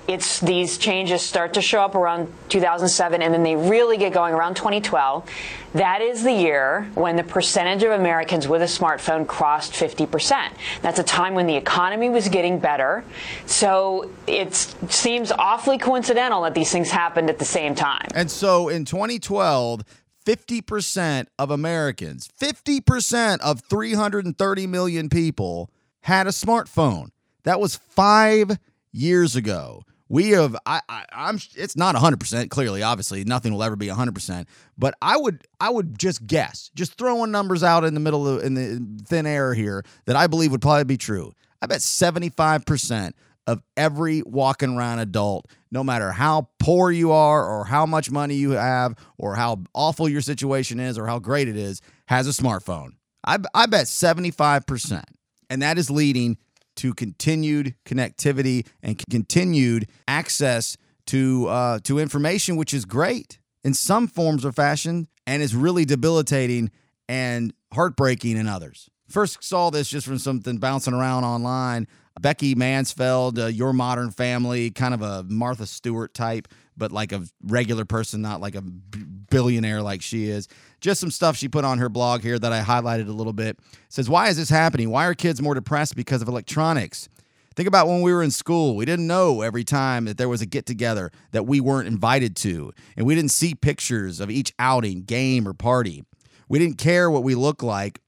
it's 0.07 0.39
these 0.39 0.77
changes 0.77 1.23
start 1.23 1.55
to 1.55 1.61
show 1.63 1.81
up 1.81 1.95
around 1.95 2.31
2007 2.49 3.23
and 3.23 3.33
then 3.33 3.41
they 3.41 3.55
really 3.55 3.97
get 3.97 4.13
going 4.13 4.35
around 4.35 4.55
2012 4.55 5.29
that 5.73 6.01
is 6.01 6.23
the 6.23 6.31
year 6.31 6.89
when 6.93 7.17
the 7.17 7.23
percentage 7.23 7.83
of 7.83 7.91
americans 7.91 8.47
with 8.47 8.61
a 8.61 8.65
smartphone 8.65 9.27
crossed 9.27 9.73
50% 9.73 10.49
that's 10.81 10.97
a 10.97 11.03
time 11.03 11.33
when 11.33 11.45
the 11.45 11.57
economy 11.57 12.09
was 12.09 12.29
getting 12.29 12.57
better 12.57 13.03
so 13.47 14.09
it 14.27 14.53
seems 14.55 15.33
awfully 15.33 15.77
coincidental 15.77 16.43
that 16.43 16.53
these 16.53 16.71
things 16.71 16.89
happened 16.89 17.29
at 17.29 17.37
the 17.37 17.43
same 17.43 17.75
time 17.75 18.07
and 18.15 18.31
so 18.31 18.69
in 18.69 18.85
2012 18.85 19.83
50% 20.27 21.27
of 21.39 21.51
Americans, 21.51 22.29
50% 22.39 23.39
of 23.39 23.61
330 23.61 24.67
million 24.67 25.07
people 25.07 25.71
had 26.01 26.27
a 26.27 26.31
smartphone. 26.31 27.11
That 27.43 27.61
was 27.61 27.77
five 27.77 28.59
years 28.91 29.37
ago. 29.37 29.83
We 30.09 30.31
have, 30.31 30.55
I, 30.65 30.81
I, 30.89 31.05
I'm, 31.13 31.39
it's 31.55 31.77
not 31.77 31.95
100%, 31.95 32.49
clearly, 32.49 32.83
obviously, 32.83 33.23
nothing 33.23 33.53
will 33.53 33.63
ever 33.63 33.77
be 33.77 33.87
100%, 33.87 34.45
but 34.77 34.95
I 35.01 35.15
would, 35.15 35.47
I 35.61 35.69
would 35.69 35.97
just 35.97 36.27
guess, 36.27 36.71
just 36.75 36.97
throwing 36.97 37.31
numbers 37.31 37.63
out 37.63 37.85
in 37.85 37.93
the 37.93 37.99
middle 38.01 38.27
of, 38.27 38.43
in 38.43 38.53
the 38.53 39.05
thin 39.05 39.25
air 39.25 39.53
here 39.53 39.83
that 40.05 40.17
I 40.17 40.27
believe 40.27 40.51
would 40.51 40.61
probably 40.61 40.85
be 40.85 40.97
true. 40.97 41.33
I 41.61 41.67
bet 41.67 41.79
75% 41.79 43.13
of 43.47 43.63
every 43.75 44.21
walking 44.23 44.75
around 44.75 44.99
adult, 44.99 45.49
no 45.71 45.83
matter 45.83 46.11
how 46.11 46.49
poor 46.59 46.91
you 46.91 47.11
are 47.11 47.47
or 47.47 47.65
how 47.65 47.85
much 47.85 48.11
money 48.11 48.35
you 48.35 48.51
have 48.51 48.95
or 49.17 49.35
how 49.35 49.63
awful 49.73 50.07
your 50.07 50.21
situation 50.21 50.79
is 50.79 50.97
or 50.97 51.07
how 51.07 51.17
great 51.17 51.47
it 51.47 51.55
is, 51.55 51.81
has 52.07 52.27
a 52.27 52.41
smartphone. 52.41 52.91
I, 53.25 53.39
I 53.53 53.65
bet 53.65 53.85
75%. 53.85 55.03
And 55.49 55.61
that 55.61 55.77
is 55.77 55.89
leading 55.89 56.37
to 56.75 56.93
continued 56.93 57.73
connectivity 57.85 58.67
and 58.83 59.01
continued 59.09 59.89
access 60.07 60.77
to 61.07 61.47
uh, 61.47 61.79
to 61.85 61.99
information, 61.99 62.57
which 62.57 62.73
is 62.73 62.85
great 62.85 63.39
in 63.63 63.73
some 63.73 64.07
forms 64.07 64.45
or 64.45 64.51
fashion, 64.51 65.07
and 65.25 65.41
is 65.41 65.55
really 65.55 65.85
debilitating 65.85 66.69
and 67.07 67.53
heartbreaking 67.73 68.37
in 68.37 68.47
others. 68.47 68.89
First 69.09 69.41
saw 69.43 69.69
this 69.69 69.87
just 69.87 70.05
from 70.05 70.17
something 70.17 70.57
bouncing 70.57 70.93
around 70.93 71.23
online 71.23 71.87
Becky 72.19 72.55
Mansfield, 72.55 73.39
uh, 73.39 73.45
Your 73.45 73.73
Modern 73.73 74.11
Family, 74.11 74.71
kind 74.71 74.93
of 74.93 75.01
a 75.01 75.23
Martha 75.23 75.65
Stewart 75.65 76.13
type, 76.13 76.47
but 76.75 76.91
like 76.91 77.11
a 77.11 77.23
regular 77.43 77.85
person, 77.85 78.21
not 78.21 78.41
like 78.41 78.55
a 78.55 78.61
billionaire 78.61 79.81
like 79.81 80.01
she 80.01 80.29
is. 80.29 80.47
Just 80.81 80.99
some 80.99 81.11
stuff 81.11 81.35
she 81.35 81.47
put 81.47 81.65
on 81.65 81.79
her 81.79 81.89
blog 81.89 82.21
here 82.21 82.37
that 82.39 82.53
I 82.53 82.61
highlighted 82.61 83.07
a 83.07 83.13
little 83.13 83.33
bit. 83.33 83.57
It 83.57 83.75
says, 83.89 84.09
Why 84.09 84.29
is 84.29 84.37
this 84.37 84.49
happening? 84.49 84.89
Why 84.89 85.05
are 85.05 85.13
kids 85.13 85.41
more 85.41 85.53
depressed 85.53 85.95
because 85.95 86.21
of 86.21 86.27
electronics? 86.27 87.09
Think 87.55 87.67
about 87.67 87.87
when 87.87 88.03
we 88.03 88.13
were 88.13 88.21
in 88.21 88.29
school. 88.29 88.75
We 88.75 88.85
didn't 88.85 89.07
know 89.07 89.41
every 89.41 89.63
time 89.63 90.05
that 90.05 90.17
there 90.19 90.29
was 90.29 90.43
a 90.43 90.45
get 90.45 90.67
together 90.67 91.11
that 91.31 91.47
we 91.47 91.59
weren't 91.59 91.87
invited 91.87 92.35
to, 92.37 92.71
and 92.95 93.07
we 93.07 93.15
didn't 93.15 93.31
see 93.31 93.55
pictures 93.55 94.19
of 94.19 94.29
each 94.29 94.53
outing, 94.59 95.01
game, 95.01 95.47
or 95.47 95.55
party. 95.55 96.03
We 96.47 96.59
didn't 96.59 96.77
care 96.77 97.09
what 97.09 97.23
we 97.23 97.33
looked 97.33 97.63
like 97.63 97.99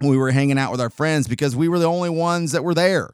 when 0.00 0.10
we 0.10 0.16
were 0.16 0.32
hanging 0.32 0.58
out 0.58 0.72
with 0.72 0.80
our 0.80 0.90
friends 0.90 1.28
because 1.28 1.54
we 1.54 1.68
were 1.68 1.78
the 1.78 1.84
only 1.84 2.10
ones 2.10 2.50
that 2.50 2.64
were 2.64 2.74
there. 2.74 3.10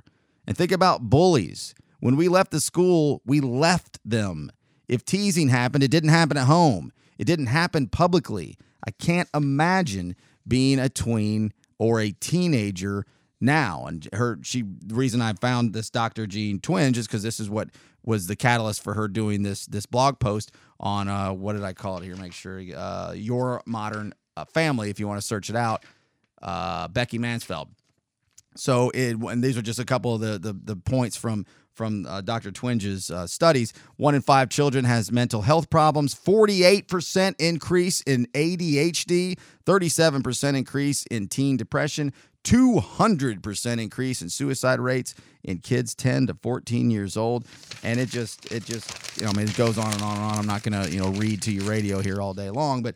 And 0.46 0.56
think 0.56 0.72
about 0.72 1.02
bullies. 1.02 1.74
When 2.00 2.16
we 2.16 2.28
left 2.28 2.50
the 2.50 2.60
school, 2.60 3.22
we 3.24 3.40
left 3.40 3.98
them. 4.04 4.50
If 4.88 5.04
teasing 5.04 5.48
happened, 5.48 5.82
it 5.82 5.90
didn't 5.90 6.10
happen 6.10 6.36
at 6.36 6.46
home. 6.46 6.92
It 7.18 7.24
didn't 7.24 7.46
happen 7.46 7.88
publicly. 7.88 8.56
I 8.86 8.90
can't 8.92 9.28
imagine 9.34 10.16
being 10.46 10.78
a 10.78 10.88
tween 10.88 11.52
or 11.78 12.00
a 12.00 12.12
teenager 12.12 13.04
now. 13.40 13.86
And 13.86 14.08
her 14.12 14.38
she 14.42 14.62
the 14.62 14.94
reason 14.94 15.20
I 15.20 15.32
found 15.34 15.72
this 15.72 15.90
Dr. 15.90 16.26
Jean 16.26 16.60
Twenge 16.60 16.96
is 16.96 17.06
because 17.06 17.22
this 17.22 17.40
is 17.40 17.50
what 17.50 17.68
was 18.04 18.28
the 18.28 18.36
catalyst 18.36 18.82
for 18.82 18.94
her 18.94 19.08
doing 19.08 19.42
this 19.42 19.66
this 19.66 19.86
blog 19.86 20.18
post 20.18 20.52
on 20.78 21.08
uh 21.08 21.32
what 21.32 21.54
did 21.54 21.64
I 21.64 21.72
call 21.72 21.98
it 21.98 22.04
here? 22.04 22.16
Make 22.16 22.32
sure 22.32 22.62
uh 22.76 23.12
your 23.16 23.62
modern 23.66 24.14
uh, 24.36 24.44
family 24.44 24.90
if 24.90 25.00
you 25.00 25.08
want 25.08 25.20
to 25.20 25.26
search 25.26 25.50
it 25.50 25.56
out. 25.56 25.84
Uh 26.40 26.88
Becky 26.88 27.18
Mansfield. 27.18 27.68
So 28.56 28.90
it, 28.90 29.16
and 29.16 29.42
these 29.42 29.56
are 29.56 29.62
just 29.62 29.78
a 29.78 29.84
couple 29.84 30.14
of 30.14 30.20
the 30.20 30.38
the, 30.38 30.52
the 30.52 30.76
points 30.76 31.16
from 31.16 31.46
from 31.72 32.06
uh, 32.06 32.22
Dr. 32.22 32.50
Twenge's 32.50 33.10
uh, 33.10 33.26
studies. 33.26 33.74
One 33.96 34.14
in 34.14 34.22
five 34.22 34.48
children 34.48 34.86
has 34.86 35.12
mental 35.12 35.42
health 35.42 35.68
problems. 35.70 36.14
Forty-eight 36.14 36.88
percent 36.88 37.36
increase 37.38 38.00
in 38.02 38.26
ADHD. 38.34 39.38
Thirty-seven 39.64 40.22
percent 40.22 40.56
increase 40.56 41.04
in 41.06 41.28
teen 41.28 41.56
depression. 41.56 42.12
200% 42.44 43.82
increase 43.82 44.22
in 44.22 44.28
suicide 44.28 44.78
rates 44.78 45.16
in 45.42 45.58
kids 45.58 45.96
10 45.96 46.28
to 46.28 46.34
14 46.34 46.92
years 46.92 47.16
old 47.16 47.44
and 47.82 47.98
it 47.98 48.08
just 48.08 48.52
it 48.52 48.64
just 48.64 49.16
you 49.18 49.24
know 49.24 49.30
I 49.30 49.36
mean 49.36 49.48
it 49.48 49.56
goes 49.56 49.78
on 49.78 49.92
and 49.92 50.00
on 50.00 50.16
and 50.16 50.24
on 50.24 50.38
I'm 50.38 50.46
not 50.46 50.62
going 50.62 50.80
to 50.80 50.88
you 50.88 51.00
know 51.00 51.08
read 51.08 51.42
to 51.42 51.50
your 51.50 51.64
radio 51.64 52.00
here 52.00 52.20
all 52.20 52.34
day 52.34 52.50
long 52.50 52.84
but 52.84 52.94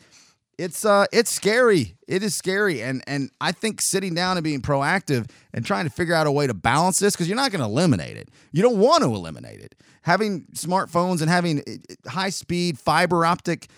it's 0.61 0.85
uh 0.85 1.07
it's 1.11 1.31
scary. 1.31 1.97
It 2.07 2.23
is 2.23 2.35
scary, 2.35 2.83
and 2.83 3.03
and 3.07 3.31
I 3.41 3.51
think 3.51 3.81
sitting 3.81 4.15
down 4.15 4.37
and 4.37 4.45
being 4.45 4.61
proactive 4.61 5.31
and 5.55 5.65
trying 5.65 5.85
to 5.85 5.91
figure 5.91 6.15
out 6.15 6.27
a 6.27 6.33
way 6.33 6.47
to 6.47 6.53
balance 6.53 6.99
this 6.99 7.15
because 7.15 7.29
you're 7.29 7.37
not 7.37 7.51
going 7.51 7.61
to 7.61 7.67
eliminate 7.67 8.19
it. 8.19 8.29
You 8.53 8.61
don't 8.61 8.77
want 8.77 9.03
to 9.03 9.09
eliminate 9.15 9.61
it. 9.61 9.75
Having 10.03 10.49
smartphones 10.55 11.23
and 11.23 11.31
having 11.31 11.63
high 12.07 12.29
speed 12.29 12.79
fiber 12.79 13.25
optic 13.25 13.69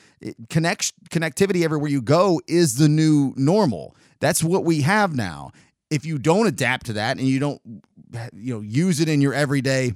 connect 0.51 0.93
connectivity 1.11 1.63
everywhere 1.63 1.89
you 1.89 2.03
go 2.03 2.41
is 2.49 2.75
the 2.75 2.89
new 2.89 3.33
normal. 3.37 3.95
That's 4.19 4.43
what 4.43 4.65
we 4.65 4.81
have 4.81 5.15
now. 5.15 5.53
If 5.89 6.05
you 6.05 6.19
don't 6.19 6.49
adapt 6.49 6.87
to 6.87 6.95
that 6.95 7.17
and 7.17 7.29
you 7.29 7.39
don't 7.39 7.61
you 8.33 8.55
know 8.55 8.61
use 8.61 8.99
it 8.99 9.09
in 9.09 9.21
your 9.21 9.35
everyday 9.35 9.93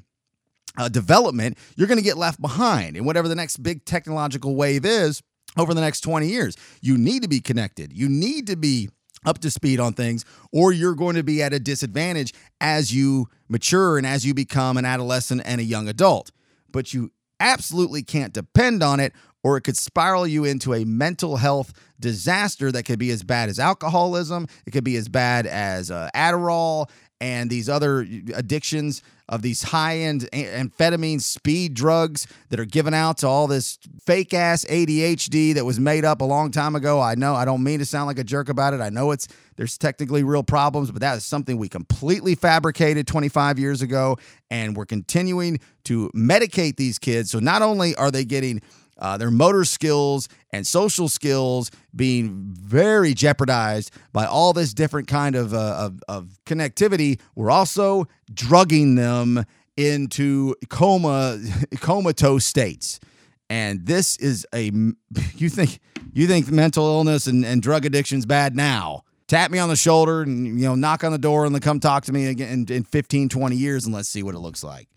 uh, 0.79 0.89
development, 0.89 1.59
you're 1.75 1.89
going 1.89 1.99
to 1.99 2.05
get 2.05 2.17
left 2.17 2.41
behind. 2.41 2.97
And 2.97 3.05
whatever 3.05 3.27
the 3.27 3.35
next 3.35 3.57
big 3.57 3.85
technological 3.85 4.55
wave 4.55 4.85
is 4.85 5.21
over 5.57 5.75
the 5.75 5.81
next 5.81 6.01
20 6.01 6.27
years. 6.27 6.57
You 6.81 6.99
need 6.99 7.23
to 7.23 7.29
be 7.29 7.41
connected. 7.41 7.93
You 7.93 8.09
need 8.09 8.47
to 8.49 8.57
be 8.57 8.89
up 9.25 9.39
to 9.41 9.51
speed 9.51 9.81
on 9.81 9.93
things, 9.93 10.25
or 10.53 10.73
you're 10.73 10.95
going 10.95 11.17
to 11.17 11.23
be 11.23 11.43
at 11.43 11.53
a 11.53 11.59
disadvantage 11.59 12.33
as 12.61 12.95
you 12.95 13.29
mature 13.49 13.99
and 13.99 14.07
as 14.07 14.25
you 14.25 14.35
become 14.35 14.77
an 14.77 14.85
adolescent 14.85 15.43
and 15.45 15.61
a 15.61 15.65
young 15.65 15.89
adult. 15.89 16.31
But 16.71 16.95
you 16.95 17.11
absolutely 17.41 18.03
can't 18.03 18.33
depend 18.33 18.83
on 18.83 19.01
it, 19.01 19.13
or 19.43 19.57
it 19.57 19.63
could 19.63 19.77
spiral 19.77 20.27
you 20.27 20.45
into 20.45 20.75
a 20.75 20.85
mental 20.85 21.37
health 21.37 21.73
disaster 21.99 22.71
that 22.73 22.85
could 22.85 22.99
be 22.99 23.11
as 23.11 23.23
bad 23.23 23.49
as 23.49 23.59
alcoholism, 23.59 24.47
it 24.67 24.71
could 24.71 24.85
be 24.85 24.97
as 24.97 25.09
bad 25.09 25.47
as 25.47 25.91
uh, 25.91 26.09
Adderall 26.15 26.91
and 27.21 27.49
these 27.49 27.69
other 27.69 28.01
addictions 28.35 29.03
of 29.29 29.43
these 29.43 29.63
high 29.65 29.99
end 29.99 30.29
amphetamine 30.33 31.21
speed 31.21 31.75
drugs 31.75 32.27
that 32.51 32.61
are 32.61 32.65
given 32.65 32.95
out 32.95 33.19
to 33.19 33.27
all 33.27 33.47
this 33.47 33.79
fake 34.05 34.33
ass 34.33 34.65
ADHD 34.67 35.55
that 35.55 35.65
was 35.65 35.81
made 35.81 36.05
up 36.05 36.21
a 36.21 36.25
long 36.25 36.51
time 36.51 36.77
ago. 36.77 37.01
I 37.01 37.17
know 37.17 37.35
I 37.35 37.45
don't 37.45 37.63
mean 37.63 37.81
to 37.81 37.85
sound 37.85 38.07
like 38.07 38.19
a 38.19 38.25
jerk 38.25 38.49
about 38.49 38.73
it. 38.75 38.81
I 38.81 38.91
know 38.91 39.11
it's 39.11 39.27
there's 39.57 39.79
technically 39.79 40.23
real 40.23 40.43
problems, 40.43 40.91
but 40.91 41.01
that 41.01 41.17
is 41.17 41.25
something 41.25 41.57
we 41.57 41.69
completely 41.69 42.35
fabricated 42.35 43.07
25 43.07 43.59
years 43.59 43.83
ago 43.83 44.19
and 44.51 44.77
we're 44.77 44.87
continuing 44.87 45.59
to 45.85 46.11
medicate 46.15 46.77
these 46.77 46.99
kids. 46.99 47.31
So 47.31 47.39
not 47.41 47.63
only 47.63 47.95
are 47.97 48.11
they 48.11 48.25
getting 48.25 48.61
uh, 48.99 49.17
their 49.17 49.31
motor 49.31 49.65
skills 49.65 50.29
and 50.53 50.67
social 50.67 51.09
skills 51.09 51.71
being 51.95 52.55
very 52.55 53.15
jeopardized 53.15 53.91
by 54.13 54.25
all 54.25 54.53
this 54.53 54.73
different 54.73 55.09
kind 55.09 55.35
of, 55.35 55.53
uh, 55.53 55.77
of, 55.79 56.01
of 56.09 56.39
connectivity. 56.47 57.21
We're 57.35 57.51
also 57.51 58.07
drugging 58.33 58.95
them 58.95 59.45
into 59.77 60.55
coma 60.69 61.39
comatose 61.81 62.45
states. 62.45 63.01
And 63.49 63.87
this 63.87 64.17
is 64.17 64.47
a 64.55 64.65
you 65.37 65.49
think 65.49 65.79
you 66.13 66.27
think 66.27 66.51
mental 66.51 66.87
illness 66.87 67.27
and, 67.27 67.45
and 67.45 67.63
drug 67.63 67.85
addiction's 67.85 68.27
bad 68.27 68.57
now. 68.57 69.03
Tap 69.29 69.51
me 69.51 69.59
on 69.59 69.69
the 69.69 69.77
shoulder 69.77 70.23
and 70.23 70.47
you 70.47 70.67
know 70.67 70.75
knock 70.75 71.05
on 71.05 71.13
the 71.13 71.19
door 71.19 71.45
and 71.45 71.55
then 71.55 71.61
come 71.61 71.81
talk 71.81 72.05
to 72.05 72.13
me 72.13 72.27
again 72.27 72.67
in, 72.69 72.73
in 72.73 72.85
15, 72.85 73.29
20 73.29 73.57
years 73.57 73.85
and 73.85 73.95
let's 73.95 74.09
see 74.09 74.23
what 74.23 74.35
it 74.35 74.39
looks 74.39 74.65
like. 74.65 74.89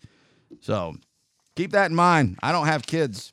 So 0.60 0.96
keep 1.56 1.72
that 1.72 1.90
in 1.90 1.96
mind. 1.96 2.38
I 2.42 2.52
don't 2.52 2.66
have 2.66 2.86
kids. 2.86 3.32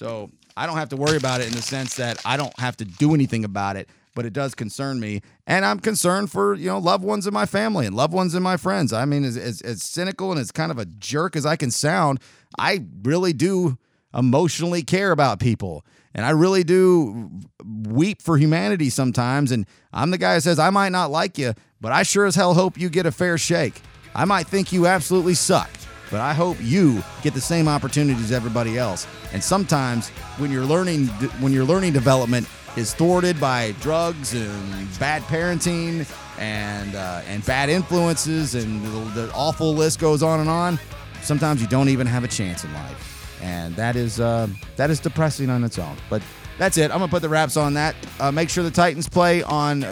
So 0.00 0.30
I 0.56 0.64
don't 0.64 0.78
have 0.78 0.88
to 0.88 0.96
worry 0.96 1.18
about 1.18 1.42
it 1.42 1.48
in 1.48 1.52
the 1.52 1.60
sense 1.60 1.96
that 1.96 2.22
I 2.24 2.38
don't 2.38 2.58
have 2.58 2.74
to 2.78 2.86
do 2.86 3.12
anything 3.12 3.44
about 3.44 3.76
it, 3.76 3.86
but 4.14 4.24
it 4.24 4.32
does 4.32 4.54
concern 4.54 4.98
me. 4.98 5.20
And 5.46 5.62
I'm 5.62 5.78
concerned 5.78 6.32
for, 6.32 6.54
you 6.54 6.68
know, 6.68 6.78
loved 6.78 7.04
ones 7.04 7.26
in 7.26 7.34
my 7.34 7.44
family 7.44 7.84
and 7.84 7.94
loved 7.94 8.14
ones 8.14 8.34
in 8.34 8.42
my 8.42 8.56
friends. 8.56 8.94
I 8.94 9.04
mean, 9.04 9.24
as, 9.24 9.36
as, 9.36 9.60
as 9.60 9.82
cynical 9.82 10.32
and 10.32 10.40
as 10.40 10.52
kind 10.52 10.72
of 10.72 10.78
a 10.78 10.86
jerk 10.86 11.36
as 11.36 11.44
I 11.44 11.56
can 11.56 11.70
sound, 11.70 12.20
I 12.58 12.86
really 13.02 13.34
do 13.34 13.76
emotionally 14.14 14.82
care 14.82 15.12
about 15.12 15.38
people. 15.38 15.84
And 16.14 16.24
I 16.24 16.30
really 16.30 16.64
do 16.64 17.30
weep 17.62 18.22
for 18.22 18.38
humanity 18.38 18.88
sometimes. 18.88 19.52
And 19.52 19.66
I'm 19.92 20.12
the 20.12 20.18
guy 20.18 20.36
that 20.36 20.40
says, 20.40 20.58
I 20.58 20.70
might 20.70 20.92
not 20.92 21.10
like 21.10 21.36
you, 21.36 21.52
but 21.78 21.92
I 21.92 22.04
sure 22.04 22.24
as 22.24 22.36
hell 22.36 22.54
hope 22.54 22.80
you 22.80 22.88
get 22.88 23.04
a 23.04 23.12
fair 23.12 23.36
shake. 23.36 23.82
I 24.14 24.24
might 24.24 24.46
think 24.46 24.72
you 24.72 24.86
absolutely 24.86 25.34
suck, 25.34 25.68
but 26.10 26.20
I 26.20 26.32
hope 26.34 26.56
you 26.60 27.02
get 27.22 27.34
the 27.34 27.40
same 27.40 27.68
opportunities 27.68 28.24
as 28.24 28.32
everybody 28.32 28.78
else. 28.78 29.06
And 29.32 29.42
sometimes 29.42 30.08
when 30.38 30.50
you're 30.50 30.64
learning 30.64 31.06
when 31.40 31.52
your 31.52 31.64
learning 31.64 31.92
development 31.92 32.48
is 32.76 32.94
thwarted 32.94 33.40
by 33.40 33.72
drugs 33.80 34.34
and 34.34 34.98
bad 34.98 35.22
parenting 35.22 36.10
and 36.38 36.94
uh, 36.94 37.22
and 37.26 37.44
bad 37.46 37.68
influences 37.68 38.54
and 38.54 38.84
the, 38.84 39.22
the 39.22 39.32
awful 39.34 39.74
list 39.74 40.00
goes 40.00 40.22
on 40.22 40.40
and 40.40 40.48
on, 40.48 40.78
sometimes 41.22 41.60
you 41.60 41.68
don't 41.68 41.88
even 41.88 42.06
have 42.06 42.24
a 42.24 42.28
chance 42.28 42.64
in 42.64 42.72
life 42.74 43.10
and 43.42 43.74
that 43.76 43.96
is 43.96 44.20
uh, 44.20 44.46
that 44.76 44.90
is 44.90 45.00
depressing 45.00 45.50
on 45.50 45.64
its 45.64 45.78
own. 45.78 45.96
But 46.08 46.22
that's 46.58 46.76
it. 46.76 46.90
I'm 46.90 46.98
gonna 46.98 47.08
put 47.08 47.22
the 47.22 47.28
wraps 47.28 47.56
on 47.56 47.74
that. 47.74 47.94
Uh, 48.18 48.30
make 48.30 48.50
sure 48.50 48.62
the 48.64 48.70
Titans 48.70 49.08
play 49.08 49.42
on 49.42 49.84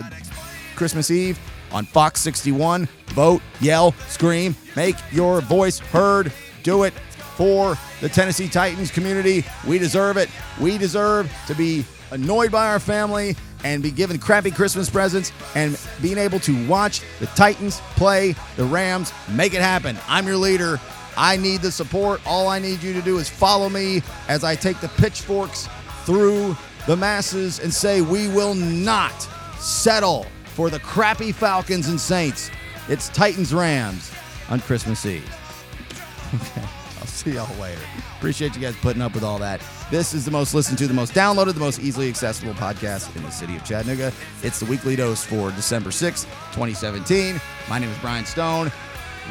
Christmas 0.76 1.10
Eve 1.10 1.38
on 1.72 1.84
Fox 1.84 2.20
61. 2.20 2.88
Vote, 3.08 3.42
yell, 3.60 3.92
scream, 4.08 4.54
make 4.76 4.96
your 5.12 5.40
voice 5.40 5.78
heard. 5.78 6.32
Do 6.62 6.84
it 6.84 6.92
for 7.36 7.76
the 8.00 8.08
Tennessee 8.08 8.48
Titans 8.48 8.90
community. 8.90 9.44
We 9.66 9.78
deserve 9.78 10.16
it. 10.16 10.28
We 10.60 10.78
deserve 10.78 11.32
to 11.46 11.54
be 11.54 11.84
annoyed 12.10 12.50
by 12.50 12.68
our 12.68 12.80
family 12.80 13.36
and 13.64 13.82
be 13.82 13.90
given 13.90 14.18
crappy 14.18 14.50
Christmas 14.50 14.88
presents 14.88 15.32
and 15.54 15.78
being 16.00 16.18
able 16.18 16.38
to 16.40 16.66
watch 16.66 17.02
the 17.20 17.26
Titans 17.26 17.80
play 17.96 18.34
the 18.56 18.64
Rams. 18.64 19.12
Make 19.30 19.54
it 19.54 19.60
happen. 19.60 19.96
I'm 20.06 20.26
your 20.26 20.36
leader. 20.36 20.80
I 21.16 21.36
need 21.36 21.62
the 21.62 21.72
support. 21.72 22.20
All 22.26 22.48
I 22.48 22.60
need 22.60 22.82
you 22.82 22.92
to 22.92 23.02
do 23.02 23.18
is 23.18 23.28
follow 23.28 23.68
me 23.68 24.02
as 24.28 24.44
I 24.44 24.54
take 24.54 24.80
the 24.80 24.88
pitchforks 24.88 25.68
through 26.04 26.56
the 26.86 26.96
masses 26.96 27.58
and 27.58 27.74
say, 27.74 28.00
we 28.00 28.28
will 28.28 28.54
not 28.54 29.28
settle 29.58 30.26
for 30.59 30.70
the 30.70 30.80
crappy 30.80 31.30
Falcons 31.30 31.86
and 31.86 32.00
Saints. 32.00 32.50
It's 32.88 33.11
Titans 33.11 33.54
Rams 33.54 34.11
on 34.50 34.59
Christmas 34.61 35.06
Eve. 35.06 35.24
Okay. 36.34 36.61
I'll 37.00 37.06
see 37.06 37.30
y'all 37.30 37.56
later. 37.59 37.80
Appreciate 38.18 38.54
you 38.54 38.61
guys 38.61 38.76
putting 38.82 39.00
up 39.00 39.14
with 39.14 39.22
all 39.22 39.38
that. 39.38 39.62
This 39.90 40.12
is 40.12 40.26
the 40.26 40.30
most 40.30 40.52
listened 40.52 40.76
to, 40.78 40.86
the 40.86 40.92
most 40.92 41.14
downloaded, 41.14 41.54
the 41.54 41.61
most 41.61 41.78
easily 41.80 42.06
accessible 42.09 42.52
podcast 42.52 43.16
in 43.16 43.22
the 43.22 43.30
city 43.30 43.56
of 43.56 43.64
Chattanooga. 43.64 44.12
It's 44.42 44.61
the 44.61 44.66
weekly 44.66 44.94
dose 44.94 45.24
for 45.24 45.50
December 45.52 45.88
6th, 45.88 46.24
2017. 46.52 47.40
My 47.70 47.78
name 47.78 47.88
is 47.88 47.96
Brian 47.98 48.26
Stone. 48.26 48.68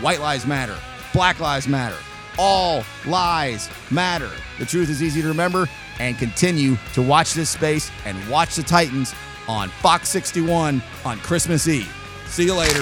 White 0.01 0.21
Lives 0.21 0.47
Matter. 0.47 0.77
Black 1.13 1.39
Lives 1.39 1.67
Matter. 1.67 1.97
All 2.39 2.83
lies 3.05 3.69
matter. 3.91 4.31
The 4.57 4.65
truth 4.65 4.89
is 4.89 5.03
easy 5.03 5.21
to 5.21 5.27
remember 5.27 5.67
and 5.99 6.17
continue 6.17 6.77
to 6.93 7.01
watch 7.03 7.33
this 7.33 7.49
space 7.51 7.91
and 8.05 8.17
watch 8.27 8.55
the 8.55 8.63
Titans 8.63 9.13
on 9.47 9.69
Fox 9.69 10.09
61 10.09 10.81
on 11.05 11.17
Christmas 11.19 11.67
Eve. 11.67 11.93
See 12.27 12.45
you 12.45 12.55
later. 12.55 12.81